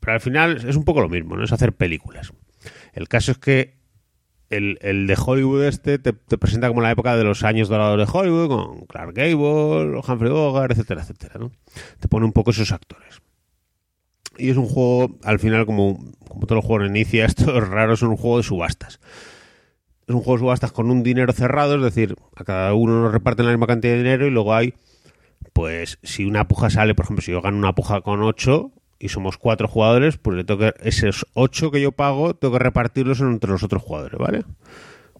pero 0.00 0.12
al 0.14 0.20
final 0.20 0.66
es 0.66 0.76
un 0.76 0.84
poco 0.84 1.00
lo 1.00 1.08
mismo, 1.08 1.36
no 1.36 1.44
es 1.44 1.52
hacer 1.52 1.74
películas. 1.74 2.32
El 2.92 3.08
caso 3.08 3.32
es 3.32 3.38
que 3.38 3.78
el, 4.50 4.78
el 4.80 5.06
de 5.06 5.16
Hollywood 5.22 5.64
este 5.64 5.98
te, 5.98 6.12
te, 6.12 6.38
presenta 6.38 6.68
como 6.68 6.80
la 6.80 6.90
época 6.90 7.16
de 7.16 7.24
los 7.24 7.44
años 7.44 7.68
dorados 7.68 7.98
de 7.98 8.18
Hollywood, 8.18 8.48
con 8.48 8.86
Clark 8.86 9.12
Gable, 9.14 10.00
Humphrey 10.06 10.30
Bogart, 10.30 10.72
etcétera, 10.72 11.02
etcétera, 11.02 11.34
¿no? 11.38 11.52
Te 12.00 12.08
pone 12.08 12.24
un 12.24 12.32
poco 12.32 12.52
esos 12.52 12.72
actores. 12.72 13.20
Y 14.38 14.50
es 14.50 14.56
un 14.56 14.66
juego, 14.66 15.16
al 15.24 15.38
final, 15.38 15.66
como, 15.66 15.98
como 16.28 16.46
todos 16.46 16.56
los 16.56 16.64
juegos 16.64 16.86
en 16.86 16.96
inicia, 16.96 17.24
estos 17.26 17.68
raros 17.68 18.00
son 18.00 18.10
un 18.10 18.16
juego 18.16 18.38
de 18.38 18.44
subastas. 18.44 19.00
Es 20.06 20.14
un 20.14 20.22
juego 20.22 20.34
de 20.34 20.40
subastas 20.40 20.72
con 20.72 20.90
un 20.90 21.02
dinero 21.02 21.32
cerrado, 21.32 21.76
es 21.76 21.82
decir, 21.82 22.16
a 22.36 22.44
cada 22.44 22.72
uno 22.74 23.02
nos 23.02 23.12
reparten 23.12 23.46
la 23.46 23.52
misma 23.52 23.66
cantidad 23.66 23.92
de 23.92 23.98
dinero 23.98 24.26
y 24.26 24.30
luego 24.30 24.54
hay 24.54 24.74
pues 25.58 25.98
si 26.04 26.24
una 26.24 26.46
puja 26.46 26.70
sale, 26.70 26.94
por 26.94 27.04
ejemplo, 27.04 27.22
si 27.22 27.32
yo 27.32 27.42
gano 27.42 27.58
una 27.58 27.74
puja 27.74 28.00
con 28.02 28.22
8 28.22 28.70
y 29.00 29.08
somos 29.08 29.38
4 29.38 29.66
jugadores, 29.66 30.16
pues 30.16 30.36
le 30.36 30.44
que, 30.44 30.72
esos 30.82 31.26
8 31.34 31.72
que 31.72 31.80
yo 31.80 31.90
pago, 31.90 32.34
tengo 32.34 32.52
que 32.52 32.62
repartirlos 32.62 33.20
entre 33.20 33.50
los 33.50 33.64
otros 33.64 33.82
jugadores, 33.82 34.18
¿vale? 34.18 34.44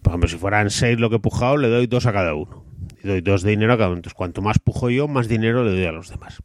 Por 0.01 0.11
ejemplo, 0.11 0.29
si 0.29 0.37
fueran 0.37 0.69
6 0.69 0.97
lo 0.99 1.09
que 1.09 1.17
he 1.17 1.19
pujado, 1.19 1.57
le 1.57 1.67
doy 1.67 1.87
2 1.87 2.05
a 2.05 2.13
cada 2.13 2.35
uno. 2.35 2.63
Y 3.03 3.07
doy 3.09 3.19
2 3.19 3.43
de 3.43 3.49
dinero 3.49 3.73
a 3.73 3.77
cada 3.77 3.89
uno. 3.89 3.97
Entonces, 3.97 4.15
cuanto 4.15 4.41
más 4.41 4.59
pujo 4.59 4.89
yo, 4.89 5.09
más 5.09 5.27
dinero 5.27 5.65
le 5.65 5.71
doy 5.71 5.85
a 5.85 5.91
los 5.91 6.09
demás. 6.09 6.41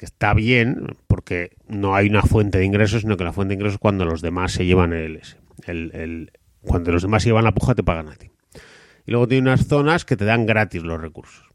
Que 0.00 0.06
está 0.06 0.32
bien, 0.32 0.96
porque 1.08 1.58
no 1.68 1.94
hay 1.94 2.08
una 2.08 2.22
fuente 2.22 2.56
de 2.56 2.64
ingresos, 2.64 3.02
sino 3.02 3.18
que 3.18 3.24
la 3.24 3.34
fuente 3.34 3.50
de 3.50 3.56
ingresos 3.56 3.74
es 3.74 3.80
cuando 3.80 4.06
los 4.06 4.22
demás 4.22 4.50
se 4.50 4.64
llevan 4.64 4.94
el, 4.94 5.20
el, 5.66 6.32
cuando 6.62 6.90
los 6.90 7.02
demás 7.02 7.22
se 7.22 7.28
llevan 7.28 7.44
la 7.44 7.52
puja, 7.52 7.74
te 7.74 7.82
pagan 7.82 8.08
a 8.08 8.16
ti. 8.16 8.30
Y 9.04 9.10
luego 9.10 9.28
tiene 9.28 9.50
unas 9.50 9.66
zonas 9.66 10.06
que 10.06 10.16
te 10.16 10.24
dan 10.24 10.46
gratis 10.46 10.82
los 10.82 10.98
recursos. 10.98 11.50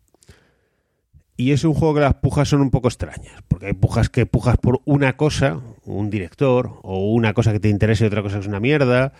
Y 1.35 1.53
es 1.53 1.63
un 1.63 1.73
juego 1.73 1.95
que 1.95 2.01
las 2.01 2.13
pujas 2.13 2.47
son 2.47 2.61
un 2.61 2.69
poco 2.69 2.87
extrañas, 2.87 3.41
porque 3.47 3.65
hay 3.65 3.73
pujas 3.73 4.09
que 4.11 4.27
pujas 4.27 4.57
por 4.57 4.81
una 4.85 5.17
cosa, 5.17 5.59
un 5.83 6.11
director, 6.11 6.79
o 6.83 7.11
una 7.13 7.33
cosa 7.33 7.51
que 7.51 7.59
te 7.59 7.69
interesa 7.69 8.03
y 8.03 8.07
otra 8.07 8.21
cosa 8.21 8.35
que 8.35 8.41
es 8.41 8.47
una 8.47 8.59
mierda. 8.59 9.13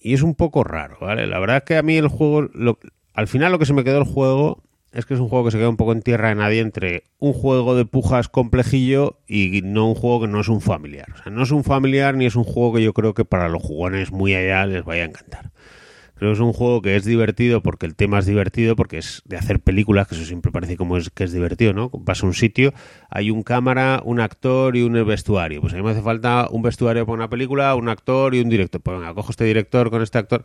y 0.00 0.14
es 0.14 0.22
un 0.22 0.36
poco 0.36 0.64
raro, 0.64 0.96
¿vale? 1.02 1.26
La 1.26 1.38
verdad 1.38 1.58
es 1.58 1.64
que 1.64 1.76
a 1.76 1.82
mí 1.82 1.98
el 1.98 2.08
juego, 2.08 2.48
al 3.12 3.28
final 3.28 3.52
lo 3.52 3.58
que 3.58 3.66
se 3.66 3.74
me 3.74 3.84
quedó 3.84 3.98
el 3.98 4.04
juego 4.04 4.62
es 4.92 5.06
que 5.06 5.14
es 5.14 5.20
un 5.20 5.28
juego 5.28 5.44
que 5.44 5.50
se 5.52 5.58
queda 5.58 5.68
un 5.68 5.76
poco 5.76 5.92
en 5.92 6.02
tierra 6.02 6.30
de 6.30 6.34
nadie 6.34 6.60
entre 6.60 7.04
un 7.18 7.32
juego 7.32 7.74
de 7.74 7.84
pujas 7.84 8.28
complejillo 8.28 9.18
y 9.28 9.62
no 9.62 9.88
un 9.88 9.94
juego 9.94 10.22
que 10.22 10.28
no 10.28 10.40
es 10.40 10.48
un 10.48 10.60
familiar. 10.60 11.06
O 11.14 11.22
sea, 11.22 11.32
no 11.32 11.42
es 11.42 11.50
un 11.50 11.64
familiar 11.64 12.16
ni 12.16 12.26
es 12.26 12.36
un 12.36 12.44
juego 12.44 12.74
que 12.74 12.82
yo 12.82 12.92
creo 12.92 13.14
que 13.14 13.24
para 13.24 13.48
los 13.48 13.62
jugones 13.62 14.10
muy 14.10 14.34
allá 14.34 14.66
les 14.66 14.84
vaya 14.84 15.02
a 15.02 15.06
encantar. 15.06 15.52
Creo 16.20 16.32
que 16.32 16.34
es 16.34 16.40
un 16.40 16.52
juego 16.52 16.82
que 16.82 16.96
es 16.96 17.06
divertido 17.06 17.62
porque 17.62 17.86
el 17.86 17.96
tema 17.96 18.18
es 18.18 18.26
divertido, 18.26 18.76
porque 18.76 18.98
es 18.98 19.22
de 19.24 19.38
hacer 19.38 19.58
películas, 19.58 20.06
que 20.06 20.16
eso 20.16 20.26
siempre 20.26 20.52
parece 20.52 20.76
como 20.76 20.98
es 20.98 21.08
que 21.08 21.24
es 21.24 21.32
divertido, 21.32 21.72
¿no? 21.72 21.88
Vas 21.94 22.22
a 22.22 22.26
un 22.26 22.34
sitio, 22.34 22.74
hay 23.08 23.30
un 23.30 23.42
cámara, 23.42 24.02
un 24.04 24.20
actor 24.20 24.76
y 24.76 24.82
un 24.82 24.92
vestuario. 25.06 25.62
Pues 25.62 25.72
a 25.72 25.76
mí 25.76 25.82
me 25.82 25.92
hace 25.92 26.02
falta 26.02 26.48
un 26.50 26.60
vestuario 26.60 27.06
para 27.06 27.14
una 27.14 27.30
película, 27.30 27.74
un 27.74 27.88
actor 27.88 28.34
y 28.34 28.40
un 28.40 28.50
director. 28.50 28.82
Pues 28.82 28.98
venga, 28.98 29.14
cojo 29.14 29.30
este 29.30 29.44
director 29.44 29.88
con 29.90 30.02
este 30.02 30.18
actor 30.18 30.44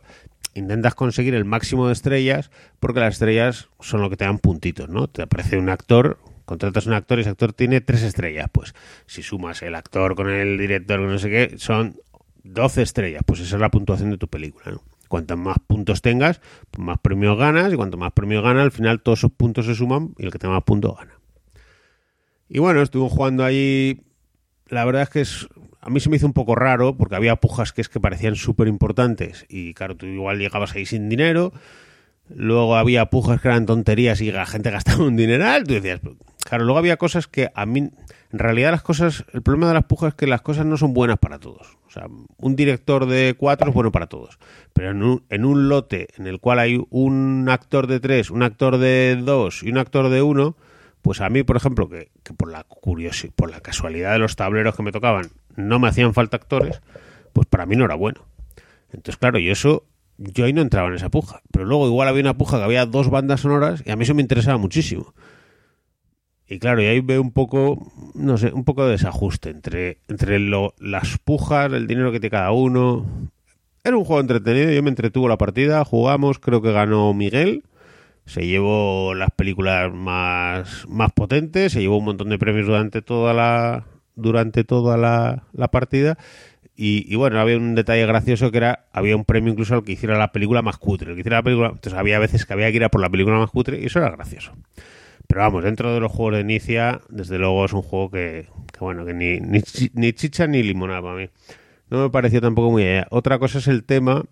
intentas 0.56 0.94
conseguir 0.94 1.34
el 1.34 1.44
máximo 1.44 1.86
de 1.86 1.92
estrellas 1.92 2.50
porque 2.80 3.00
las 3.00 3.14
estrellas 3.14 3.68
son 3.80 4.00
lo 4.00 4.10
que 4.10 4.16
te 4.16 4.24
dan 4.24 4.38
puntitos, 4.38 4.88
¿no? 4.88 5.08
Te 5.08 5.22
aparece 5.22 5.58
un 5.58 5.68
actor, 5.68 6.18
contratas 6.44 6.86
un 6.86 6.94
actor 6.94 7.18
y 7.18 7.22
ese 7.22 7.30
actor 7.30 7.52
tiene 7.52 7.80
tres 7.80 8.02
estrellas. 8.02 8.48
Pues 8.50 8.74
si 9.06 9.22
sumas 9.22 9.62
el 9.62 9.74
actor 9.74 10.14
con 10.14 10.30
el 10.30 10.58
director, 10.58 10.98
con 10.98 11.10
no 11.10 11.18
sé 11.18 11.30
qué, 11.30 11.58
son 11.58 11.96
12 12.44 12.82
estrellas. 12.82 13.22
Pues 13.26 13.40
esa 13.40 13.56
es 13.56 13.60
la 13.60 13.70
puntuación 13.70 14.10
de 14.10 14.18
tu 14.18 14.28
película, 14.28 14.72
¿no? 14.72 14.82
Más 15.36 15.56
puntos 15.66 16.02
tengas, 16.02 16.40
pues 16.70 16.84
más 16.84 16.98
premios 16.98 17.38
ganas 17.38 17.72
y 17.72 17.76
cuanto 17.76 17.96
más 17.96 18.12
premios 18.12 18.42
ganas, 18.42 18.64
al 18.64 18.72
final 18.72 19.00
todos 19.00 19.20
esos 19.20 19.32
puntos 19.32 19.66
se 19.66 19.74
suman 19.74 20.14
y 20.18 20.24
el 20.26 20.32
que 20.32 20.38
tenga 20.38 20.54
más 20.54 20.64
puntos 20.64 20.96
gana. 20.96 21.12
Y 22.48 22.58
bueno, 22.58 22.82
estuve 22.82 23.08
jugando 23.08 23.44
ahí. 23.44 24.02
La 24.68 24.84
verdad 24.84 25.02
es 25.02 25.08
que 25.08 25.20
es, 25.20 25.48
a 25.86 25.88
mí 25.88 26.00
se 26.00 26.10
me 26.10 26.16
hizo 26.16 26.26
un 26.26 26.32
poco 26.32 26.56
raro 26.56 26.96
porque 26.96 27.14
había 27.14 27.36
pujas 27.36 27.72
que 27.72 27.80
es 27.80 27.88
que 27.88 28.00
parecían 28.00 28.34
súper 28.34 28.66
importantes 28.66 29.46
y 29.48 29.72
claro, 29.72 29.96
tú 29.96 30.06
igual 30.06 30.40
llegabas 30.40 30.74
ahí 30.74 30.84
sin 30.84 31.08
dinero. 31.08 31.52
Luego 32.28 32.74
había 32.74 33.06
pujas 33.06 33.40
que 33.40 33.46
eran 33.46 33.66
tonterías 33.66 34.20
y 34.20 34.32
la 34.32 34.46
gente 34.46 34.72
gastaba 34.72 35.04
un 35.04 35.14
dineral. 35.14 35.62
Tú 35.62 35.74
decías, 35.74 36.00
claro, 36.44 36.64
luego 36.64 36.80
había 36.80 36.96
cosas 36.96 37.28
que 37.28 37.52
a 37.54 37.66
mí, 37.66 37.78
en 37.78 38.38
realidad 38.38 38.72
las 38.72 38.82
cosas, 38.82 39.24
el 39.32 39.42
problema 39.42 39.68
de 39.68 39.74
las 39.74 39.84
pujas 39.84 40.08
es 40.08 40.14
que 40.16 40.26
las 40.26 40.42
cosas 40.42 40.66
no 40.66 40.76
son 40.76 40.92
buenas 40.92 41.18
para 41.18 41.38
todos. 41.38 41.78
O 41.86 41.90
sea, 41.90 42.08
un 42.38 42.56
director 42.56 43.06
de 43.06 43.36
cuatro 43.38 43.68
es 43.68 43.74
bueno 43.74 43.92
para 43.92 44.08
todos. 44.08 44.40
Pero 44.72 44.90
en 44.90 45.04
un, 45.04 45.22
en 45.30 45.44
un 45.44 45.68
lote 45.68 46.08
en 46.16 46.26
el 46.26 46.40
cual 46.40 46.58
hay 46.58 46.84
un 46.90 47.46
actor 47.48 47.86
de 47.86 48.00
tres, 48.00 48.32
un 48.32 48.42
actor 48.42 48.78
de 48.78 49.22
dos 49.22 49.62
y 49.62 49.70
un 49.70 49.78
actor 49.78 50.08
de 50.08 50.20
uno, 50.20 50.56
pues 51.00 51.20
a 51.20 51.28
mí, 51.28 51.44
por 51.44 51.56
ejemplo, 51.56 51.88
que, 51.88 52.10
por 52.36 52.50
la 52.50 52.64
curiosidad, 52.64 53.32
por 53.36 53.52
la 53.52 53.60
casualidad 53.60 54.14
de 54.14 54.18
los 54.18 54.34
tableros 54.34 54.74
que 54.74 54.82
me 54.82 54.90
tocaban, 54.90 55.30
no 55.56 55.78
me 55.78 55.88
hacían 55.88 56.14
falta 56.14 56.36
actores, 56.36 56.80
pues 57.32 57.46
para 57.46 57.66
mí 57.66 57.76
no 57.76 57.84
era 57.84 57.94
bueno. 57.94 58.26
Entonces, 58.92 59.16
claro, 59.16 59.38
yo 59.38 59.52
eso, 59.52 59.84
yo 60.18 60.44
ahí 60.44 60.52
no 60.52 60.62
entraba 60.62 60.88
en 60.88 60.94
esa 60.94 61.10
puja. 61.10 61.42
Pero 61.50 61.64
luego 61.64 61.86
igual 61.86 62.08
había 62.08 62.22
una 62.22 62.38
puja 62.38 62.58
que 62.58 62.64
había 62.64 62.86
dos 62.86 63.10
bandas 63.10 63.40
sonoras 63.40 63.82
y 63.84 63.90
a 63.90 63.96
mí 63.96 64.04
eso 64.04 64.14
me 64.14 64.22
interesaba 64.22 64.58
muchísimo. 64.58 65.14
Y 66.48 66.58
claro, 66.58 66.80
y 66.80 66.86
ahí 66.86 67.00
veo 67.00 67.20
un 67.20 67.32
poco, 67.32 67.92
no 68.14 68.38
sé, 68.38 68.52
un 68.52 68.64
poco 68.64 68.84
de 68.84 68.92
desajuste 68.92 69.50
entre, 69.50 69.98
entre 70.06 70.38
lo, 70.38 70.74
las 70.78 71.18
pujas, 71.18 71.72
el 71.72 71.88
dinero 71.88 72.12
que 72.12 72.20
tiene 72.20 72.30
cada 72.30 72.52
uno. 72.52 73.04
Era 73.82 73.96
un 73.96 74.04
juego 74.04 74.20
entretenido, 74.20 74.70
yo 74.70 74.82
me 74.82 74.90
entretuvo 74.90 75.28
la 75.28 75.38
partida, 75.38 75.84
jugamos, 75.84 76.38
creo 76.38 76.62
que 76.62 76.72
ganó 76.72 77.12
Miguel, 77.14 77.64
se 78.26 78.46
llevó 78.46 79.14
las 79.14 79.30
películas 79.30 79.92
más, 79.92 80.86
más 80.88 81.12
potentes, 81.12 81.72
se 81.72 81.80
llevó 81.80 81.98
un 81.98 82.06
montón 82.06 82.28
de 82.28 82.38
premios 82.38 82.66
durante 82.66 83.02
toda 83.02 83.32
la, 83.32 83.84
durante 84.16 84.64
toda 84.64 84.96
la, 84.96 85.68
partida. 85.68 86.18
Y, 86.78 87.14
bueno, 87.16 87.40
había 87.40 87.56
un 87.56 87.74
detalle 87.74 88.04
gracioso 88.04 88.50
que 88.50 88.58
era, 88.58 88.86
había 88.92 89.16
un 89.16 89.24
premio 89.24 89.52
incluso 89.52 89.74
al 89.74 89.84
que 89.84 89.92
hiciera 89.92 90.18
la 90.18 90.32
película 90.32 90.60
más 90.60 90.76
cutre. 90.76 91.10
El 91.10 91.14
que 91.14 91.20
hiciera 91.20 91.38
la 91.38 91.42
película, 91.42 91.68
entonces 91.68 91.94
había 91.94 92.18
veces 92.18 92.44
que 92.44 92.52
había 92.52 92.70
que 92.70 92.76
ir 92.76 92.84
a 92.84 92.90
por 92.90 93.00
la 93.00 93.08
película 93.08 93.38
más 93.38 93.50
cutre 93.50 93.80
y 93.80 93.86
eso 93.86 93.98
era 93.98 94.10
gracioso. 94.10 94.52
Pero 95.26 95.40
vamos, 95.40 95.64
dentro 95.64 95.92
de 95.92 96.00
los 96.00 96.12
juegos 96.12 96.34
de 96.34 96.40
inicia, 96.40 97.00
desde 97.08 97.38
luego 97.38 97.64
es 97.64 97.72
un 97.72 97.82
juego 97.82 98.10
que, 98.10 98.48
bueno, 98.78 99.04
que 99.04 99.14
ni, 99.14 99.40
ni, 99.40 100.12
chicha 100.12 100.46
ni 100.46 100.62
limonada 100.62 101.02
para 101.02 101.16
mí. 101.16 101.28
No 101.88 102.02
me 102.02 102.10
pareció 102.10 102.40
tampoco 102.40 102.70
muy 102.70 102.84
allá. 102.84 103.06
Otra 103.10 103.38
cosa 103.38 103.58
es 103.58 103.68
el 103.68 103.84
tema, 103.84 104.24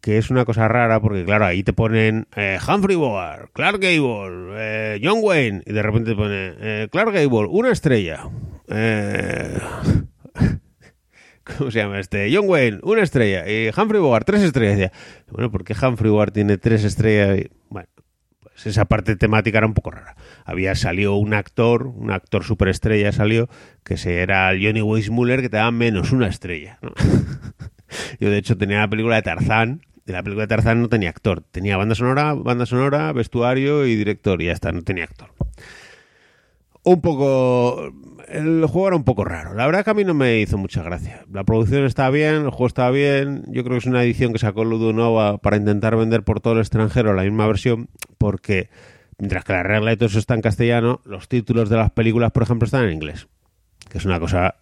que 0.00 0.18
es 0.18 0.30
una 0.30 0.44
cosa 0.44 0.68
rara, 0.68 1.00
porque 1.00 1.24
claro, 1.24 1.46
ahí 1.46 1.62
te 1.62 1.72
ponen 1.72 2.26
eh, 2.34 2.58
Humphrey 2.66 2.96
Bogart, 2.96 3.50
Clark 3.52 3.80
Gable, 3.80 4.54
eh, 4.56 5.00
John 5.02 5.18
Wayne, 5.22 5.62
y 5.66 5.72
de 5.72 5.82
repente 5.82 6.10
te 6.10 6.16
pone 6.16 6.54
eh, 6.58 6.88
Clark 6.90 7.12
Gable, 7.12 7.48
una 7.48 7.70
estrella. 7.70 8.28
Eh, 8.68 9.58
¿Cómo 11.58 11.70
se 11.70 11.78
llama 11.80 11.98
este? 11.98 12.30
John 12.32 12.48
Wayne, 12.48 12.80
una 12.82 13.02
estrella. 13.02 13.48
Y 13.50 13.68
Humphrey 13.68 14.00
Bogart, 14.00 14.26
tres 14.26 14.42
estrellas. 14.42 14.92
Bueno, 15.30 15.50
¿por 15.50 15.64
qué 15.64 15.74
Humphrey 15.74 16.10
Bogart 16.10 16.32
tiene 16.32 16.58
tres 16.58 16.84
estrellas? 16.84 17.48
Bueno, 17.68 17.88
pues 18.40 18.66
esa 18.66 18.84
parte 18.84 19.16
temática 19.16 19.58
era 19.58 19.66
un 19.66 19.74
poco 19.74 19.90
rara. 19.90 20.16
Había 20.44 20.74
salido 20.74 21.16
un 21.16 21.34
actor, 21.34 21.86
un 21.86 22.10
actor 22.10 22.44
superestrella 22.44 23.12
salió, 23.12 23.48
que 23.84 23.96
se 23.96 24.20
era 24.20 24.48
Johnny 24.50 24.82
Weissmuller, 24.82 25.40
que 25.40 25.48
te 25.48 25.56
daba 25.56 25.72
menos 25.72 26.12
una 26.12 26.28
estrella. 26.28 26.78
Yo, 28.20 28.30
de 28.30 28.38
hecho, 28.38 28.56
tenía 28.56 28.80
la 28.80 28.88
película 28.88 29.16
de 29.16 29.22
Tarzán. 29.22 29.82
De 30.10 30.16
la 30.16 30.24
película 30.24 30.42
de 30.42 30.48
Tarzán 30.48 30.82
no 30.82 30.88
tenía 30.88 31.10
actor. 31.10 31.44
Tenía 31.52 31.76
banda 31.76 31.94
sonora, 31.94 32.34
banda 32.34 32.66
sonora, 32.66 33.12
vestuario 33.12 33.86
y 33.86 33.94
director. 33.94 34.42
Y 34.42 34.46
ya 34.46 34.52
está, 34.52 34.72
no 34.72 34.82
tenía 34.82 35.04
actor 35.04 35.30
un 36.82 37.00
poco. 37.00 37.92
El 38.28 38.64
juego 38.66 38.88
era 38.88 38.96
un 38.96 39.04
poco 39.04 39.24
raro. 39.24 39.54
La 39.54 39.66
verdad 39.66 39.84
que 39.84 39.90
a 39.90 39.94
mí 39.94 40.04
no 40.04 40.14
me 40.14 40.40
hizo 40.40 40.56
mucha 40.56 40.82
gracia. 40.82 41.24
La 41.32 41.44
producción 41.44 41.84
está 41.84 42.10
bien, 42.10 42.36
el 42.36 42.50
juego 42.50 42.66
está 42.66 42.90
bien. 42.90 43.44
Yo 43.48 43.64
creo 43.64 43.74
que 43.74 43.78
es 43.78 43.86
una 43.86 44.02
edición 44.04 44.32
que 44.32 44.38
sacó 44.38 44.64
Ludo 44.64 44.92
Nova 44.92 45.38
para 45.38 45.56
intentar 45.56 45.96
vender 45.96 46.22
por 46.22 46.40
todo 46.40 46.54
el 46.54 46.60
extranjero 46.60 47.12
la 47.12 47.22
misma 47.22 47.46
versión, 47.46 47.88
porque 48.18 48.70
mientras 49.18 49.44
que 49.44 49.52
la 49.52 49.62
regla 49.62 49.92
y 49.92 49.96
todo 49.96 50.06
eso 50.08 50.18
está 50.18 50.34
en 50.34 50.42
castellano, 50.42 51.00
los 51.04 51.28
títulos 51.28 51.68
de 51.68 51.76
las 51.76 51.90
películas, 51.90 52.30
por 52.30 52.44
ejemplo, 52.44 52.66
están 52.66 52.84
en 52.84 52.92
inglés. 52.92 53.26
Que 53.88 53.98
es 53.98 54.04
una 54.04 54.20
cosa 54.20 54.56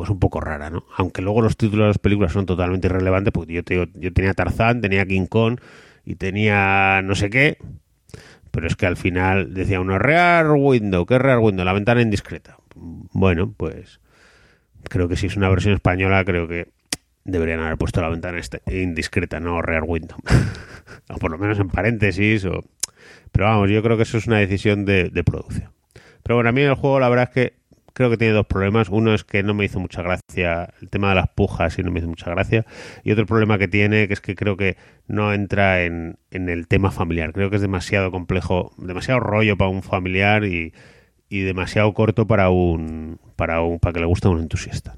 pues 0.00 0.08
un 0.08 0.18
poco 0.18 0.40
rara, 0.40 0.70
¿no? 0.70 0.86
Aunque 0.96 1.20
luego 1.20 1.42
los 1.42 1.58
títulos 1.58 1.84
de 1.84 1.88
las 1.88 1.98
películas 1.98 2.32
son 2.32 2.46
totalmente 2.46 2.86
irrelevantes, 2.86 3.34
porque 3.34 3.52
yo, 3.52 3.62
te 3.62 3.86
yo 3.96 4.12
tenía 4.14 4.32
Tarzán, 4.32 4.80
tenía 4.80 5.04
King 5.04 5.26
Kong 5.26 5.60
y 6.06 6.14
tenía 6.14 7.02
no 7.02 7.14
sé 7.14 7.28
qué, 7.28 7.58
pero 8.50 8.66
es 8.66 8.76
que 8.76 8.86
al 8.86 8.96
final 8.96 9.52
decía 9.52 9.78
uno 9.78 9.98
Rear 9.98 10.52
Window, 10.52 11.04
¿qué 11.04 11.18
Rear 11.18 11.40
Window? 11.40 11.66
La 11.66 11.74
ventana 11.74 12.00
indiscreta. 12.00 12.56
Bueno, 12.74 13.52
pues 13.54 14.00
creo 14.84 15.06
que 15.06 15.16
si 15.16 15.26
es 15.26 15.36
una 15.36 15.50
versión 15.50 15.74
española, 15.74 16.24
creo 16.24 16.48
que 16.48 16.68
deberían 17.24 17.60
haber 17.60 17.76
puesto 17.76 18.00
la 18.00 18.08
ventana 18.08 18.38
este, 18.38 18.62
indiscreta, 18.82 19.38
no 19.38 19.60
Rear 19.60 19.84
Window. 19.86 20.16
o 21.10 21.18
por 21.18 21.30
lo 21.30 21.36
menos 21.36 21.58
en 21.58 21.68
paréntesis. 21.68 22.48
Pero 23.32 23.44
vamos, 23.44 23.68
yo 23.68 23.82
creo 23.82 23.98
que 23.98 24.04
eso 24.04 24.16
es 24.16 24.26
una 24.26 24.38
decisión 24.38 24.86
de, 24.86 25.10
de 25.10 25.24
producción. 25.24 25.72
Pero 26.22 26.36
bueno, 26.36 26.48
a 26.48 26.52
mí 26.52 26.62
el 26.62 26.72
juego 26.72 27.00
la 27.00 27.10
verdad 27.10 27.28
es 27.28 27.34
que 27.34 27.59
creo 28.00 28.08
que 28.08 28.16
tiene 28.16 28.32
dos 28.32 28.46
problemas. 28.46 28.88
Uno 28.88 29.12
es 29.12 29.24
que 29.24 29.42
no 29.42 29.52
me 29.52 29.66
hizo 29.66 29.78
mucha 29.78 30.00
gracia 30.00 30.72
el 30.80 30.88
tema 30.88 31.10
de 31.10 31.16
las 31.16 31.28
pujas 31.28 31.78
y 31.78 31.82
no 31.82 31.90
me 31.90 31.98
hizo 31.98 32.08
mucha 32.08 32.30
gracia. 32.30 32.64
Y 33.04 33.12
otro 33.12 33.26
problema 33.26 33.58
que 33.58 33.68
tiene 33.68 34.08
que 34.08 34.14
es 34.14 34.22
que 34.22 34.34
creo 34.34 34.56
que 34.56 34.78
no 35.06 35.34
entra 35.34 35.84
en, 35.84 36.16
el 36.30 36.66
tema 36.66 36.90
familiar. 36.90 37.34
Creo 37.34 37.50
que 37.50 37.56
es 37.56 37.62
demasiado 37.62 38.10
complejo, 38.10 38.72
demasiado 38.78 39.20
rollo 39.20 39.58
para 39.58 39.68
un 39.68 39.82
familiar 39.82 40.46
y, 40.46 40.72
demasiado 41.28 41.92
corto 41.92 42.26
para 42.26 42.48
un, 42.48 43.20
para 43.36 43.60
un 43.60 43.78
para 43.78 43.92
que 43.92 44.00
le 44.00 44.06
guste 44.06 44.28
a 44.28 44.30
un 44.30 44.40
entusiasta. 44.40 44.94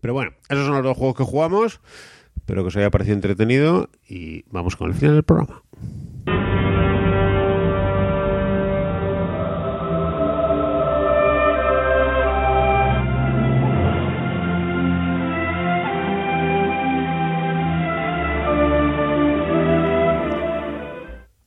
Pero 0.00 0.14
bueno, 0.14 0.30
esos 0.48 0.64
son 0.64 0.76
los 0.76 0.84
dos 0.84 0.96
juegos 0.96 1.16
que 1.16 1.24
jugamos. 1.24 1.80
Espero 2.36 2.62
que 2.62 2.68
os 2.68 2.76
haya 2.76 2.90
parecido 2.92 3.16
entretenido 3.16 3.90
y 4.08 4.44
vamos 4.48 4.76
con 4.76 4.90
el 4.90 4.94
final 4.94 5.14
del 5.14 5.24
programa. 5.24 5.64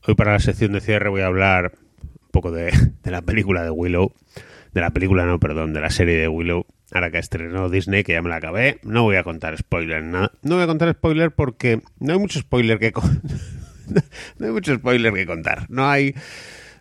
Hoy 0.10 0.16
para 0.16 0.32
la 0.32 0.40
sección 0.40 0.72
de 0.72 0.82
cierre 0.82 1.08
voy 1.10 1.22
a 1.22 1.28
hablar 1.28 1.74
un 1.76 2.30
poco 2.32 2.52
de, 2.52 2.74
la 3.04 3.22
película 3.22 3.62
de 3.62 3.70
Willow. 3.70 4.12
De 4.74 4.82
la 4.82 4.90
película, 4.90 5.28
no, 5.28 5.40
perdón, 5.40 5.72
de 5.72 5.82
la 5.82 5.92
serie 5.92 6.18
de 6.18 6.28
Willow. 6.28 6.66
Ahora 6.92 7.12
que 7.12 7.20
estrenó 7.20 7.70
Disney, 7.70 8.04
que 8.04 8.14
ya 8.14 8.24
me 8.24 8.30
la 8.30 8.38
acabé. 8.38 8.80
No 8.82 9.04
voy 9.04 9.18
a 9.18 9.24
contar 9.24 9.56
spoiler, 9.56 10.04
nada. 10.04 10.32
No 10.42 10.56
voy 10.56 10.64
a 10.64 10.68
contar 10.68 10.92
spoiler 10.94 11.30
porque 11.30 11.84
no 12.00 12.14
hay 12.14 12.18
mucho 12.18 12.40
spoiler 12.40 12.80
que 12.80 12.92
no 14.40 14.48
hay 14.48 14.52
mucho 14.52 14.74
spoiler 14.74 15.14
que 15.14 15.28
contar. 15.28 15.68
No 15.70 15.88
hay, 15.88 16.16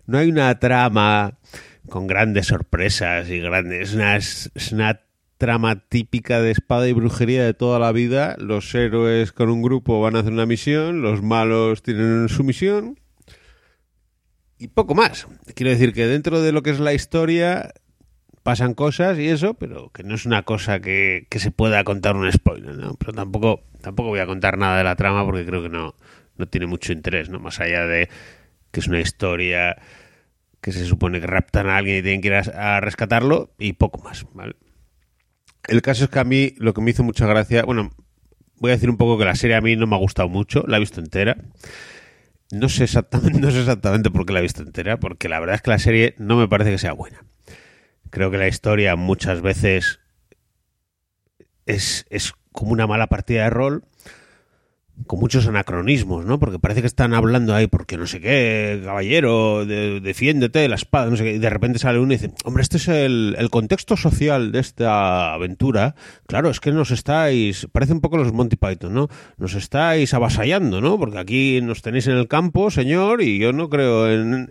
no 0.06 0.16
hay 0.16 0.30
una 0.30 0.58
trama 0.58 1.36
con 1.90 2.06
grandes 2.06 2.46
sorpresas 2.46 3.28
y 3.28 3.40
grandes. 3.40 3.92
es 3.92 4.72
una 4.72 5.02
trama 5.36 5.86
típica 5.86 6.40
de 6.40 6.52
espada 6.52 6.88
y 6.88 6.94
brujería 6.94 7.44
de 7.44 7.52
toda 7.52 7.78
la 7.78 7.92
vida. 7.92 8.36
Los 8.38 8.74
héroes 8.74 9.32
con 9.32 9.50
un 9.50 9.60
grupo 9.60 10.00
van 10.00 10.16
a 10.16 10.20
hacer 10.20 10.32
una 10.32 10.46
misión, 10.46 11.02
los 11.02 11.22
malos 11.22 11.82
tienen 11.82 12.30
su 12.30 12.42
misión 12.42 12.96
y 14.58 14.68
poco 14.68 14.94
más. 14.94 15.26
Quiero 15.54 15.70
decir 15.70 15.92
que 15.92 16.06
dentro 16.06 16.40
de 16.42 16.52
lo 16.52 16.62
que 16.62 16.70
es 16.70 16.80
la 16.80 16.94
historia 16.94 17.72
pasan 18.42 18.74
cosas 18.74 19.18
y 19.18 19.28
eso, 19.28 19.54
pero 19.54 19.90
que 19.90 20.02
no 20.02 20.14
es 20.14 20.24
una 20.24 20.42
cosa 20.42 20.80
que, 20.80 21.26
que 21.28 21.38
se 21.38 21.50
pueda 21.50 21.84
contar 21.84 22.16
un 22.16 22.30
spoiler, 22.32 22.76
¿no? 22.76 22.94
Pero 22.94 23.12
tampoco, 23.12 23.62
tampoco 23.80 24.08
voy 24.08 24.20
a 24.20 24.26
contar 24.26 24.58
nada 24.58 24.78
de 24.78 24.84
la 24.84 24.96
trama 24.96 25.24
porque 25.24 25.44
creo 25.44 25.62
que 25.62 25.68
no, 25.68 25.94
no 26.36 26.46
tiene 26.46 26.66
mucho 26.66 26.92
interés, 26.92 27.28
¿no? 27.28 27.38
Más 27.38 27.60
allá 27.60 27.86
de 27.86 28.08
que 28.70 28.80
es 28.80 28.88
una 28.88 29.00
historia 29.00 29.76
que 30.60 30.72
se 30.72 30.84
supone 30.86 31.20
que 31.20 31.26
raptan 31.26 31.68
a 31.68 31.76
alguien 31.76 31.98
y 31.98 32.02
tienen 32.02 32.20
que 32.20 32.28
ir 32.28 32.34
a, 32.34 32.80
rescatarlo 32.80 33.52
y 33.58 33.74
poco 33.74 34.02
más. 34.02 34.26
El 35.66 35.82
caso 35.82 36.04
es 36.04 36.10
que 36.10 36.18
a 36.18 36.24
mí 36.24 36.54
lo 36.58 36.74
que 36.74 36.80
me 36.80 36.90
hizo 36.90 37.02
mucha 37.02 37.26
gracia, 37.26 37.64
bueno, 37.64 37.90
voy 38.56 38.70
a 38.70 38.74
decir 38.74 38.90
un 38.90 38.96
poco 38.96 39.18
que 39.18 39.24
la 39.24 39.34
serie 39.34 39.56
a 39.56 39.60
mí 39.60 39.76
no 39.76 39.86
me 39.86 39.96
ha 39.96 39.98
gustado 39.98 40.28
mucho, 40.28 40.64
la 40.66 40.78
he 40.78 40.80
visto 40.80 41.00
entera. 41.00 41.36
No 42.50 42.68
sé 42.68 42.84
exactamente, 42.84 43.40
no 43.40 43.50
sé 43.50 43.60
exactamente 43.60 44.10
por 44.10 44.26
qué 44.26 44.32
la 44.32 44.38
he 44.40 44.42
visto 44.42 44.62
entera, 44.62 44.98
porque 44.98 45.28
la 45.28 45.40
verdad 45.40 45.56
es 45.56 45.62
que 45.62 45.70
la 45.70 45.78
serie 45.78 46.14
no 46.18 46.36
me 46.36 46.48
parece 46.48 46.70
que 46.70 46.78
sea 46.78 46.92
buena. 46.92 47.24
Creo 48.10 48.30
que 48.30 48.38
la 48.38 48.48
historia 48.48 48.96
muchas 48.96 49.42
veces 49.42 50.00
es, 51.66 52.06
es 52.08 52.32
como 52.52 52.72
una 52.72 52.86
mala 52.86 53.08
partida 53.08 53.44
de 53.44 53.50
rol 53.50 53.84
con 55.06 55.20
muchos 55.20 55.46
anacronismos, 55.46 56.24
¿no? 56.24 56.38
Porque 56.38 56.58
parece 56.58 56.80
que 56.80 56.86
están 56.86 57.14
hablando 57.14 57.54
ahí 57.54 57.66
porque 57.66 57.96
no 57.96 58.06
sé 58.06 58.20
qué, 58.20 58.80
caballero, 58.84 59.64
de, 59.64 60.00
defiéndete, 60.00 60.68
la 60.68 60.74
espada, 60.74 61.08
no 61.10 61.16
sé 61.16 61.24
qué, 61.24 61.34
y 61.34 61.38
de 61.38 61.50
repente 61.50 61.78
sale 61.78 61.98
uno 61.98 62.12
y 62.12 62.16
dice, 62.16 62.32
hombre, 62.44 62.62
este 62.62 62.78
es 62.78 62.88
el, 62.88 63.36
contexto 63.50 63.96
social 63.96 64.52
de 64.52 64.58
esta 64.58 65.32
aventura. 65.32 65.94
Claro, 66.26 66.50
es 66.50 66.60
que 66.60 66.72
nos 66.72 66.90
estáis, 66.90 67.66
parece 67.72 67.92
un 67.92 68.00
poco 68.00 68.18
los 68.18 68.32
Monty 68.32 68.56
Python, 68.56 68.92
¿no? 68.92 69.08
Nos 69.38 69.54
estáis 69.54 70.12
avasallando, 70.14 70.80
¿no? 70.80 70.98
Porque 70.98 71.18
aquí 71.18 71.60
nos 71.62 71.82
tenéis 71.82 72.06
en 72.08 72.16
el 72.16 72.28
campo, 72.28 72.70
señor, 72.70 73.22
y 73.22 73.38
yo 73.38 73.52
no 73.52 73.70
creo 73.70 74.10
en 74.10 74.50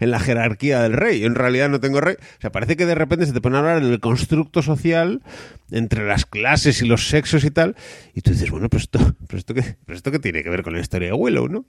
la 0.00 0.20
jerarquía 0.20 0.82
del 0.82 0.92
rey. 0.92 1.20
Yo 1.20 1.26
en 1.26 1.34
realidad 1.34 1.68
no 1.70 1.80
tengo 1.80 2.00
rey. 2.00 2.16
O 2.16 2.40
sea, 2.40 2.52
parece 2.52 2.76
que 2.76 2.86
de 2.86 2.94
repente 2.94 3.26
se 3.26 3.32
te 3.32 3.40
pone 3.40 3.56
a 3.56 3.60
hablar 3.60 3.82
del 3.82 4.00
constructo 4.00 4.62
social 4.62 5.22
entre 5.70 6.06
las 6.06 6.26
clases 6.26 6.82
y 6.82 6.86
los 6.86 7.08
sexos 7.08 7.44
y 7.44 7.50
tal, 7.50 7.76
y 8.14 8.20
tú 8.22 8.30
dices, 8.30 8.50
bueno, 8.50 8.68
pues 8.68 8.84
esto 8.84 9.14
¿pero 9.26 9.38
esto, 9.38 9.54
qué, 9.54 9.76
¿pero 9.84 9.96
esto 9.96 10.10
qué 10.10 10.18
tiene 10.18 10.42
que 10.42 10.50
ver 10.50 10.62
con 10.62 10.72
la 10.72 10.80
historia 10.80 11.08
de 11.08 11.14
Willow, 11.14 11.48
no? 11.48 11.66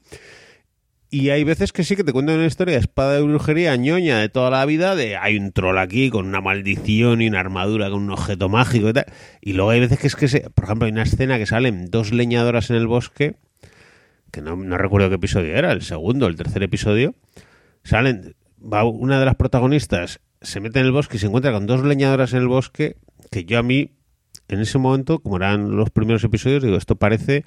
Y 1.13 1.29
hay 1.29 1.43
veces 1.43 1.73
que 1.73 1.83
sí 1.83 1.97
que 1.97 2.05
te 2.05 2.13
cuentan 2.13 2.37
una 2.37 2.45
historia 2.45 2.75
de 2.75 2.79
espada 2.79 3.15
de 3.15 3.21
brujería 3.21 3.75
ñoña 3.75 4.19
de 4.19 4.29
toda 4.29 4.49
la 4.49 4.65
vida, 4.65 4.95
de 4.95 5.17
hay 5.17 5.35
un 5.35 5.51
troll 5.51 5.77
aquí 5.77 6.09
con 6.09 6.25
una 6.25 6.39
maldición 6.39 7.21
y 7.21 7.27
una 7.27 7.41
armadura 7.41 7.89
con 7.89 8.03
un 8.03 8.11
objeto 8.11 8.47
mágico 8.47 8.87
y 8.87 8.93
tal. 8.93 9.05
Y 9.41 9.51
luego 9.51 9.71
hay 9.71 9.81
veces 9.81 9.99
que 9.99 10.07
es 10.07 10.15
que, 10.15 10.29
se, 10.29 10.49
por 10.51 10.63
ejemplo, 10.63 10.85
hay 10.85 10.93
una 10.93 11.03
escena 11.03 11.37
que 11.37 11.45
salen 11.45 11.87
dos 11.91 12.13
leñadoras 12.13 12.69
en 12.69 12.77
el 12.77 12.87
bosque, 12.87 13.35
que 14.31 14.41
no, 14.41 14.55
no 14.55 14.77
recuerdo 14.77 15.09
qué 15.09 15.15
episodio 15.15 15.53
era, 15.53 15.73
el 15.73 15.81
segundo, 15.81 16.27
el 16.27 16.37
tercer 16.37 16.63
episodio. 16.63 17.13
Salen, 17.83 18.35
va 18.61 18.85
una 18.85 19.19
de 19.19 19.25
las 19.25 19.35
protagonistas, 19.35 20.21
se 20.41 20.61
mete 20.61 20.79
en 20.79 20.85
el 20.85 20.93
bosque 20.93 21.17
y 21.17 21.19
se 21.19 21.25
encuentra 21.25 21.51
con 21.51 21.67
dos 21.67 21.83
leñadoras 21.83 22.31
en 22.31 22.39
el 22.39 22.47
bosque, 22.47 22.95
que 23.31 23.43
yo 23.43 23.59
a 23.59 23.63
mí 23.63 23.97
en 24.47 24.59
ese 24.59 24.77
momento, 24.77 25.19
como 25.19 25.37
eran 25.37 25.75
los 25.75 25.89
primeros 25.89 26.23
episodios, 26.23 26.63
digo, 26.63 26.77
esto 26.77 26.95
parece 26.95 27.45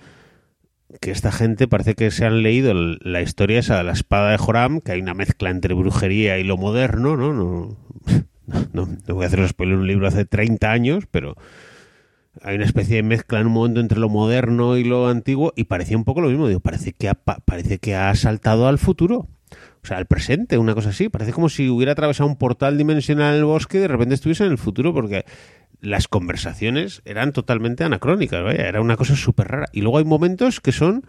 que 1.01 1.11
esta 1.11 1.33
gente 1.33 1.67
parece 1.69 1.95
que 1.95 2.11
se 2.11 2.25
han 2.25 2.43
leído 2.43 2.73
la 2.75 3.23
historia 3.23 3.59
esa 3.59 3.79
de 3.79 3.85
la 3.85 3.93
espada 3.93 4.31
de 4.31 4.39
Joram, 4.39 4.81
que 4.81 4.93
hay 4.93 5.01
una 5.01 5.15
mezcla 5.15 5.51
entre 5.51 5.75
brujería 5.75 6.39
y 6.39 6.45
lo 6.45 6.57
moderno, 6.57 7.17
¿no? 7.17 7.33
No, 7.33 7.77
no, 8.73 8.89
voy 9.09 9.25
a 9.25 9.27
hacer 9.27 9.47
spoiler 9.49 9.77
un 9.77 9.87
libro 9.87 10.07
hace 10.07 10.25
30 10.25 10.71
años, 10.71 11.05
pero 11.11 11.35
hay 12.43 12.57
una 12.57 12.65
especie 12.65 12.97
de 12.97 13.03
mezcla 13.03 13.41
en 13.41 13.47
un 13.47 13.53
momento 13.53 13.81
entre 13.81 13.99
lo 13.99 14.09
moderno 14.09 14.77
y 14.77 14.85
lo 14.85 15.09
antiguo 15.09 15.53
y 15.57 15.65
parecía 15.65 15.97
un 15.97 16.05
poco 16.05 16.21
lo 16.21 16.29
mismo, 16.29 16.49
digo, 16.49 16.61
parece 16.61 16.93
que 16.93 17.09
ha, 17.09 17.15
parece 17.15 17.79
que 17.79 17.95
ha 17.95 18.15
saltado 18.15 18.69
al 18.69 18.79
futuro. 18.79 19.29
O 19.83 19.87
sea, 19.87 19.99
al 19.99 20.07
presente, 20.07 20.57
una 20.57 20.75
cosa 20.75 20.89
así. 20.89 21.11
Parece 21.11 21.33
como 21.33 21.51
si 21.51 21.69
hubiera 21.69 21.93
atravesado 21.93 22.29
un 22.29 22.37
portal 22.37 22.79
dimensional 22.79 23.35
en 23.35 23.41
el 23.41 23.45
bosque 23.45 23.77
y 23.77 23.81
de 23.81 23.89
repente 23.89 24.15
estuviese 24.15 24.45
en 24.45 24.51
el 24.51 24.59
futuro, 24.59 24.95
porque 24.95 25.27
las 25.85 26.09
conversaciones 26.09 27.03
eran 27.05 27.33
totalmente 27.33 27.85
anacrónicas, 27.85 28.55
era 28.55 28.81
una 28.81 28.97
cosa 28.97 29.17
súper 29.17 29.49
rara. 29.49 29.67
Y 29.73 29.83
luego 29.83 29.99
hay 29.99 30.05
momentos 30.05 30.61
que 30.61 30.73
son 30.73 31.05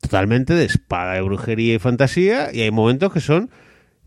totalmente 0.00 0.54
de 0.54 0.64
espada, 0.64 1.14
de 1.14 1.20
brujería 1.22 1.74
y 1.74 1.78
fantasía, 1.78 2.50
y 2.52 2.62
hay 2.62 2.70
momentos 2.70 3.12
que 3.12 3.20
son 3.20 3.50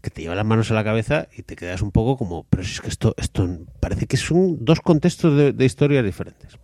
que 0.02 0.10
te 0.10 0.22
llevan 0.22 0.38
las 0.38 0.46
manos 0.46 0.72
a 0.72 0.76
la 0.76 0.84
cabeza 0.84 1.28
y 1.36 1.42
te 1.42 1.56
quedas 1.56 1.82
un 1.82 1.92
poco 1.92 2.18
como, 2.18 2.46
pero 2.50 2.64
si 2.64 2.74
es 2.74 2.82
que 2.82 2.90
esto, 2.90 3.16
esto 3.18 3.50
parece 3.80 4.06
que 4.06 4.16
son 4.16 4.64
dos 4.64 4.80
contextos 4.80 5.36
de, 5.36 5.54
de 5.54 5.66
historias 5.66 6.06
diferentes. 6.06 6.58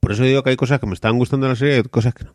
Por 0.00 0.12
eso 0.12 0.22
digo 0.22 0.42
que 0.42 0.50
hay 0.50 0.56
cosas 0.56 0.78
que 0.78 0.86
me 0.86 0.94
estaban 0.94 1.18
gustando 1.18 1.46
de 1.46 1.52
la 1.52 1.56
serie 1.56 1.78
y 1.78 1.82
cosas 1.84 2.14
que 2.14 2.24
no 2.24 2.34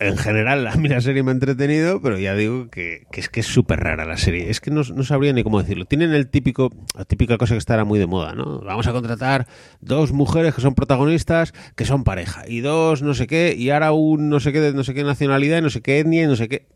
en 0.00 0.16
general 0.16 0.66
a 0.68 0.76
mí 0.76 0.88
la 0.88 1.00
serie 1.00 1.22
me 1.22 1.30
ha 1.30 1.34
entretenido, 1.34 2.00
pero 2.00 2.18
ya 2.18 2.34
digo 2.34 2.68
que, 2.70 3.06
que 3.10 3.20
es 3.20 3.28
que 3.28 3.40
es 3.40 3.46
súper 3.46 3.80
rara 3.80 4.04
la 4.04 4.16
serie. 4.16 4.50
Es 4.50 4.60
que 4.60 4.70
no, 4.70 4.84
sabría 4.84 5.32
ni 5.32 5.42
cómo 5.42 5.60
decirlo. 5.60 5.84
Tienen 5.84 6.12
el 6.12 6.28
típico, 6.28 6.70
la 6.96 7.04
típica 7.04 7.38
cosa 7.38 7.54
que 7.54 7.58
estará 7.58 7.84
muy 7.84 7.98
de 7.98 8.06
moda, 8.06 8.34
¿no? 8.34 8.60
Vamos 8.60 8.86
a 8.86 8.92
contratar 8.92 9.46
dos 9.80 10.12
mujeres 10.12 10.54
que 10.54 10.60
son 10.60 10.74
protagonistas, 10.74 11.52
que 11.76 11.84
son 11.84 12.04
pareja, 12.04 12.44
y 12.48 12.60
dos 12.60 13.02
no 13.02 13.14
sé 13.14 13.26
qué, 13.26 13.54
y 13.56 13.70
ahora 13.70 13.92
un 13.92 14.28
no 14.28 14.40
sé 14.40 14.52
qué 14.52 14.60
de 14.60 14.72
no 14.72 14.84
sé 14.84 14.94
qué 14.94 15.04
nacionalidad, 15.04 15.62
no 15.62 15.70
sé 15.70 15.82
qué 15.82 16.00
etnia, 16.00 16.24
y 16.24 16.26
no 16.26 16.36
sé 16.36 16.48
qué. 16.48 16.66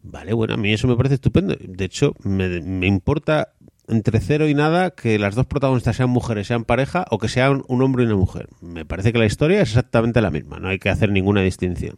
Vale, 0.00 0.32
bueno, 0.32 0.54
a 0.54 0.56
mí 0.56 0.72
eso 0.72 0.86
me 0.88 0.96
parece 0.96 1.16
estupendo. 1.16 1.56
De 1.60 1.84
hecho, 1.84 2.14
me 2.22 2.86
importa 2.86 3.52
entre 3.88 4.20
cero 4.20 4.48
y 4.48 4.54
nada 4.54 4.90
que 4.90 5.18
las 5.18 5.34
dos 5.34 5.46
protagonistas 5.46 5.96
sean 5.96 6.10
mujeres, 6.10 6.46
sean 6.46 6.64
pareja, 6.64 7.06
o 7.10 7.18
que 7.18 7.28
sean 7.28 7.62
un 7.68 7.82
hombre 7.82 8.04
y 8.04 8.06
una 8.06 8.16
mujer. 8.16 8.48
Me 8.60 8.84
parece 8.84 9.12
que 9.12 9.18
la 9.18 9.26
historia 9.26 9.62
es 9.62 9.70
exactamente 9.70 10.20
la 10.20 10.30
misma, 10.30 10.58
no 10.58 10.68
hay 10.68 10.78
que 10.78 10.90
hacer 10.90 11.10
ninguna 11.10 11.40
distinción. 11.40 11.96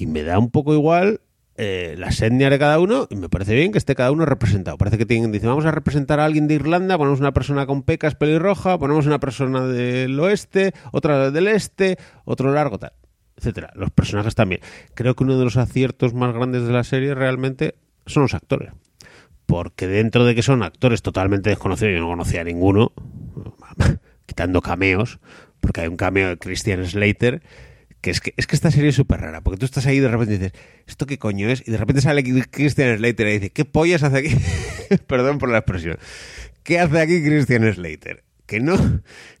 Y 0.00 0.06
me 0.06 0.22
da 0.22 0.38
un 0.38 0.50
poco 0.50 0.72
igual 0.72 1.20
eh, 1.56 1.94
la 1.98 2.08
etnias 2.08 2.50
de 2.50 2.58
cada 2.58 2.80
uno 2.80 3.06
y 3.10 3.16
me 3.16 3.28
parece 3.28 3.54
bien 3.54 3.70
que 3.70 3.76
esté 3.76 3.94
cada 3.94 4.10
uno 4.12 4.24
representado. 4.24 4.78
Parece 4.78 4.96
que 4.96 5.04
tienen, 5.04 5.30
dice, 5.30 5.46
vamos 5.46 5.66
a 5.66 5.70
representar 5.70 6.18
a 6.20 6.24
alguien 6.24 6.48
de 6.48 6.54
Irlanda, 6.54 6.96
ponemos 6.96 7.20
una 7.20 7.34
persona 7.34 7.66
con 7.66 7.82
pecas 7.82 8.14
pelirroja, 8.14 8.78
ponemos 8.78 9.04
una 9.04 9.20
persona 9.20 9.66
del 9.66 10.18
oeste, 10.18 10.72
otra 10.90 11.30
del 11.30 11.48
este, 11.48 11.98
otro 12.24 12.50
largo, 12.50 12.78
tal, 12.78 12.94
etcétera. 13.36 13.72
Los 13.74 13.90
personajes 13.90 14.34
también. 14.34 14.62
Creo 14.94 15.14
que 15.14 15.22
uno 15.22 15.38
de 15.38 15.44
los 15.44 15.58
aciertos 15.58 16.14
más 16.14 16.32
grandes 16.32 16.66
de 16.66 16.72
la 16.72 16.82
serie 16.82 17.14
realmente 17.14 17.74
son 18.06 18.22
los 18.22 18.32
actores. 18.32 18.72
Porque 19.44 19.86
dentro 19.86 20.24
de 20.24 20.34
que 20.34 20.42
son 20.42 20.62
actores 20.62 21.02
totalmente 21.02 21.50
desconocidos, 21.50 21.92
yo 21.92 22.00
no 22.00 22.08
conocía 22.08 22.40
a 22.40 22.44
ninguno, 22.44 22.92
quitando 24.24 24.62
cameos, 24.62 25.20
porque 25.60 25.82
hay 25.82 25.88
un 25.88 25.98
cameo 25.98 26.30
de 26.30 26.38
Christian 26.38 26.86
Slater 26.86 27.42
que 28.00 28.10
es 28.10 28.20
que, 28.20 28.34
es 28.36 28.46
que 28.46 28.56
esta 28.56 28.70
serie 28.70 28.90
es 28.90 28.94
súper 28.94 29.20
rara, 29.20 29.42
porque 29.42 29.58
tú 29.58 29.66
estás 29.66 29.86
ahí 29.86 29.96
y 29.96 30.00
de 30.00 30.08
repente 30.08 30.38
dices, 30.38 30.52
¿esto 30.86 31.06
qué 31.06 31.18
coño 31.18 31.48
es? 31.48 31.62
Y 31.66 31.70
de 31.70 31.76
repente 31.76 32.00
sale 32.00 32.22
Christian 32.50 32.96
Slater 32.96 33.28
y 33.28 33.32
dice, 33.32 33.50
¿qué 33.50 33.64
pollas 33.64 34.02
hace 34.02 34.18
aquí? 34.18 34.36
Perdón 35.06 35.38
por 35.38 35.50
la 35.50 35.58
expresión. 35.58 35.98
¿Qué 36.62 36.78
hace 36.78 37.00
aquí 37.00 37.22
Christian 37.22 37.72
Slater? 37.72 38.24
Que 38.46 38.60
no, 38.60 38.74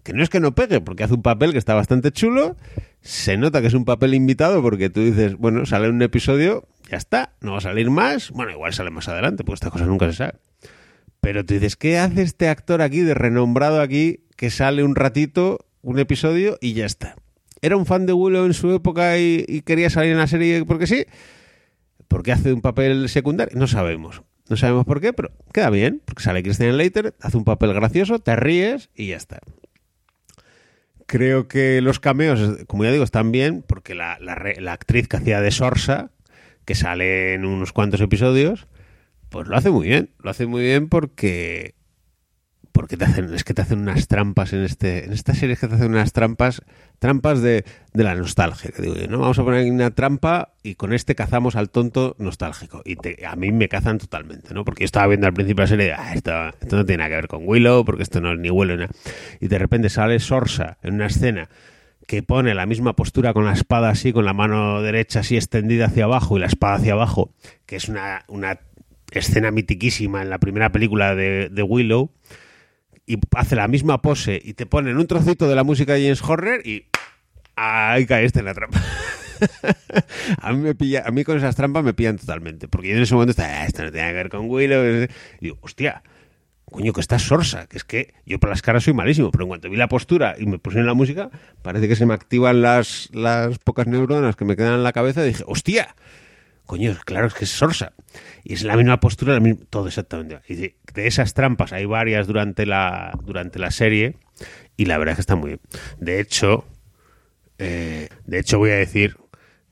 que 0.02 0.12
no 0.12 0.22
es 0.22 0.28
que 0.28 0.40
no 0.40 0.54
pegue, 0.54 0.80
porque 0.80 1.04
hace 1.04 1.14
un 1.14 1.22
papel 1.22 1.52
que 1.52 1.58
está 1.58 1.74
bastante 1.74 2.12
chulo, 2.12 2.56
se 3.00 3.36
nota 3.36 3.60
que 3.60 3.66
es 3.66 3.74
un 3.74 3.84
papel 3.84 4.14
invitado 4.14 4.62
porque 4.62 4.90
tú 4.90 5.00
dices, 5.00 5.36
bueno, 5.36 5.64
sale 5.66 5.88
un 5.88 6.00
episodio, 6.02 6.68
ya 6.90 6.98
está, 6.98 7.32
no 7.40 7.52
va 7.52 7.58
a 7.58 7.62
salir 7.62 7.90
más, 7.90 8.30
bueno, 8.30 8.52
igual 8.52 8.72
sale 8.74 8.90
más 8.90 9.08
adelante, 9.08 9.42
porque 9.42 9.56
estas 9.56 9.72
cosas 9.72 9.88
nunca 9.88 10.06
se 10.10 10.16
saben. 10.16 10.36
Pero 11.20 11.44
tú 11.44 11.54
dices, 11.54 11.76
¿qué 11.76 11.98
hace 11.98 12.22
este 12.22 12.48
actor 12.48 12.82
aquí, 12.82 13.00
de 13.00 13.14
renombrado 13.14 13.80
aquí, 13.80 14.24
que 14.36 14.50
sale 14.50 14.84
un 14.84 14.94
ratito, 14.94 15.66
un 15.82 15.98
episodio 15.98 16.56
y 16.60 16.74
ya 16.74 16.86
está? 16.86 17.16
Era 17.62 17.76
un 17.76 17.86
fan 17.86 18.06
de 18.06 18.12
Willow 18.12 18.46
en 18.46 18.54
su 18.54 18.72
época 18.72 19.18
y, 19.18 19.62
quería 19.64 19.90
salir 19.90 20.12
en 20.12 20.18
la 20.18 20.26
serie 20.26 20.64
porque 20.64 20.86
sí, 20.86 21.04
porque 22.08 22.32
hace 22.32 22.52
un 22.52 22.60
papel 22.60 23.08
secundario, 23.08 23.58
no 23.58 23.66
sabemos. 23.66 24.22
No 24.48 24.56
sabemos 24.56 24.84
por 24.84 25.00
qué, 25.00 25.12
pero 25.12 25.30
queda 25.52 25.70
bien, 25.70 26.02
porque 26.04 26.24
sale 26.24 26.42
Christian 26.42 26.76
Leiter, 26.76 27.14
hace 27.20 27.36
un 27.36 27.44
papel 27.44 27.72
gracioso, 27.72 28.18
te 28.18 28.34
ríes 28.34 28.90
y 28.96 29.08
ya 29.08 29.16
está. 29.16 29.38
Creo 31.06 31.46
que 31.46 31.80
los 31.80 32.00
cameos, 32.00 32.64
como 32.66 32.84
ya 32.84 32.90
digo, 32.90 33.04
están 33.04 33.30
bien, 33.30 33.62
porque 33.64 33.94
la, 33.94 34.18
la 34.20 34.72
actriz 34.72 35.06
que 35.06 35.18
hacía 35.18 35.40
de 35.40 35.52
Sorsa, 35.52 36.10
que 36.64 36.74
sale 36.74 37.34
en 37.34 37.44
unos 37.44 37.72
cuantos 37.72 38.00
episodios, 38.00 38.66
pues 39.28 39.48
lo 39.48 39.56
hace 39.56 39.70
muy 39.70 39.88
bien. 39.88 40.10
Lo 40.18 40.30
hace 40.30 40.46
muy 40.46 40.62
bien 40.62 40.88
porque 40.88 41.74
porque 42.72 42.96
te 42.96 43.04
hacen, 43.04 43.32
es 43.34 43.44
que 43.44 43.54
te 43.54 43.62
hacen 43.62 43.80
unas 43.80 44.06
trampas 44.06 44.52
en 44.52 44.62
este, 44.62 45.04
en 45.04 45.12
esta 45.12 45.34
serie 45.34 45.54
es 45.54 45.60
que 45.60 45.68
te 45.68 45.74
hacen 45.74 45.90
unas 45.90 46.12
trampas, 46.12 46.62
trampas 46.98 47.42
de, 47.42 47.64
de 47.92 48.04
la 48.04 48.14
nostalgia, 48.14 48.70
que 48.70 48.82
digo 48.82 48.94
¿no? 49.08 49.18
Vamos 49.18 49.38
a 49.38 49.44
poner 49.44 49.70
una 49.70 49.90
trampa 49.90 50.54
y 50.62 50.74
con 50.76 50.92
este 50.92 51.14
cazamos 51.14 51.56
al 51.56 51.70
tonto 51.70 52.16
nostálgico. 52.18 52.82
Y 52.84 52.96
te, 52.96 53.26
a 53.26 53.36
mí 53.36 53.52
me 53.52 53.68
cazan 53.68 53.98
totalmente, 53.98 54.54
¿no? 54.54 54.64
Porque 54.64 54.82
yo 54.82 54.86
estaba 54.86 55.08
viendo 55.08 55.26
al 55.26 55.32
principio 55.32 55.62
la 55.62 55.68
serie, 55.68 55.92
ah, 55.92 56.14
esto, 56.14 56.32
esto 56.60 56.76
no 56.76 56.86
tiene 56.86 56.98
nada 56.98 57.10
que 57.10 57.16
ver 57.16 57.28
con 57.28 57.42
Willow, 57.46 57.84
porque 57.84 58.02
esto 58.02 58.20
no 58.20 58.32
es 58.32 58.38
ni 58.38 58.50
Willow, 58.50 58.76
nada. 58.76 58.90
Y 59.40 59.48
de 59.48 59.58
repente 59.58 59.88
sale 59.88 60.18
Sorsa 60.20 60.78
en 60.82 60.94
una 60.94 61.06
escena 61.06 61.48
que 62.06 62.22
pone 62.22 62.54
la 62.54 62.66
misma 62.66 62.94
postura 62.96 63.32
con 63.32 63.44
la 63.44 63.52
espada 63.52 63.90
así, 63.90 64.12
con 64.12 64.24
la 64.24 64.32
mano 64.32 64.82
derecha 64.82 65.20
así 65.20 65.36
extendida 65.36 65.86
hacia 65.86 66.04
abajo 66.04 66.36
y 66.36 66.40
la 66.40 66.46
espada 66.46 66.74
hacia 66.74 66.92
abajo, 66.92 67.32
que 67.66 67.76
es 67.76 67.88
una, 67.88 68.24
una 68.26 68.58
escena 69.12 69.50
mitiquísima 69.50 70.22
en 70.22 70.30
la 70.30 70.38
primera 70.38 70.72
película 70.72 71.14
de, 71.14 71.48
de 71.50 71.62
Willow 71.62 72.10
y 73.06 73.18
hace 73.36 73.56
la 73.56 73.68
misma 73.68 74.02
pose 74.02 74.40
y 74.42 74.54
te 74.54 74.66
ponen 74.66 74.96
un 74.96 75.06
trocito 75.06 75.48
de 75.48 75.54
la 75.54 75.64
música 75.64 75.94
de 75.94 76.02
James 76.02 76.22
Horner 76.22 76.66
y 76.66 76.86
ahí 77.56 78.06
caíste 78.06 78.40
en 78.40 78.44
la 78.46 78.54
trampa. 78.54 78.80
a 80.42 80.52
mí 80.52 80.58
me 80.58 80.74
pilla, 80.74 81.04
a 81.06 81.10
mí 81.10 81.24
con 81.24 81.36
esas 81.36 81.56
trampas 81.56 81.84
me 81.84 81.94
pillan 81.94 82.18
totalmente, 82.18 82.68
porque 82.68 82.88
yo 82.88 82.96
en 82.96 83.02
ese 83.02 83.14
momento 83.14 83.30
estaba, 83.30 83.48
ah, 83.48 83.66
esto 83.66 83.82
no 83.82 83.90
tiene 83.90 84.08
que 84.08 84.14
ver 84.14 84.28
con 84.28 84.48
Willow, 84.48 84.84
y 84.84 85.08
digo, 85.40 85.58
hostia, 85.62 86.02
coño, 86.70 86.92
que 86.92 87.00
estás 87.00 87.22
sorsa, 87.22 87.66
que 87.66 87.76
es 87.76 87.84
que 87.84 88.14
yo 88.24 88.38
por 88.38 88.50
las 88.50 88.62
caras 88.62 88.84
soy 88.84 88.94
malísimo, 88.94 89.30
pero 89.30 89.44
en 89.44 89.48
cuanto 89.48 89.70
vi 89.70 89.76
la 89.76 89.88
postura 89.88 90.36
y 90.38 90.46
me 90.46 90.58
pusieron 90.58 90.86
la 90.86 90.94
música, 90.94 91.30
parece 91.62 91.88
que 91.88 91.96
se 91.96 92.06
me 92.06 92.14
activan 92.14 92.62
las, 92.62 93.08
las 93.12 93.58
pocas 93.58 93.86
neuronas 93.86 94.36
que 94.36 94.44
me 94.44 94.56
quedan 94.56 94.74
en 94.74 94.82
la 94.84 94.92
cabeza 94.92 95.24
y 95.24 95.28
dije, 95.28 95.44
hostia, 95.46 95.94
coño, 96.70 96.96
claro, 97.04 97.26
es 97.26 97.34
que 97.34 97.46
es 97.46 97.50
sorsa. 97.50 97.94
Y 98.44 98.54
es 98.54 98.62
la 98.62 98.76
misma 98.76 99.00
postura, 99.00 99.40
todo 99.70 99.88
exactamente. 99.88 100.40
De, 100.48 100.76
esas 101.04 101.34
trampas 101.34 101.72
hay 101.72 101.84
varias 101.84 102.28
durante 102.28 102.64
la, 102.64 103.10
durante 103.24 103.58
la 103.58 103.72
serie 103.72 104.14
y 104.76 104.84
la 104.84 104.96
verdad 104.96 105.14
es 105.14 105.16
que 105.16 105.22
está 105.22 105.34
muy 105.34 105.48
bien. 105.48 105.60
De 105.98 106.20
hecho, 106.20 106.64
eh, 107.58 108.08
de 108.24 108.38
hecho 108.38 108.58
voy 108.58 108.70
a 108.70 108.76
decir 108.76 109.16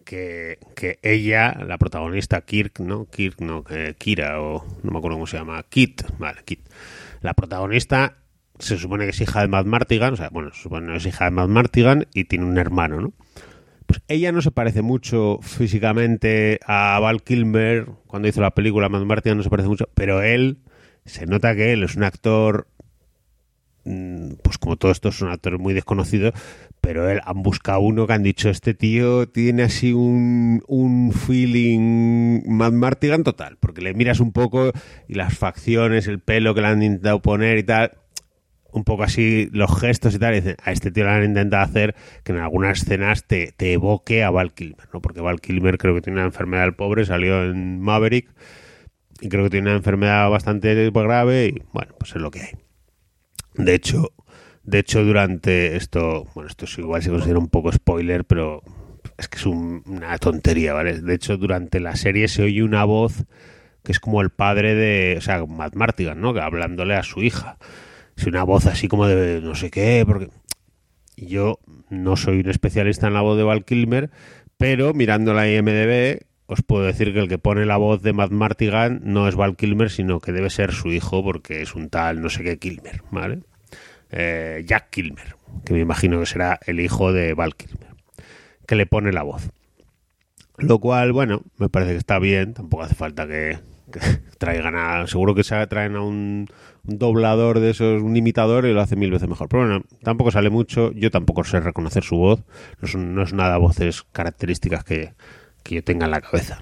que, 0.05 0.59
que, 0.75 0.99
ella, 1.03 1.53
la 1.65 1.79
protagonista 1.79 2.41
Kirk, 2.41 2.81
¿no? 2.81 3.07
Kirk, 3.09 3.41
no, 3.43 3.63
Kira, 3.97 4.41
o 4.41 4.67
no 4.83 4.91
me 4.91 4.99
acuerdo 4.99 5.19
cómo 5.19 5.29
se 5.29 5.37
llama, 5.37 5.63
Kit, 5.69 6.03
vale, 6.19 6.43
Kit. 6.45 6.69
La 7.21 7.35
protagonista 7.35 8.17
se 8.59 8.77
supone 8.77 9.05
que 9.05 9.11
es 9.11 9.21
hija 9.21 9.43
de 9.43 9.47
Matt 9.47 9.67
Martigan, 9.67 10.15
o 10.15 10.17
sea, 10.17 10.31
bueno, 10.31 10.51
se 10.53 10.63
supone 10.63 10.91
que 10.91 10.99
es 10.99 11.07
hija 11.07 11.27
de 11.27 11.31
Matt 11.31 11.49
Martigan 11.49 12.09
y 12.13 12.25
tiene 12.25 12.45
un 12.45 12.59
hermano, 12.59 13.01
¿no? 13.01 13.13
Pues 13.89 14.03
ella 14.07 14.33
no 14.33 14.43
se 14.43 14.51
parece 14.51 14.83
mucho 14.83 15.39
físicamente 15.41 16.61
a 16.67 17.01
Val 17.01 17.23
Kilmer 17.23 17.87
cuando 18.07 18.29
hizo 18.29 18.43
la 18.43 18.51
película 18.51 18.91
Matt 18.91 19.05
Martigan 19.05 19.39
no 19.39 19.43
se 19.43 19.49
parece 19.49 19.71
mucho, 19.71 19.89
pero 19.95 20.23
él 20.23 20.59
se 21.07 21.25
nota 21.25 21.57
que 21.57 21.73
él 21.73 21.83
es 21.85 21.97
un 21.97 22.05
actor 22.05 22.69
mm, 23.85 24.33
pues 24.43 24.59
como 24.59 24.77
todo 24.77 24.93
esto 24.93 25.09
es 25.09 25.23
un 25.23 25.31
actor 25.31 25.59
muy 25.59 25.73
desconocido, 25.73 26.33
pero 26.83 27.09
él 27.09 27.23
han 27.25 27.43
buscado 27.43 27.81
uno 27.81 28.07
que 28.07 28.13
han 28.13 28.23
dicho 28.23 28.51
este 28.51 28.75
tío 28.75 29.27
tiene 29.27 29.63
así 29.63 29.95
un, 29.95 30.63
un 30.69 31.13
feeling 31.13 32.43
Matt 32.47 32.75
Martigan 32.75 33.25
total, 33.25 33.57
porque 33.59 33.81
le 33.81 33.95
miras 33.95 34.21
un 34.21 34.33
poco 34.33 34.71
y 35.09 35.15
las 35.15 35.39
facciones, 35.39 36.09
el 36.09 36.21
pelo 36.21 36.55
que 36.55 36.61
le 36.61 36.67
han 36.67 36.83
intentado 36.83 37.23
poner 37.23 37.57
y 37.57 37.63
tal, 37.63 37.93
un 38.73 38.85
poco 38.85 39.03
así 39.03 39.49
los 39.53 39.79
gestos 39.79 40.15
y 40.15 40.19
tal, 40.19 40.35
y 40.35 40.41
dicen, 40.41 40.57
a 40.63 40.73
este 40.73 40.91
tío 40.91 41.05
le 41.05 41.11
han 41.11 41.25
intentado 41.25 41.63
hacer 41.63 41.95
que 42.23 42.33
en 42.33 42.39
algunas 42.39 42.83
escenas 42.83 43.25
te, 43.25 43.53
te, 43.57 43.73
evoque 43.73 44.23
a 44.23 44.31
Val 44.31 44.53
Kilmer, 44.53 44.89
¿no? 44.93 45.01
Porque 45.01 45.21
Val 45.21 45.41
Kilmer 45.41 45.79
creo 45.79 45.95
que 45.95 46.03
tiene 46.03 46.19
una 46.19 46.27
enfermedad 46.27 46.65
del 46.65 46.75
pobre, 46.75 47.05
salió 47.05 47.45
en 47.45 47.81
Maverick, 47.81 48.29
y 49.21 49.29
creo 49.29 49.45
que 49.45 49.51
tiene 49.51 49.69
una 49.69 49.77
enfermedad 49.77 50.29
bastante 50.31 50.91
grave, 50.91 51.47
y 51.47 51.63
bueno, 51.73 51.95
pues 51.99 52.15
es 52.15 52.23
lo 52.23 52.31
que 52.31 52.41
hay. 52.41 52.53
De 53.55 53.75
hecho, 53.75 54.13
de 54.63 54.79
hecho, 54.81 55.03
durante 55.03 55.77
esto, 55.77 56.27
bueno, 56.35 56.49
esto 56.49 56.67
es 56.67 56.79
igual 56.79 57.03
se 57.03 57.11
considera 57.11 57.39
un 57.39 57.49
poco 57.49 57.73
spoiler, 57.73 58.25
pero 58.25 58.63
es 59.17 59.29
que 59.29 59.39
es 59.39 59.47
una 59.47 60.17
tontería, 60.19 60.75
¿vale? 60.75 61.01
De 61.01 61.15
hecho, 61.15 61.37
durante 61.39 61.81
la 61.81 61.97
serie 61.97 62.29
se 62.29 62.43
oye 62.43 62.63
una 62.63 62.85
voz 62.85 63.25
que 63.83 63.93
es 63.93 64.01
como 64.01 64.21
el 64.21 64.31
padre 64.31 64.75
de, 64.75 65.17
o 65.17 65.21
sea, 65.23 65.45
Matt 65.47 65.75
Martigan, 65.75 66.21
¿no? 66.21 66.31
Hablándole 66.39 66.95
a 66.95 67.03
su 67.03 67.23
hija 67.23 67.57
es 68.19 68.27
una 68.27 68.43
voz 68.43 68.67
así 68.67 68.89
como 68.89 69.07
de 69.07 69.41
no 69.41 69.55
sé 69.55 69.71
qué, 69.71 70.03
porque 70.05 70.29
yo 71.17 71.61
no 71.89 72.17
soy 72.17 72.41
un 72.41 72.51
especialista 72.51 73.07
en 73.07 73.15
la 73.15 73.21
voz 73.21 73.39
de 73.39 73.45
Val 73.45 73.65
Kilmer, 73.65 74.11
pero 74.57 74.93
mirando 74.93 75.35
la 75.35 75.49
IMDB 75.49 76.27
os 76.47 76.63
puedo 76.63 76.85
decir 76.85 77.13
que 77.13 77.21
el 77.21 77.29
que 77.29 77.39
pone 77.39 77.65
la 77.65 77.77
voz 77.77 78.03
de 78.03 78.13
Matt 78.13 78.33
Martigan 78.33 79.03
no 79.05 79.29
es 79.29 79.37
Val 79.37 79.55
Kilmer, 79.55 79.89
sino 79.89 80.19
que 80.19 80.33
debe 80.33 80.51
ser 80.51 80.73
su 80.73 80.89
hijo, 80.89 81.23
porque 81.23 81.63
es 81.63 81.77
un 81.77 81.91
tal 81.91 82.21
no 82.21 82.29
sé 82.29 82.43
qué 82.43 82.59
Kilmer, 82.59 83.03
¿vale? 83.13 83.41
Eh, 84.11 84.65
Jack 84.67 84.91
Kilmer, 84.91 85.37
que 85.65 85.75
me 85.75 85.81
imagino 85.81 86.19
que 86.19 86.27
será 86.27 86.59
el 86.67 86.81
hijo 86.81 87.13
de 87.13 87.35
Val 87.35 87.55
Kilmer, 87.55 87.95
que 88.67 88.75
le 88.75 88.87
pone 88.87 89.13
la 89.13 89.23
voz. 89.23 89.49
Lo 90.57 90.81
cual, 90.81 91.13
bueno, 91.13 91.43
me 91.57 91.69
parece 91.69 91.93
que 91.93 91.99
está 91.99 92.19
bien, 92.19 92.55
tampoco 92.55 92.83
hace 92.83 92.97
falta 92.97 93.29
que, 93.29 93.59
traigan 94.39 94.77
a. 94.77 95.07
Seguro 95.07 95.35
que 95.35 95.43
traen 95.43 95.97
a 95.97 96.03
un, 96.03 96.49
doblador 96.83 97.61
de 97.61 97.71
esos, 97.71 98.03
un 98.03 98.17
imitador 98.17 98.67
y 98.67 98.73
lo 98.73 98.81
hace 98.81 98.97
mil 98.97 99.11
veces 99.11 99.29
mejor. 99.29 99.49
Pero 99.49 99.67
bueno, 99.67 99.85
tampoco 100.03 100.31
sale 100.31 100.51
mucho. 100.51 100.93
Yo 100.93 101.11
tampoco 101.11 101.45
sé 101.45 101.61
reconocer 101.61 102.05
su 102.05 102.17
voz. 102.17 102.45
No, 102.81 103.01
no 103.01 103.23
es 103.23 103.33
nada 103.33 103.59
voces 103.59 104.05
características 104.13 104.85
que, 104.85 105.15
que 105.63 105.77
yo 105.77 105.85
tenga 105.85 106.07
en 106.07 106.13
la 106.13 106.21
cabeza. 106.21 106.61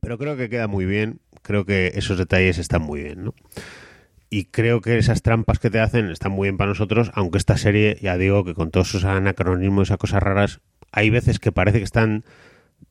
Pero 0.00 0.18
creo 0.18 0.36
que 0.36 0.48
queda 0.48 0.68
muy 0.68 0.84
bien. 0.84 1.20
Creo 1.42 1.64
que 1.64 1.92
esos 1.94 2.18
detalles 2.18 2.58
están 2.58 2.82
muy 2.82 3.02
bien, 3.02 3.24
¿no? 3.24 3.34
Y 4.32 4.44
creo 4.44 4.80
que 4.80 4.96
esas 4.96 5.22
trampas 5.22 5.58
que 5.58 5.70
te 5.70 5.80
hacen 5.80 6.08
están 6.10 6.30
muy 6.30 6.46
bien 6.46 6.56
para 6.56 6.68
nosotros, 6.68 7.10
aunque 7.14 7.38
esta 7.38 7.56
serie, 7.56 7.98
ya 8.00 8.16
digo, 8.16 8.44
que 8.44 8.54
con 8.54 8.70
todos 8.70 8.90
esos 8.90 9.04
anacronismos 9.04 9.82
y 9.82 9.88
esas 9.88 9.98
cosas 9.98 10.22
raras, 10.22 10.60
hay 10.92 11.10
veces 11.10 11.40
que 11.40 11.50
parece 11.50 11.78
que 11.78 11.84
están 11.84 12.24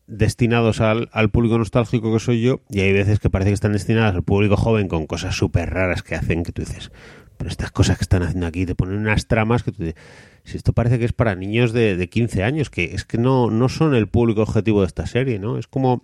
destinados 0.08 0.82
al, 0.82 1.10
al, 1.12 1.30
público 1.30 1.58
nostálgico 1.58 2.12
que 2.12 2.20
soy 2.20 2.42
yo 2.42 2.62
y 2.70 2.80
hay 2.80 2.94
veces 2.94 3.20
que 3.20 3.30
parece 3.30 3.52
que 3.52 3.56
están 3.56 3.74
destinadas 3.74 4.16
al 4.16 4.24
público 4.24 4.58
joven 4.58 4.88
con 4.88 5.06
cosas 5.06 5.36
súper 5.36 5.70
raras 5.70 6.02
que 6.02 6.16
hacen 6.16 6.44
que 6.44 6.52
tú 6.52 6.64
dices, 6.64 6.92
pero 7.38 7.50
estas 7.50 7.72
cosas 7.72 7.98
que 7.98 8.04
están 8.04 8.24
haciendo 8.24 8.48
aquí 8.48 8.66
te 8.66 8.76
ponen 8.76 8.98
unas 8.98 9.28
tramas 9.28 9.64
que 9.64 9.72
tú 9.72 9.84
dices, 9.84 10.02
si 10.44 10.58
esto 10.58 10.74
parece 10.74 11.00
que 11.00 11.06
es 11.06 11.14
para 11.14 11.36
niños 11.36 11.74
de, 11.74 11.96
de 11.96 12.10
15 12.10 12.44
años, 12.44 12.70
que 12.70 12.96
es 12.96 13.06
que 13.06 13.18
no, 13.18 13.52
no 13.52 13.70
son 13.70 13.94
el 13.94 14.08
público 14.08 14.42
objetivo 14.42 14.82
de 14.82 14.88
esta 14.88 15.06
serie, 15.06 15.40
¿no? 15.40 15.58
Es 15.58 15.68
como, 15.68 16.02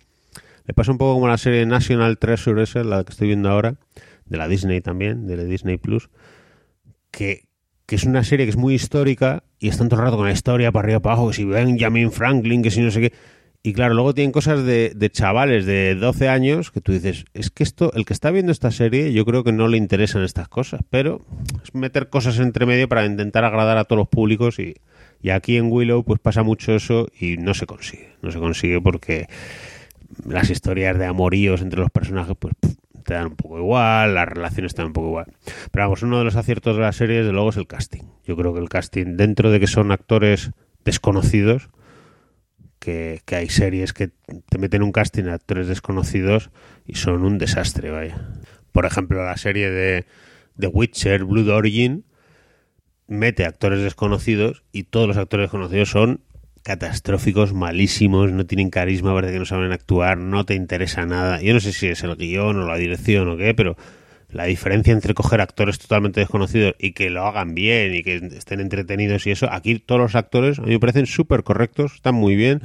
le 0.66 0.74
pasa 0.74 0.92
un 0.92 0.98
poco 0.98 1.16
como 1.16 1.28
la 1.28 1.38
serie 1.38 1.66
National 1.66 2.18
Treasure 2.20 2.64
esa, 2.64 2.84
la 2.84 3.04
que 3.04 3.12
estoy 3.12 3.28
viendo 3.28 3.50
ahora, 3.50 3.76
de 4.26 4.38
la 4.38 4.48
Disney 4.48 4.82
también, 4.82 5.28
de 5.28 5.38
la 5.38 5.44
Disney 5.44 5.78
Plus, 5.78 6.10
que, 7.12 7.48
que 7.86 7.96
es 7.96 8.04
una 8.04 8.24
serie 8.24 8.46
que 8.46 8.52
es 8.52 8.58
muy 8.58 8.74
histórica 8.74 9.44
y 9.60 9.70
está 9.70 9.84
rato 9.96 10.18
con 10.18 10.28
la 10.28 10.32
historia 10.32 10.72
para 10.72 10.86
arriba 10.86 11.00
para 11.00 11.16
abajo, 11.16 11.30
que 11.30 11.36
si 11.36 11.46
Benjamin 11.46 12.12
Franklin, 12.12 12.62
que 12.62 12.72
si 12.72 12.82
no 12.82 12.92
sé 12.92 13.02
qué 13.02 13.14
y 13.66 13.74
claro, 13.74 13.96
luego 13.96 14.14
tienen 14.14 14.32
cosas 14.32 14.64
de, 14.64 14.92
de, 14.96 15.10
chavales 15.10 15.66
de 15.66 15.96
12 15.96 16.30
años 16.30 16.70
que 16.70 16.82
tú 16.82 16.92
dices, 16.92 17.26
es 17.34 17.50
que 17.50 17.64
esto, 17.64 17.92
el 17.96 18.06
que 18.06 18.14
está 18.14 18.30
viendo 18.30 18.52
esta 18.52 18.70
serie, 18.70 19.12
yo 19.12 19.26
creo 19.26 19.44
que 19.44 19.52
no 19.52 19.68
le 19.68 19.78
interesan 19.78 20.22
estas 20.22 20.48
cosas, 20.48 20.82
pero 20.92 21.26
es 21.64 21.74
meter 21.74 22.10
cosas 22.10 22.38
entre 22.38 22.68
medio 22.68 22.88
para 22.88 23.08
intentar 23.08 23.44
agradar 23.44 23.80
a 23.80 23.86
todos 23.86 23.98
los 23.98 24.08
públicos 24.08 24.60
y, 24.60 24.76
y 25.20 25.32
aquí 25.32 25.58
en 25.58 25.72
Willow 25.72 26.04
pues 26.04 26.20
pasa 26.20 26.44
mucho 26.44 26.76
eso 26.76 27.08
y 27.20 27.38
no 27.38 27.56
se 27.56 27.66
consigue, 27.66 28.12
no 28.22 28.30
se 28.30 28.38
consigue 28.38 28.80
porque 28.82 29.26
las 30.28 30.52
historias 30.52 31.00
de 31.00 31.08
amoríos 31.08 31.64
entre 31.64 31.80
los 31.80 31.90
personajes 31.90 32.36
pues 32.38 32.54
te 33.04 33.16
dan 33.16 33.26
un 33.26 33.36
poco 33.36 33.58
igual, 33.58 34.14
las 34.14 34.28
relaciones 34.28 34.74
están 34.74 34.86
un 34.86 34.94
poco 34.94 35.08
igual. 35.08 35.26
Pero 35.72 35.86
vamos, 35.86 36.04
uno 36.04 36.20
de 36.20 36.24
los 36.24 36.36
aciertos 36.36 36.76
de 36.76 36.84
la 36.84 36.92
serie, 36.92 37.18
desde 37.18 37.32
luego, 37.32 37.50
es 37.50 37.58
el 37.58 37.66
casting. 37.66 38.04
Yo 38.26 38.36
creo 38.36 38.54
que 38.54 38.60
el 38.60 38.70
casting, 38.70 39.18
dentro 39.18 39.50
de 39.50 39.60
que 39.60 39.66
son 39.66 39.92
actores 39.92 40.52
desconocidos, 40.84 41.70
que, 42.86 43.36
hay 43.36 43.50
series 43.50 43.94
que 43.94 44.12
te 44.50 44.58
meten 44.60 44.84
un 44.84 44.92
casting 44.92 45.26
a 45.26 45.34
actores 45.34 45.68
desconocidos 45.68 46.52
y 46.86 46.96
son 46.96 47.24
un 47.24 47.38
desastre, 47.40 47.90
vaya. 47.90 48.30
Por 48.72 48.86
ejemplo, 48.86 49.26
la 49.26 49.38
serie 49.38 49.72
de 49.72 50.06
The 50.60 50.68
Witcher, 50.68 51.24
Blood 51.24 51.50
Origin, 51.50 52.06
mete 53.08 53.46
actores 53.46 53.82
desconocidos 53.82 54.64
y 54.72 54.84
todos 54.84 55.08
los 55.08 55.18
actores 55.18 55.46
desconocidos 55.46 55.90
son 55.90 56.22
catastróficos, 56.64 57.54
malísimos, 57.54 58.32
no 58.32 58.46
tienen 58.46 58.70
carisma, 58.70 59.14
parece 59.14 59.34
que 59.34 59.40
no 59.40 59.46
saben 59.46 59.72
actuar, 59.72 60.18
no 60.18 60.46
te 60.46 60.56
interesa 60.56 61.06
nada. 61.06 61.42
Yo 61.42 61.54
no 61.54 61.60
sé 61.60 61.74
si 61.74 61.88
es 61.88 62.04
el 62.04 62.16
guion 62.16 62.58
o 62.58 62.68
la 62.68 62.78
dirección 62.78 63.28
o 63.30 63.38
qué, 63.38 63.54
pero 63.54 63.78
la 64.36 64.44
diferencia 64.44 64.92
entre 64.92 65.14
coger 65.14 65.40
actores 65.40 65.80
totalmente 65.80 66.20
desconocidos 66.20 66.76
y 66.78 66.92
que 66.92 67.10
lo 67.10 67.26
hagan 67.26 67.56
bien 67.56 67.96
y 67.96 68.04
que 68.04 68.18
estén 68.18 68.60
entretenidos 68.60 69.26
y 69.28 69.32
eso, 69.32 69.48
aquí 69.50 69.80
todos 69.80 70.02
los 70.02 70.16
actores 70.16 70.60
a 70.60 70.64
mí 70.64 70.72
me 70.72 70.80
parecen 70.80 71.06
súper 71.06 71.44
correctos, 71.44 71.96
están 71.96 72.16
muy 72.16 72.36
bien, 72.36 72.62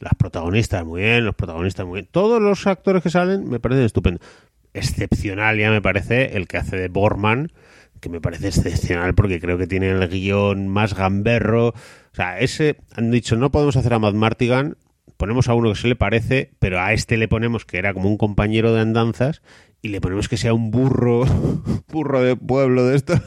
las 0.00 0.14
protagonistas 0.16 0.84
muy 0.84 1.02
bien, 1.02 1.24
los 1.24 1.36
protagonistas 1.36 1.86
muy 1.86 2.00
bien, 2.00 2.08
todos 2.10 2.42
los 2.42 2.66
actores 2.66 3.04
que 3.04 3.10
salen 3.10 3.48
me 3.48 3.60
parecen 3.60 3.84
estupendos. 3.84 4.26
Excepcional 4.74 5.56
ya 5.58 5.70
me 5.70 5.80
parece 5.80 6.36
el 6.36 6.48
que 6.48 6.56
hace 6.56 6.76
de 6.76 6.88
Borman, 6.88 7.52
que 8.00 8.08
me 8.08 8.20
parece 8.20 8.48
excepcional 8.48 9.14
porque 9.14 9.38
creo 9.38 9.58
que 9.58 9.68
tiene 9.68 9.90
el 9.90 10.08
guion 10.08 10.66
más 10.66 10.94
gamberro. 10.94 11.68
O 11.68 11.74
sea, 12.14 12.40
ese 12.40 12.78
han 12.96 13.12
dicho, 13.12 13.36
no 13.36 13.52
podemos 13.52 13.76
hacer 13.76 13.94
a 13.94 14.00
Matt 14.00 14.14
Martigan, 14.14 14.76
ponemos 15.16 15.48
a 15.48 15.54
uno 15.54 15.68
que 15.68 15.78
se 15.78 15.86
le 15.86 15.94
parece, 15.94 16.50
pero 16.58 16.80
a 16.80 16.92
este 16.92 17.16
le 17.16 17.28
ponemos 17.28 17.64
que 17.64 17.78
era 17.78 17.94
como 17.94 18.08
un 18.08 18.16
compañero 18.16 18.74
de 18.74 18.80
andanzas 18.80 19.40
y 19.82 19.88
le 19.88 20.00
ponemos 20.00 20.28
que 20.28 20.36
sea 20.36 20.54
un 20.54 20.70
burro, 20.70 21.24
burro 21.88 22.22
de 22.22 22.36
pueblo 22.36 22.86
de 22.86 22.96
estos, 22.96 23.20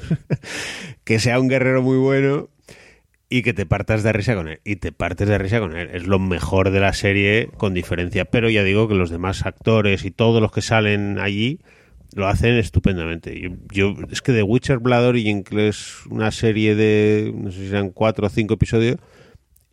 que 1.03 1.19
sea 1.19 1.39
un 1.39 1.49
guerrero 1.49 1.81
muy 1.81 1.97
bueno 1.97 2.49
y 3.29 3.41
que 3.41 3.53
te 3.53 3.65
partas 3.65 4.03
de 4.03 4.13
risa 4.13 4.35
con 4.35 4.47
él. 4.47 4.61
Y 4.63 4.77
te 4.77 4.91
partes 4.91 5.27
de 5.27 5.37
risa 5.37 5.59
con 5.59 5.75
él. 5.75 5.89
Es 5.93 6.07
lo 6.07 6.19
mejor 6.19 6.71
de 6.71 6.79
la 6.79 6.93
serie 6.93 7.49
con 7.57 7.73
diferencia. 7.73 8.25
Pero 8.25 8.49
ya 8.49 8.63
digo 8.63 8.87
que 8.87 8.95
los 8.95 9.09
demás 9.09 9.45
actores 9.45 10.05
y 10.05 10.11
todos 10.11 10.41
los 10.41 10.51
que 10.51 10.61
salen 10.61 11.19
allí 11.19 11.59
lo 12.13 12.27
hacen 12.27 12.53
estupendamente. 12.55 13.51
Yo, 13.73 13.95
es 14.09 14.21
que 14.21 14.31
The 14.31 14.43
Witcher 14.43 14.77
Blood 14.77 15.07
Origin, 15.07 15.43
que 15.43 15.67
es 15.67 16.05
una 16.05 16.31
serie 16.31 16.75
de, 16.75 17.33
no 17.35 17.51
sé 17.51 17.59
si 17.59 17.67
eran 17.67 17.89
cuatro 17.89 18.27
o 18.27 18.29
cinco 18.29 18.53
episodios, 18.53 18.97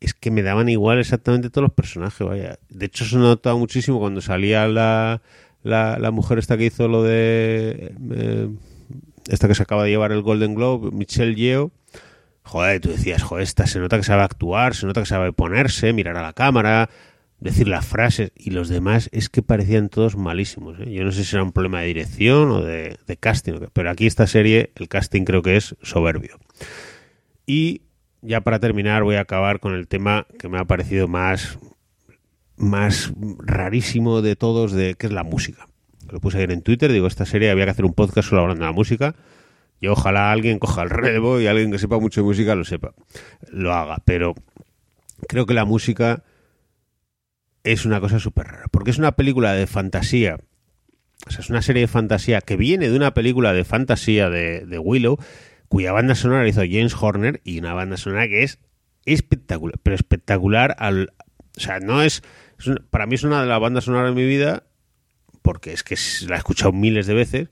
es 0.00 0.14
que 0.14 0.32
me 0.32 0.42
daban 0.42 0.68
igual 0.68 0.98
exactamente 0.98 1.50
todos 1.50 1.62
los 1.62 1.74
personajes, 1.74 2.26
vaya. 2.26 2.58
De 2.68 2.86
hecho, 2.86 3.04
se 3.04 3.16
notaba 3.16 3.56
muchísimo 3.56 4.00
cuando 4.00 4.20
salía 4.20 4.66
la, 4.66 5.22
la, 5.62 5.98
la 5.98 6.10
mujer 6.10 6.38
esta 6.38 6.56
que 6.56 6.66
hizo 6.66 6.88
lo 6.88 7.02
de... 7.02 7.94
Eh, 8.10 8.48
esta 9.28 9.46
que 9.48 9.54
se 9.54 9.62
acaba 9.62 9.84
de 9.84 9.90
llevar 9.90 10.12
el 10.12 10.22
Golden 10.22 10.54
Globe, 10.54 10.90
Michelle 10.90 11.36
Yeo, 11.36 11.70
joder, 12.42 12.80
tú 12.80 12.90
decías, 12.90 13.22
joder, 13.22 13.44
esta 13.44 13.66
se 13.66 13.78
nota 13.78 13.96
que 13.96 14.02
sabe 14.02 14.22
actuar, 14.22 14.74
se 14.74 14.86
nota 14.86 15.00
que 15.00 15.06
sabe 15.06 15.32
ponerse, 15.32 15.92
mirar 15.92 16.16
a 16.16 16.22
la 16.22 16.32
cámara, 16.32 16.90
decir 17.38 17.68
las 17.68 17.86
frases, 17.86 18.32
y 18.36 18.50
los 18.50 18.68
demás 18.68 19.08
es 19.12 19.28
que 19.28 19.42
parecían 19.42 19.88
todos 19.88 20.16
malísimos. 20.16 20.78
¿eh? 20.80 20.92
Yo 20.92 21.04
no 21.04 21.12
sé 21.12 21.24
si 21.24 21.36
era 21.36 21.44
un 21.44 21.52
problema 21.52 21.80
de 21.80 21.86
dirección 21.86 22.50
o 22.50 22.62
de, 22.62 22.98
de 23.06 23.16
casting, 23.16 23.54
pero 23.72 23.90
aquí 23.90 24.06
esta 24.06 24.26
serie, 24.26 24.72
el 24.76 24.88
casting 24.88 25.22
creo 25.24 25.42
que 25.42 25.56
es 25.56 25.76
soberbio. 25.82 26.38
Y 27.46 27.82
ya 28.22 28.40
para 28.40 28.60
terminar 28.60 29.02
voy 29.02 29.16
a 29.16 29.20
acabar 29.20 29.60
con 29.60 29.74
el 29.74 29.88
tema 29.88 30.26
que 30.38 30.48
me 30.48 30.58
ha 30.58 30.64
parecido 30.64 31.08
más, 31.08 31.58
más 32.56 33.12
rarísimo 33.38 34.22
de 34.22 34.36
todos, 34.36 34.72
de 34.72 34.94
que 34.94 35.06
es 35.06 35.12
la 35.12 35.24
música. 35.24 35.68
Lo 36.10 36.20
puse 36.20 36.38
ayer 36.38 36.52
en 36.52 36.62
Twitter, 36.62 36.92
digo, 36.92 37.06
esta 37.06 37.26
serie 37.26 37.50
había 37.50 37.64
que 37.64 37.70
hacer 37.70 37.84
un 37.84 37.94
podcast 37.94 38.28
solo 38.28 38.42
hablando 38.42 38.64
de 38.64 38.70
la 38.70 38.74
música. 38.74 39.14
Y 39.80 39.88
ojalá 39.88 40.30
alguien 40.30 40.58
coja 40.58 40.82
el 40.82 40.90
relevo 40.90 41.40
y 41.40 41.48
alguien 41.48 41.72
que 41.72 41.78
sepa 41.78 41.98
mucho 41.98 42.20
de 42.20 42.26
música 42.26 42.54
lo 42.54 42.64
sepa, 42.64 42.94
lo 43.50 43.72
haga. 43.72 43.98
Pero 44.04 44.34
creo 45.26 45.44
que 45.44 45.54
la 45.54 45.64
música 45.64 46.22
es 47.64 47.84
una 47.84 48.00
cosa 48.00 48.20
súper 48.20 48.46
rara. 48.46 48.66
Porque 48.70 48.90
es 48.90 48.98
una 48.98 49.12
película 49.12 49.54
de 49.54 49.66
fantasía. 49.66 50.38
O 51.26 51.30
sea, 51.30 51.40
es 51.40 51.50
una 51.50 51.62
serie 51.62 51.82
de 51.82 51.88
fantasía 51.88 52.40
que 52.40 52.56
viene 52.56 52.90
de 52.90 52.96
una 52.96 53.14
película 53.14 53.52
de 53.52 53.64
fantasía 53.64 54.30
de, 54.30 54.66
de 54.66 54.78
Willow, 54.78 55.18
cuya 55.68 55.92
banda 55.92 56.14
sonora 56.14 56.46
hizo 56.46 56.60
James 56.60 56.94
Horner 57.00 57.40
y 57.42 57.58
una 57.58 57.74
banda 57.74 57.96
sonora 57.96 58.28
que 58.28 58.42
es 58.42 58.58
espectacular. 59.04 59.78
Pero 59.82 59.96
espectacular 59.96 60.76
al. 60.78 61.12
O 61.56 61.60
sea, 61.60 61.80
no 61.80 62.02
es. 62.02 62.22
es 62.58 62.70
para 62.90 63.06
mí 63.06 63.14
es 63.14 63.24
una 63.24 63.42
de 63.42 63.48
las 63.48 63.60
bandas 63.60 63.84
sonoras 63.84 64.14
de 64.14 64.20
mi 64.20 64.26
vida. 64.26 64.64
Porque 65.42 65.72
es 65.72 65.82
que 65.82 65.96
la 66.28 66.36
he 66.36 66.38
escuchado 66.38 66.72
miles 66.72 67.06
de 67.06 67.14
veces 67.14 67.48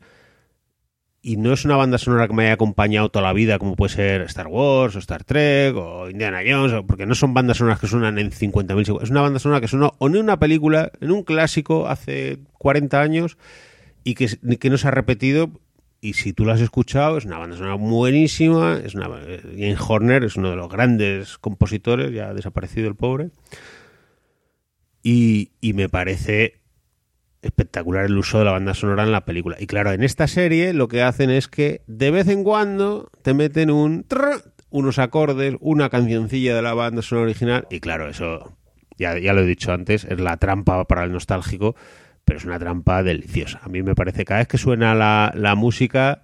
y 1.22 1.36
no 1.36 1.52
es 1.52 1.64
una 1.64 1.76
banda 1.76 1.98
sonora 1.98 2.26
que 2.28 2.34
me 2.34 2.44
haya 2.44 2.54
acompañado 2.54 3.10
toda 3.10 3.26
la 3.26 3.32
vida, 3.32 3.58
como 3.58 3.76
puede 3.76 3.92
ser 3.92 4.22
Star 4.22 4.46
Wars 4.46 4.96
o 4.96 4.98
Star 4.98 5.24
Trek 5.24 5.76
o 5.76 6.08
Indiana 6.08 6.40
Jones, 6.46 6.72
porque 6.86 7.04
no 7.04 7.14
son 7.14 7.34
bandas 7.34 7.58
sonoras 7.58 7.78
que 7.78 7.86
suenan 7.86 8.18
en 8.18 8.30
50.000 8.30 8.84
segundos. 8.84 9.02
Es 9.04 9.10
una 9.10 9.20
banda 9.20 9.38
sonora 9.38 9.60
que 9.60 9.68
sonó 9.68 9.92
o 9.98 10.06
en 10.06 10.16
una 10.16 10.38
película, 10.38 10.90
en 11.00 11.10
un 11.10 11.22
clásico 11.22 11.88
hace 11.88 12.38
40 12.58 13.00
años 13.00 13.36
y 14.02 14.14
que, 14.14 14.28
que 14.58 14.70
no 14.70 14.78
se 14.78 14.88
ha 14.88 14.92
repetido. 14.92 15.50
Y 16.00 16.14
si 16.14 16.32
tú 16.32 16.46
lo 16.46 16.52
has 16.52 16.62
escuchado, 16.62 17.18
es 17.18 17.26
una 17.26 17.36
banda 17.36 17.56
sonora 17.56 17.74
buenísima. 17.74 18.80
Es 18.82 18.94
una, 18.94 19.10
eh, 19.20 19.42
James 19.58 19.80
Horner 19.86 20.24
es 20.24 20.36
uno 20.36 20.48
de 20.48 20.56
los 20.56 20.70
grandes 20.70 21.36
compositores, 21.36 22.10
ya 22.12 22.30
ha 22.30 22.34
desaparecido 22.34 22.88
el 22.88 22.94
pobre. 22.94 23.28
Y, 25.02 25.50
me 25.62 25.88
parece 25.88 26.60
espectacular 27.42 28.04
el 28.04 28.18
uso 28.18 28.38
de 28.38 28.44
la 28.44 28.52
banda 28.52 28.74
sonora 28.74 29.02
en 29.02 29.12
la 29.12 29.24
película. 29.24 29.56
Y 29.58 29.66
claro, 29.66 29.92
en 29.92 30.02
esta 30.02 30.26
serie 30.26 30.74
lo 30.74 30.88
que 30.88 31.02
hacen 31.02 31.30
es 31.30 31.48
que 31.48 31.82
de 31.86 32.10
vez 32.10 32.28
en 32.28 32.44
cuando 32.44 33.10
te 33.22 33.32
meten 33.32 33.70
un 33.70 34.04
unos 34.68 34.98
acordes, 34.98 35.56
una 35.60 35.88
cancioncilla 35.88 36.54
de 36.54 36.62
la 36.62 36.74
banda 36.74 37.02
sonora 37.02 37.26
original 37.26 37.66
y 37.70 37.80
claro, 37.80 38.08
eso 38.08 38.56
ya, 38.98 39.18
ya 39.18 39.32
lo 39.32 39.40
he 39.40 39.46
dicho 39.46 39.72
antes, 39.72 40.04
es 40.04 40.20
la 40.20 40.36
trampa 40.36 40.84
para 40.84 41.04
el 41.04 41.12
nostálgico, 41.12 41.74
pero 42.24 42.38
es 42.38 42.44
una 42.44 42.58
trampa 42.58 43.02
deliciosa. 43.02 43.60
A 43.64 43.68
mí 43.68 43.82
me 43.82 43.94
parece 43.94 44.24
cada 44.24 44.40
vez 44.40 44.48
que 44.48 44.58
suena 44.58 44.94
la, 44.94 45.32
la 45.34 45.54
música 45.54 46.22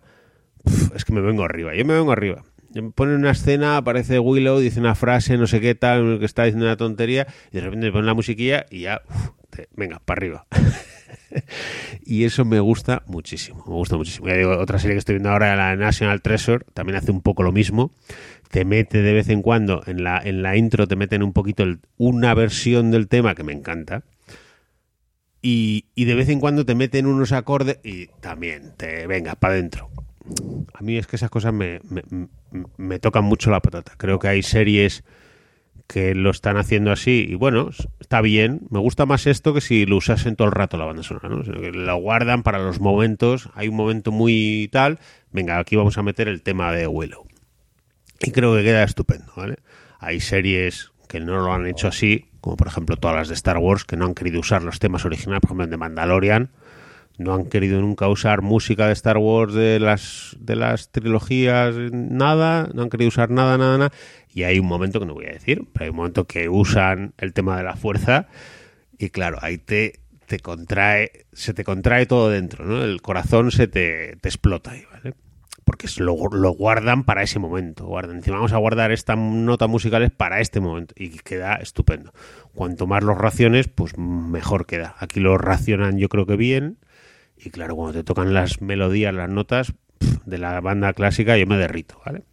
es 0.94 1.04
que 1.04 1.12
me 1.12 1.20
vengo 1.20 1.44
arriba, 1.44 1.74
yo 1.74 1.84
me 1.84 1.94
vengo 1.94 2.12
arriba. 2.12 2.44
Me 2.82 2.90
Ponen 2.90 3.16
una 3.16 3.30
escena, 3.30 3.78
aparece 3.78 4.18
Willow, 4.18 4.58
dice 4.58 4.80
una 4.80 4.94
frase, 4.94 5.38
no 5.38 5.46
sé 5.46 5.60
qué 5.60 5.74
tal, 5.74 6.18
que 6.18 6.26
está 6.26 6.44
diciendo 6.44 6.66
una 6.66 6.76
tontería, 6.76 7.26
y 7.50 7.56
de 7.56 7.60
repente 7.62 7.90
ponen 7.90 8.06
la 8.06 8.14
musiquilla 8.14 8.66
y 8.70 8.80
ya, 8.82 9.02
venga, 9.74 10.00
para 10.04 10.18
arriba. 10.18 10.46
y 12.04 12.24
eso 12.24 12.44
me 12.44 12.60
gusta 12.60 13.02
muchísimo, 13.06 13.64
me 13.66 13.74
gusta 13.74 13.96
muchísimo. 13.96 14.28
Otra 14.58 14.78
serie 14.78 14.94
que 14.94 14.98
estoy 14.98 15.14
viendo 15.14 15.30
ahora, 15.30 15.56
la 15.56 15.76
National 15.76 16.20
Treasure, 16.20 16.64
también 16.74 16.96
hace 16.96 17.10
un 17.10 17.22
poco 17.22 17.42
lo 17.42 17.52
mismo. 17.52 17.90
Te 18.50 18.64
mete 18.64 19.02
de 19.02 19.12
vez 19.12 19.28
en 19.28 19.42
cuando, 19.42 19.82
en 19.86 20.04
la, 20.04 20.20
en 20.22 20.42
la 20.42 20.56
intro 20.56 20.86
te 20.86 20.96
meten 20.96 21.22
un 21.22 21.32
poquito 21.32 21.64
una 21.96 22.34
versión 22.34 22.90
del 22.90 23.08
tema 23.08 23.34
que 23.34 23.42
me 23.42 23.52
encanta. 23.52 24.02
Y, 25.42 25.86
y 25.94 26.04
de 26.04 26.14
vez 26.14 26.28
en 26.28 26.40
cuando 26.40 26.66
te 26.66 26.74
meten 26.74 27.06
unos 27.06 27.32
acordes 27.32 27.78
y 27.84 28.08
también 28.20 28.72
te 28.76 29.06
venga 29.06 29.34
para 29.34 29.54
adentro. 29.54 29.90
A 30.74 30.82
mí 30.82 30.96
es 30.96 31.06
que 31.06 31.16
esas 31.16 31.30
cosas 31.30 31.52
me, 31.52 31.80
me, 32.76 32.98
tocan 32.98 33.24
mucho 33.24 33.50
la 33.50 33.60
patata. 33.60 33.92
Creo 33.96 34.18
que 34.18 34.28
hay 34.28 34.42
series 34.42 35.04
que 35.86 36.14
lo 36.14 36.30
están 36.30 36.56
haciendo 36.56 36.90
así 36.90 37.26
y 37.28 37.34
bueno, 37.34 37.70
está 38.00 38.20
bien. 38.20 38.62
Me 38.70 38.78
gusta 38.78 39.06
más 39.06 39.26
esto 39.26 39.54
que 39.54 39.60
si 39.60 39.86
lo 39.86 39.96
usasen 39.96 40.36
todo 40.36 40.48
el 40.48 40.52
rato 40.52 40.76
la 40.76 40.84
banda 40.84 41.02
sonora, 41.02 41.28
¿no? 41.28 41.42
Lo 41.42 41.96
guardan 41.96 42.42
para 42.42 42.58
los 42.58 42.80
momentos. 42.80 43.50
Hay 43.54 43.68
un 43.68 43.76
momento 43.76 44.10
muy 44.12 44.68
tal. 44.72 44.98
Venga, 45.30 45.58
aquí 45.58 45.76
vamos 45.76 45.96
a 45.98 46.02
meter 46.02 46.28
el 46.28 46.42
tema 46.42 46.72
de 46.72 46.86
Willow. 46.86 47.26
Y 48.20 48.32
creo 48.32 48.54
que 48.56 48.62
queda 48.62 48.82
estupendo, 48.82 49.32
¿vale? 49.36 49.56
Hay 49.98 50.20
series 50.20 50.92
que 51.08 51.20
no 51.20 51.36
lo 51.40 51.52
han 51.52 51.66
hecho 51.66 51.88
así, 51.88 52.26
como 52.40 52.56
por 52.56 52.66
ejemplo 52.66 52.96
todas 52.96 53.16
las 53.16 53.28
de 53.28 53.34
Star 53.34 53.58
Wars, 53.58 53.84
que 53.84 53.96
no 53.96 54.06
han 54.06 54.14
querido 54.14 54.40
usar 54.40 54.62
los 54.62 54.78
temas 54.78 55.04
originales, 55.04 55.40
por 55.40 55.48
ejemplo, 55.48 55.64
en 55.64 55.70
The 55.70 55.76
Mandalorian, 55.76 56.50
no 57.18 57.34
han 57.34 57.46
querido 57.46 57.80
nunca 57.80 58.08
usar 58.08 58.42
música 58.42 58.86
de 58.86 58.92
Star 58.92 59.18
Wars 59.18 59.54
de 59.54 59.80
las 59.80 60.36
de 60.38 60.56
las 60.56 60.90
trilogías, 60.90 61.74
nada, 61.92 62.68
no 62.74 62.82
han 62.82 62.90
querido 62.90 63.08
usar 63.08 63.30
nada, 63.30 63.58
nada, 63.58 63.78
nada. 63.78 63.92
Y 64.32 64.42
hay 64.42 64.58
un 64.58 64.66
momento 64.66 65.00
que 65.00 65.06
no 65.06 65.14
voy 65.14 65.26
a 65.26 65.32
decir, 65.32 65.64
pero 65.72 65.84
hay 65.84 65.90
un 65.90 65.96
momento 65.96 66.26
que 66.26 66.48
usan 66.48 67.14
el 67.18 67.32
tema 67.32 67.56
de 67.56 67.64
la 67.64 67.76
fuerza 67.76 68.28
y 68.98 69.10
claro, 69.10 69.38
ahí 69.42 69.58
te, 69.58 70.00
te 70.26 70.40
contrae, 70.40 71.26
se 71.32 71.54
te 71.54 71.64
contrae 71.64 72.06
todo 72.06 72.30
dentro, 72.30 72.64
¿no? 72.64 72.82
El 72.82 73.02
corazón 73.02 73.50
se 73.50 73.68
te, 73.68 74.16
te 74.16 74.28
explota 74.28 74.72
ahí, 74.72 74.84
¿vale? 74.92 75.14
Porque 75.64 75.88
lo, 75.98 76.16
lo 76.30 76.50
guardan 76.50 77.04
para 77.04 77.22
ese 77.22 77.40
momento. 77.40 77.86
Guardan, 77.86 78.18
encima 78.18 78.36
vamos 78.36 78.52
a 78.52 78.58
guardar 78.58 78.92
esta 78.92 79.16
nota 79.16 79.66
musicales 79.66 80.12
para 80.12 80.40
este 80.40 80.60
momento. 80.60 80.94
Y 80.96 81.10
queda 81.18 81.56
estupendo. 81.56 82.12
Cuanto 82.54 82.86
más 82.86 83.02
los 83.02 83.18
raciones, 83.18 83.66
pues 83.66 83.98
mejor 83.98 84.66
queda. 84.66 84.94
Aquí 85.00 85.18
lo 85.18 85.36
racionan 85.38 85.98
yo 85.98 86.08
creo 86.08 86.24
que 86.24 86.36
bien. 86.36 86.78
Y 87.36 87.50
claro, 87.50 87.76
cuando 87.76 87.98
te 87.98 88.04
tocan 88.04 88.34
las 88.34 88.60
melodías, 88.60 89.14
las 89.14 89.28
notas 89.28 89.74
de 90.24 90.38
la 90.38 90.60
banda 90.60 90.92
clásica, 90.92 91.36
yo 91.36 91.46
me 91.46 91.56
derrito, 91.56 92.00
¿vale? 92.04 92.24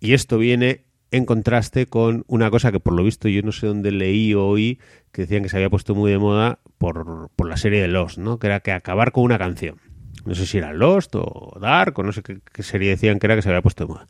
Y 0.00 0.14
esto 0.14 0.38
viene 0.38 0.84
en 1.10 1.26
contraste 1.26 1.86
con 1.86 2.24
una 2.26 2.50
cosa 2.50 2.72
que 2.72 2.80
por 2.80 2.94
lo 2.94 3.04
visto 3.04 3.28
yo 3.28 3.42
no 3.42 3.52
sé 3.52 3.66
dónde 3.66 3.92
leí 3.92 4.32
o 4.32 4.46
oí 4.46 4.80
que 5.12 5.22
decían 5.22 5.42
que 5.42 5.50
se 5.50 5.56
había 5.56 5.68
puesto 5.68 5.94
muy 5.94 6.10
de 6.10 6.18
moda 6.18 6.60
por, 6.78 7.30
por 7.36 7.48
la 7.48 7.56
serie 7.56 7.82
de 7.82 7.88
Lost, 7.88 8.18
¿no? 8.18 8.38
Que 8.38 8.46
era 8.46 8.60
que 8.60 8.72
acabar 8.72 9.12
con 9.12 9.24
una 9.24 9.38
canción. 9.38 9.78
No 10.24 10.34
sé 10.34 10.46
si 10.46 10.58
era 10.58 10.72
Lost 10.72 11.14
o 11.14 11.56
Dark 11.60 11.98
o 11.98 12.02
no 12.02 12.12
sé 12.12 12.22
qué, 12.22 12.40
qué 12.52 12.62
serie 12.62 12.90
decían 12.90 13.18
que 13.18 13.26
era 13.26 13.36
que 13.36 13.42
se 13.42 13.50
había 13.50 13.62
puesto 13.62 13.84
de 13.84 13.92
moda. 13.92 14.08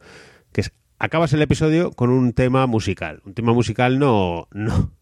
Que 0.53 0.61
es, 0.61 0.73
acabas 0.99 1.33
el 1.33 1.43
episodio 1.43 1.91
con 1.91 2.11
un 2.11 2.33
tema 2.33 2.67
musical. 2.67 3.21
Un 3.25 3.35
tema 3.35 3.53
musical 3.53 3.99
no, 3.99 4.47
no, 4.53 4.93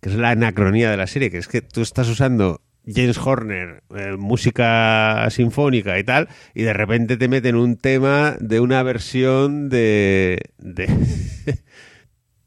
que 0.00 0.08
es 0.08 0.16
la 0.16 0.30
anacronía 0.30 0.90
de 0.90 0.96
la 0.96 1.06
serie, 1.06 1.30
que 1.30 1.38
es 1.38 1.48
que 1.48 1.62
tú 1.62 1.82
estás 1.82 2.08
usando 2.08 2.62
James 2.92 3.18
Horner, 3.18 3.82
eh, 3.94 4.16
música 4.18 5.28
sinfónica 5.30 5.98
y 5.98 6.04
tal, 6.04 6.28
y 6.54 6.62
de 6.62 6.72
repente 6.72 7.16
te 7.16 7.28
meten 7.28 7.56
un 7.56 7.76
tema 7.76 8.36
de 8.40 8.60
una 8.60 8.82
versión 8.82 9.68
de 9.68 10.40
de, 10.58 10.88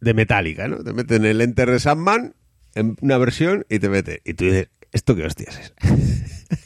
de 0.02 0.14
Metallica, 0.14 0.68
¿no? 0.68 0.84
Te 0.84 0.94
meten 0.94 1.26
el 1.26 1.42
Enter 1.42 1.70
de 1.70 1.80
Sandman 1.80 2.34
en 2.76 2.96
una 3.02 3.18
versión 3.18 3.66
y 3.70 3.80
te 3.80 3.90
mete. 3.90 4.22
Y 4.26 4.34
tú 4.34 4.46
dices, 4.46 4.70
¿esto 4.92 5.16
qué 5.16 5.26
hostias 5.26 5.60
es? 5.60 5.74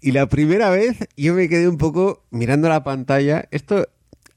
y 0.00 0.12
la 0.12 0.26
primera 0.26 0.70
vez 0.70 0.96
yo 1.16 1.34
me 1.34 1.48
quedé 1.48 1.68
un 1.68 1.78
poco 1.78 2.26
mirando 2.30 2.68
la 2.68 2.84
pantalla. 2.84 3.48
Esto 3.50 3.88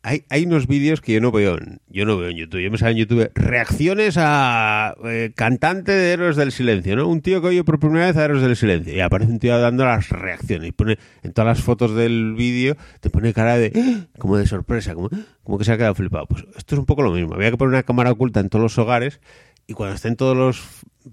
hay, 0.04 0.26
hay 0.30 0.46
unos 0.46 0.66
vídeos 0.66 1.00
que 1.00 1.14
yo 1.14 1.22
no 1.22 1.32
veo 1.32 1.58
en, 1.58 1.80
yo 1.88 2.06
no 2.06 2.18
veo 2.18 2.30
en 2.30 2.38
YouTube. 2.38 2.62
Yo 2.62 2.72
me 2.72 2.78
sale 2.78 2.94
en 2.94 2.98
YouTube 2.98 3.32
reacciones 3.36 4.16
a 4.18 4.96
eh, 5.06 5.32
cantante 5.36 5.92
de 5.92 6.12
Héroes 6.12 6.36
del 6.36 6.52
Silencio, 6.52 6.96
¿no? 6.96 7.08
Un 7.08 7.22
tío 7.22 7.42
que 7.42 7.48
oye 7.48 7.64
por 7.64 7.80
primera 7.80 8.08
vez 8.08 8.18
a 8.18 8.26
Héroes 8.26 8.42
del 8.42 8.56
Silencio 8.56 8.94
y 8.96 9.00
aparece 9.00 9.32
un 9.32 9.40
tío 9.40 9.58
dando 9.60 9.86
las 9.86 10.10
reacciones 10.10 10.70
y 10.70 10.72
pone 10.72 10.98
en 11.22 11.34
todas 11.34 11.58
las 11.58 11.64
fotos 11.64 11.96
del 11.96 12.34
vídeo 12.34 12.78
te 13.00 13.10
pone 13.10 13.34
cara 13.34 13.58
de 13.58 14.08
como 14.18 14.38
de 14.38 14.48
sorpresa, 14.48 14.96
como, 14.96 15.10
como 15.44 15.58
que 15.60 15.66
se 15.66 15.72
ha 15.72 15.78
quedado 15.78 15.94
flipado. 15.94 16.26
Pues 16.26 16.46
esto 16.58 16.76
es 16.76 16.80
un 16.80 16.86
poco 16.86 17.04
lo 17.04 17.12
mismo. 17.12 17.36
Había 17.36 17.52
que 17.52 17.58
poner 17.58 17.76
una 17.76 17.84
cámara 17.84 18.12
oculta 18.12 18.40
en 18.40 18.50
todos 18.50 18.64
los 18.64 18.78
hogares 18.80 19.22
y 19.68 19.74
cuando 19.74 19.96
estén 19.96 20.16
todos 20.16 20.36
los 20.36 20.62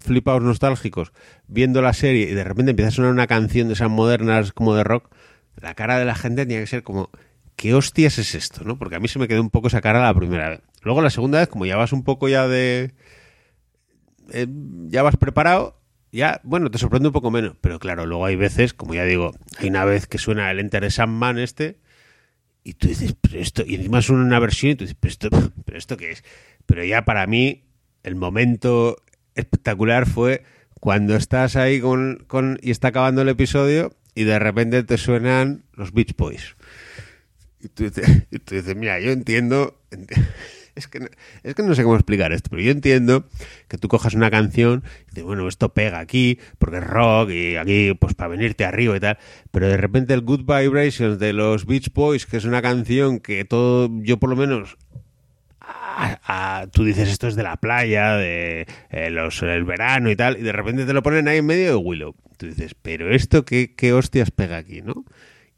flipados 0.00 0.42
nostálgicos 0.42 1.12
viendo 1.46 1.82
la 1.82 1.92
serie 1.92 2.30
y 2.30 2.34
de 2.34 2.44
repente 2.44 2.70
empieza 2.70 2.88
a 2.88 2.92
sonar 2.92 3.10
una 3.10 3.26
canción 3.26 3.68
de 3.68 3.74
esas 3.74 3.90
modernas 3.90 4.52
como 4.52 4.74
de 4.74 4.84
rock, 4.84 5.10
la 5.56 5.74
cara 5.74 5.98
de 5.98 6.04
la 6.04 6.14
gente 6.14 6.46
tenía 6.46 6.60
que 6.60 6.66
ser 6.66 6.82
como 6.82 7.10
¿qué 7.58 7.74
hostias 7.74 8.18
es 8.18 8.36
esto? 8.36 8.62
¿no? 8.64 8.78
Porque 8.78 8.94
a 8.94 9.00
mí 9.00 9.08
se 9.08 9.18
me 9.18 9.26
quedó 9.26 9.42
un 9.42 9.50
poco 9.50 9.66
esa 9.66 9.80
cara 9.80 10.00
la 10.00 10.14
primera 10.14 10.48
vez. 10.48 10.60
Luego 10.82 11.02
la 11.02 11.10
segunda 11.10 11.40
vez, 11.40 11.48
como 11.48 11.66
ya 11.66 11.76
vas 11.76 11.92
un 11.92 12.04
poco 12.04 12.28
ya 12.28 12.46
de... 12.46 12.94
eh, 14.30 14.46
ya 14.86 15.02
vas 15.02 15.16
preparado, 15.16 15.78
ya, 16.12 16.40
bueno, 16.44 16.70
te 16.70 16.78
sorprende 16.78 17.08
un 17.08 17.12
poco 17.12 17.32
menos. 17.32 17.56
Pero 17.60 17.80
claro, 17.80 18.06
luego 18.06 18.24
hay 18.24 18.36
veces, 18.36 18.74
como 18.74 18.94
ya 18.94 19.04
digo, 19.04 19.34
hay 19.58 19.68
una 19.68 19.84
vez 19.84 20.06
que 20.06 20.18
suena 20.18 20.50
el 20.52 20.60
Enter 20.60 20.90
Sandman 20.90 21.40
este, 21.40 21.80
y 22.62 22.74
tú 22.74 22.86
dices, 22.86 23.16
pero 23.20 23.40
esto, 23.40 23.64
y 23.66 23.74
encima 23.74 24.02
suena 24.02 24.22
una 24.22 24.38
versión, 24.38 24.72
y 24.72 24.76
tú 24.76 24.84
dices, 24.84 24.96
pero 25.00 25.10
esto, 25.10 25.28
pero 25.64 25.78
esto 25.78 25.96
qué 25.96 26.12
es. 26.12 26.24
Pero 26.64 26.84
ya 26.84 27.04
para 27.04 27.26
mí, 27.26 27.64
el 28.04 28.14
momento 28.14 29.02
espectacular 29.34 30.06
fue 30.06 30.44
cuando 30.78 31.16
estás 31.16 31.56
ahí 31.56 31.80
con, 31.80 32.24
con 32.28 32.60
y 32.62 32.70
está 32.70 32.88
acabando 32.88 33.22
el 33.22 33.28
episodio 33.28 33.96
y 34.14 34.22
de 34.22 34.38
repente 34.38 34.84
te 34.84 34.96
suenan 34.96 35.64
los 35.72 35.92
Beach 35.92 36.14
Boys. 36.16 36.54
Y 37.60 37.68
tú, 37.68 37.84
dices, 37.84 38.06
y 38.30 38.38
dices, 38.38 38.76
mira, 38.76 39.00
yo 39.00 39.10
entiendo 39.10 39.78
Es 40.78 40.86
que, 40.86 41.00
no, 41.00 41.08
es 41.42 41.56
que 41.56 41.62
no 41.64 41.74
sé 41.74 41.82
cómo 41.82 41.96
explicar 41.96 42.32
esto, 42.32 42.50
pero 42.50 42.62
yo 42.62 42.70
entiendo 42.70 43.26
que 43.66 43.78
tú 43.78 43.88
cojas 43.88 44.14
una 44.14 44.30
canción 44.30 44.84
y 45.06 45.08
dices, 45.08 45.24
bueno, 45.24 45.48
esto 45.48 45.74
pega 45.74 45.98
aquí 45.98 46.38
porque 46.60 46.76
es 46.76 46.84
rock 46.84 47.30
y 47.30 47.56
aquí 47.56 47.94
pues 47.98 48.14
para 48.14 48.28
venirte 48.28 48.64
arriba 48.64 48.96
y 48.96 49.00
tal, 49.00 49.18
pero 49.50 49.66
de 49.66 49.76
repente 49.76 50.14
el 50.14 50.20
Good 50.20 50.44
Vibrations 50.44 51.18
de 51.18 51.32
los 51.32 51.66
Beach 51.66 51.92
Boys, 51.92 52.26
que 52.26 52.36
es 52.36 52.44
una 52.44 52.62
canción 52.62 53.18
que 53.18 53.44
todo, 53.44 53.90
yo 54.02 54.18
por 54.18 54.30
lo 54.30 54.36
menos 54.36 54.76
a, 55.60 56.68
tú 56.72 56.84
dices 56.84 57.08
esto 57.08 57.26
es 57.26 57.34
de 57.34 57.42
la 57.42 57.56
playa, 57.56 58.12
de 58.12 58.68
eh, 58.90 59.10
los, 59.10 59.42
el 59.42 59.64
verano 59.64 60.12
y 60.12 60.16
tal, 60.16 60.38
y 60.38 60.42
de 60.42 60.52
repente 60.52 60.86
te 60.86 60.92
lo 60.92 61.02
ponen 61.02 61.26
ahí 61.26 61.38
en 61.38 61.46
medio 61.46 61.70
de 61.70 61.74
Willow. 61.74 62.14
Tú 62.36 62.46
dices, 62.46 62.76
pero 62.80 63.12
esto 63.12 63.44
qué, 63.44 63.74
qué 63.74 63.92
hostias 63.92 64.30
pega 64.30 64.58
aquí, 64.58 64.80
¿no? 64.80 65.04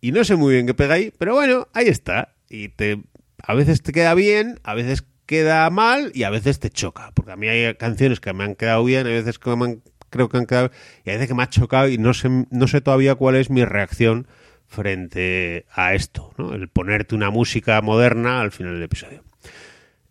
Y 0.00 0.12
no 0.12 0.24
sé 0.24 0.36
muy 0.36 0.54
bien 0.54 0.66
qué 0.66 0.74
pega 0.74 0.94
ahí, 0.94 1.12
pero 1.18 1.34
bueno, 1.34 1.68
ahí 1.72 1.88
está. 1.88 2.34
Y 2.48 2.68
te 2.68 3.02
a 3.42 3.54
veces 3.54 3.82
te 3.82 3.92
queda 3.92 4.14
bien, 4.14 4.60
a 4.64 4.74
veces 4.74 5.04
queda 5.26 5.68
mal 5.70 6.10
y 6.14 6.24
a 6.24 6.30
veces 6.30 6.58
te 6.58 6.70
choca. 6.70 7.12
Porque 7.14 7.32
a 7.32 7.36
mí 7.36 7.48
hay 7.48 7.74
canciones 7.74 8.20
que 8.20 8.32
me 8.32 8.44
han 8.44 8.54
quedado 8.54 8.84
bien, 8.84 9.06
a 9.06 9.10
veces 9.10 9.38
que 9.38 9.54
me 9.56 9.64
han, 9.64 9.82
creo 10.10 10.28
que 10.28 10.38
han 10.38 10.46
quedado 10.46 10.70
y 11.04 11.10
a 11.10 11.12
veces 11.14 11.28
que 11.28 11.34
me 11.34 11.42
ha 11.42 11.48
chocado 11.48 11.88
y 11.88 11.98
no 11.98 12.14
sé, 12.14 12.28
no 12.50 12.68
sé 12.68 12.80
todavía 12.80 13.14
cuál 13.14 13.36
es 13.36 13.50
mi 13.50 13.64
reacción 13.64 14.26
frente 14.66 15.66
a 15.72 15.94
esto, 15.94 16.32
¿no? 16.36 16.54
El 16.54 16.68
ponerte 16.68 17.14
una 17.14 17.30
música 17.30 17.80
moderna 17.82 18.40
al 18.40 18.52
final 18.52 18.74
del 18.74 18.84
episodio. 18.84 19.24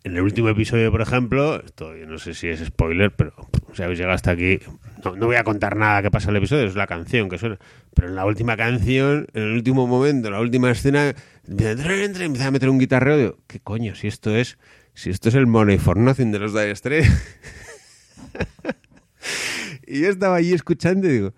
En 0.09 0.17
el 0.17 0.23
último 0.23 0.49
episodio, 0.49 0.91
por 0.91 1.01
ejemplo, 1.01 1.63
esto 1.63 1.93
no 1.93 2.17
sé 2.17 2.33
si 2.33 2.47
es 2.47 2.65
spoiler, 2.65 3.15
pero 3.15 3.31
si 3.73 3.83
habéis 3.83 3.99
llegado 3.99 4.15
hasta 4.15 4.31
aquí, 4.31 4.57
no, 5.05 5.15
no 5.15 5.27
voy 5.27 5.35
a 5.35 5.43
contar 5.43 5.75
nada 5.75 6.01
que 6.01 6.09
pasa 6.09 6.29
en 6.29 6.31
el 6.31 6.37
episodio, 6.37 6.65
es 6.65 6.73
la 6.73 6.87
canción 6.87 7.29
que 7.29 7.37
suena. 7.37 7.59
Pero 7.93 8.07
en 8.07 8.15
la 8.15 8.25
última 8.25 8.57
canción, 8.57 9.27
en 9.35 9.43
el 9.43 9.53
último 9.53 9.85
momento, 9.85 10.29
en 10.29 10.33
la 10.33 10.39
última 10.39 10.71
escena, 10.71 11.13
empieza 11.47 12.47
a 12.47 12.49
meter 12.49 12.69
un 12.69 12.79
guitarreo. 12.79 13.17
Digo, 13.17 13.37
¿qué 13.45 13.59
coño? 13.59 13.93
Si 13.93 14.07
esto 14.07 14.35
es, 14.35 14.57
si 14.95 15.11
esto 15.11 15.29
es 15.29 15.35
el 15.35 15.45
Money 15.45 15.77
for 15.77 15.95
Nothing 15.95 16.31
de 16.31 16.39
los 16.39 16.53
Dire 16.53 16.75
Straits. 16.75 17.07
y 19.85 20.01
yo 20.01 20.09
estaba 20.09 20.37
allí 20.37 20.53
escuchando 20.53 21.07
y 21.07 21.11
digo, 21.11 21.35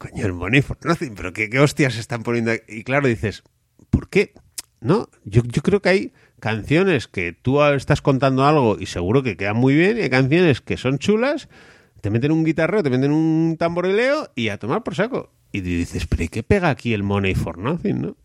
coño, 0.00 0.24
el 0.24 0.32
Money 0.32 0.62
for 0.62 0.78
Nothing, 0.82 1.14
pero 1.14 1.34
qué, 1.34 1.50
qué 1.50 1.60
hostias 1.60 1.92
se 1.92 2.00
están 2.00 2.22
poniendo. 2.22 2.52
Aquí? 2.52 2.62
Y 2.68 2.84
claro, 2.84 3.06
dices, 3.06 3.42
¿por 3.90 4.08
qué? 4.08 4.32
No, 4.80 5.10
yo, 5.24 5.42
yo 5.44 5.62
creo 5.62 5.82
que 5.82 5.88
hay 5.90 6.12
canciones 6.44 7.08
que 7.08 7.32
tú 7.32 7.62
estás 7.62 8.02
contando 8.02 8.44
algo 8.44 8.76
y 8.78 8.84
seguro 8.84 9.22
que 9.22 9.34
quedan 9.34 9.56
muy 9.56 9.74
bien, 9.74 9.96
y 9.96 10.02
hay 10.02 10.10
canciones 10.10 10.60
que 10.60 10.76
son 10.76 10.98
chulas, 10.98 11.48
te 12.02 12.10
meten 12.10 12.32
un 12.32 12.44
guitarreo, 12.44 12.82
te 12.82 12.90
meten 12.90 13.12
un 13.12 13.56
tamborileo 13.58 14.30
y 14.34 14.50
a 14.50 14.58
tomar 14.58 14.82
por 14.82 14.94
saco. 14.94 15.32
Y 15.52 15.62
dices, 15.62 16.06
pero 16.06 16.22
¿y 16.22 16.28
qué 16.28 16.42
pega 16.42 16.68
aquí 16.68 16.92
el 16.92 17.02
Money 17.02 17.34
for 17.34 17.56
Nothing, 17.56 18.02
no? 18.02 18.16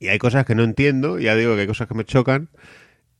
Y 0.00 0.08
hay 0.08 0.18
cosas 0.18 0.44
que 0.44 0.56
no 0.56 0.64
entiendo, 0.64 1.20
ya 1.20 1.36
digo 1.36 1.54
que 1.54 1.60
hay 1.60 1.66
cosas 1.68 1.86
que 1.86 1.94
me 1.94 2.04
chocan, 2.04 2.48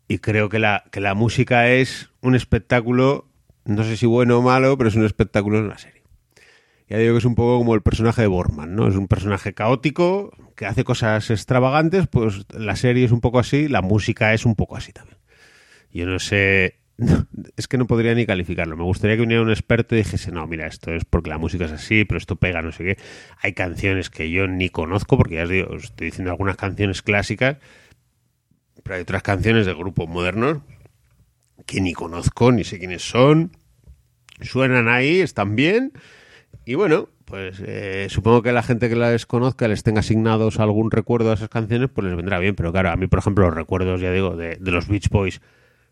y 0.09 0.19
creo 0.19 0.49
que 0.49 0.59
la, 0.59 0.83
que 0.91 1.01
la 1.01 1.15
música 1.15 1.69
es 1.69 2.11
un 2.21 2.35
espectáculo, 2.35 3.29
no 3.65 3.85
sé 3.85 3.97
si 3.97 4.07
bueno 4.07 4.39
o 4.39 4.43
malo, 4.43 4.77
pero 4.77 4.89
es 4.89 4.97
un 4.97 5.05
espectáculo 5.05 5.61
en 5.61 5.69
la 5.69 5.79
serie. 5.79 6.03
Ya 6.89 6.99
digo 6.99 7.15
que 7.15 7.19
es 7.19 7.25
un 7.25 7.37
poco 7.37 7.59
como 7.59 7.77
el 7.77 7.83
personaje 7.83 8.23
de 8.23 8.27
Borman, 8.27 8.75
¿no? 8.75 8.89
Es 8.89 8.97
un 8.97 9.07
personaje 9.07 9.55
caótico, 9.55 10.33
que 10.55 10.67
hace 10.67 10.85
cosas 10.85 11.31
extravagantes, 11.31 12.07
pues 12.07 12.47
la 12.51 12.77
serie 12.77 13.05
es 13.05 13.13
un 13.13 13.21
poco 13.21 13.39
así, 13.39 13.69
la 13.69 13.83
música 13.83 14.35
es 14.35 14.45
un 14.45 14.55
poco 14.55 14.77
así 14.77 14.93
también. 14.93 15.19
Yo 15.93 16.07
no 16.07 16.19
sé, 16.19 16.81
es 17.57 17.69
que 17.69 17.79
no 17.79 17.87
podría 17.87 18.15
ni 18.15 18.27
calificarlo. 18.27 18.77
Me 18.77 18.85
gustaría 18.85 19.17
que 19.17 19.23
viniera 19.23 19.43
un 19.43 19.51
experto 19.51 19.95
y 19.95 19.99
dijese, 19.99 20.33
no, 20.33 20.47
mira, 20.47 20.67
esto 20.67 20.93
es 20.93 21.05
porque 21.05 21.31
la 21.31 21.39
música 21.39 21.65
es 21.65 21.73
así, 21.73 22.05
pero 22.05 22.19
esto 22.19 22.37
pega, 22.37 22.63
no 22.63 22.73
sé 22.73 22.85
qué. 22.85 22.99
Hay 23.41 23.53
canciones 23.53 24.11
que 24.11 24.31
yo 24.31 24.47
ni 24.47 24.69
conozco, 24.69 25.17
porque 25.17 25.37
ya 25.37 25.45
os 25.45 25.75
os 25.75 25.85
estoy 25.85 26.07
diciendo 26.07 26.31
algunas 26.31 26.57
canciones 26.57 27.03
clásicas, 27.03 27.59
pero 28.83 28.97
hay 28.97 29.03
otras 29.03 29.23
canciones 29.23 29.67
de 29.67 29.75
grupos 29.75 30.09
modernos 30.09 30.59
que 31.67 31.81
ni 31.81 31.93
conozco, 31.93 32.53
ni 32.53 32.65
sé 32.65 32.79
quiénes 32.79 33.03
son. 33.03 33.53
Suenan 34.41 34.89
ahí, 34.89 35.21
están 35.21 35.57
bien. 35.57 35.93
Y 36.65 36.75
bueno, 36.75 37.09
pues 37.35 37.61
eh, 37.67 38.07
supongo 38.11 38.43
que 38.43 38.53
la 38.53 38.63
gente 38.63 38.89
que 38.89 38.95
las 38.95 39.27
conozca 39.27 39.67
les 39.67 39.83
tenga 39.83 39.99
asignados 39.99 40.61
algún 40.61 40.93
recuerdo 40.93 41.33
a 41.33 41.35
esas 41.35 41.49
canciones, 41.49 41.91
pues 41.93 42.07
les 42.07 42.15
vendrá 42.17 42.39
bien. 42.39 42.55
Pero 42.55 42.71
claro, 42.71 42.91
a 42.91 42.97
mí, 42.97 43.09
por 43.09 43.19
ejemplo, 43.19 43.47
los 43.47 43.55
recuerdos, 43.57 44.01
ya 44.01 44.13
digo, 44.13 44.37
de, 44.37 44.57
los 44.61 44.87
Beach 44.87 45.09
Boys, 45.09 45.41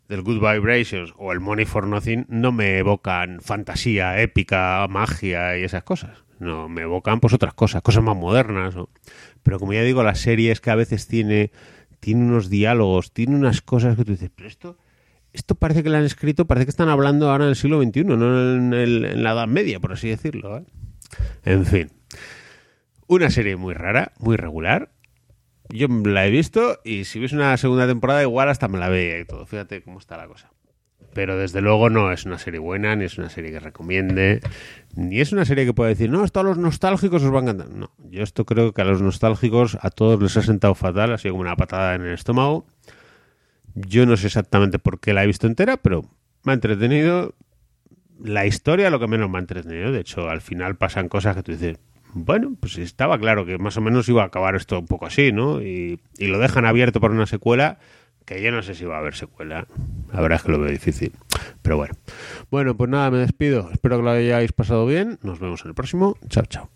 del 0.09 0.23
Good 0.23 0.39
Vibrations 0.39 1.13
o 1.17 1.33
el 1.33 1.41
Money 1.41 1.65
for 1.65 1.89
Nothing 1.89 2.27
no 2.29 2.53
me 2.53 2.79
evocan 2.79 3.41
fantasía, 3.41 4.23
épica, 4.23 4.87
magia 4.89 5.59
y 5.59 5.65
esas 5.65 5.83
cosas. 5.83 6.23
No, 6.39 6.69
me 6.69 6.83
evocan 6.83 7.19
pues 7.19 7.35
otras 7.35 7.55
cosas, 7.55 7.83
cosas 7.83 8.05
más 8.05 8.17
modernas. 8.17 8.77
Pero 9.43 9.59
como 9.59 9.73
ya 9.73 9.83
digo, 9.83 10.05
la 10.05 10.15
serie 10.15 10.53
es 10.53 10.61
que 10.61 10.71
a 10.71 10.77
veces 10.77 11.09
tiene, 11.09 11.51
tiene 11.99 12.25
unos 12.25 12.51
diálogos, 12.51 13.11
tiene 13.11 13.35
unas 13.35 13.63
cosas 13.63 13.97
que 13.97 14.05
tú 14.05 14.13
dices, 14.13 14.31
pero 14.33 14.49
esto 14.49 14.79
esto 15.33 15.57
parece 15.57 15.83
que 15.83 15.89
lo 15.89 15.97
han 15.97 16.05
escrito, 16.05 16.45
parece 16.45 16.67
que 16.67 16.71
están 16.71 16.89
hablando 16.89 17.33
ahora 17.33 17.47
en 17.47 17.51
el 17.51 17.57
siglo 17.57 17.83
XXI, 17.83 18.05
no 18.05 18.15
en, 18.55 18.75
el, 18.75 19.05
en 19.07 19.23
la 19.25 19.33
Edad 19.33 19.49
Media, 19.49 19.81
por 19.81 19.93
así 19.93 20.09
decirlo. 20.09 20.59
¿eh? 20.59 20.65
En 21.45 21.67
fin, 21.67 21.91
una 23.07 23.31
serie 23.31 23.57
muy 23.57 23.75
rara, 23.75 24.13
muy 24.19 24.37
regular. 24.37 24.91
Yo 25.69 25.89
la 25.89 26.27
he 26.27 26.31
visto 26.31 26.81
y 26.85 27.05
si 27.05 27.19
ves 27.19 27.33
una 27.33 27.57
segunda 27.57 27.87
temporada 27.87 28.23
igual 28.23 28.49
hasta 28.49 28.69
me 28.69 28.79
la 28.79 28.89
veía 28.89 29.19
y 29.19 29.25
todo. 29.25 29.47
Fíjate 29.47 29.83
cómo 29.83 29.99
está 29.99 30.17
la 30.17 30.27
cosa. 30.27 30.51
Pero 31.15 31.37
desde 31.37 31.61
luego 31.61 31.91
no 31.91 32.11
es 32.11 32.25
una 32.25 32.39
serie 32.39 32.59
buena, 32.59 32.97
ni 32.97 33.05
es 33.05 33.19
una 33.19 33.29
serie 33.29 33.51
que 33.51 33.61
recomiende, 33.61 34.41
ni 34.95 35.21
es 35.21 35.33
una 35.33 35.45
serie 35.45 35.67
que 35.67 35.75
pueda 35.75 35.91
decir, 35.91 36.09
no, 36.09 36.25
esto 36.25 36.41
a 36.41 36.43
los 36.43 36.57
nostálgicos 36.57 37.23
os 37.23 37.33
va 37.33 37.41
a 37.41 37.43
encantar. 37.43 37.69
No, 37.69 37.91
yo 38.09 38.23
esto 38.23 38.47
creo 38.47 38.73
que 38.73 38.81
a 38.81 38.85
los 38.85 39.03
nostálgicos 39.03 39.77
a 39.83 39.91
todos 39.91 40.23
les 40.23 40.37
ha 40.39 40.43
sentado 40.43 40.75
fatal, 40.75 41.13
así 41.13 41.29
como 41.29 41.43
una 41.43 41.57
patada 41.57 41.95
en 41.95 42.03
el 42.03 42.15
estómago. 42.15 42.67
Yo 43.75 44.07
no 44.07 44.17
sé 44.17 44.29
exactamente 44.29 44.79
por 44.79 45.01
qué 45.01 45.13
la 45.13 45.25
he 45.25 45.27
visto 45.27 45.47
entera, 45.47 45.77
pero 45.77 46.05
me 46.45 46.53
ha 46.53 46.55
entretenido. 46.55 47.35
La 48.23 48.47
historia 48.47 48.91
lo 48.91 49.01
que 49.01 49.09
menos 49.09 49.29
me 49.31 49.39
ha 49.39 49.41
entretenido. 49.41 49.93
De 49.93 50.01
hecho, 50.01 50.29
al 50.29 50.41
final 50.41 50.77
pasan 50.77 51.09
cosas 51.09 51.37
que 51.37 51.43
tú 51.43 51.53
dices, 51.53 51.79
bueno, 52.15 52.57
pues 52.61 52.79
estaba 52.79 53.19
claro 53.19 53.45
que 53.47 53.59
más 53.59 53.77
o 53.77 53.81
menos 53.81 54.09
iba 54.09 54.23
a 54.23 54.27
acabar 54.27 54.55
esto 54.55 54.79
un 54.79 54.87
poco 54.87 55.07
así, 55.07 55.33
¿no? 55.33 55.63
Y, 55.63 56.01
y 56.19 56.27
lo 56.27 56.39
dejan 56.39 56.65
abierto 56.65 57.01
por 57.01 57.11
una 57.11 57.27
secuela 57.27 57.79
que 58.25 58.43
yo 58.43 58.53
no 58.53 58.63
sé 58.63 58.75
si 58.75 58.85
va 58.85 58.97
a 58.97 58.99
haber 58.99 59.15
secuela. 59.15 59.67
La 60.13 60.21
verdad 60.21 60.37
es 60.37 60.45
que 60.45 60.53
lo 60.53 60.61
veo 60.61 60.71
difícil. 60.71 61.13
Pero 61.63 61.77
bueno. 61.77 61.95
Bueno, 62.51 62.77
pues 62.77 62.91
nada, 62.91 63.11
me 63.11 63.19
despido. 63.19 63.71
Espero 63.73 63.97
que 63.99 64.03
lo 64.03 64.11
hayáis 64.11 64.53
pasado 64.53 64.87
bien. 64.87 65.19
Nos 65.23 65.41
vemos 65.41 65.63
en 65.63 65.69
el 65.69 65.75
próximo. 65.75 66.17
Chao, 66.29 66.45
chao. 66.47 66.71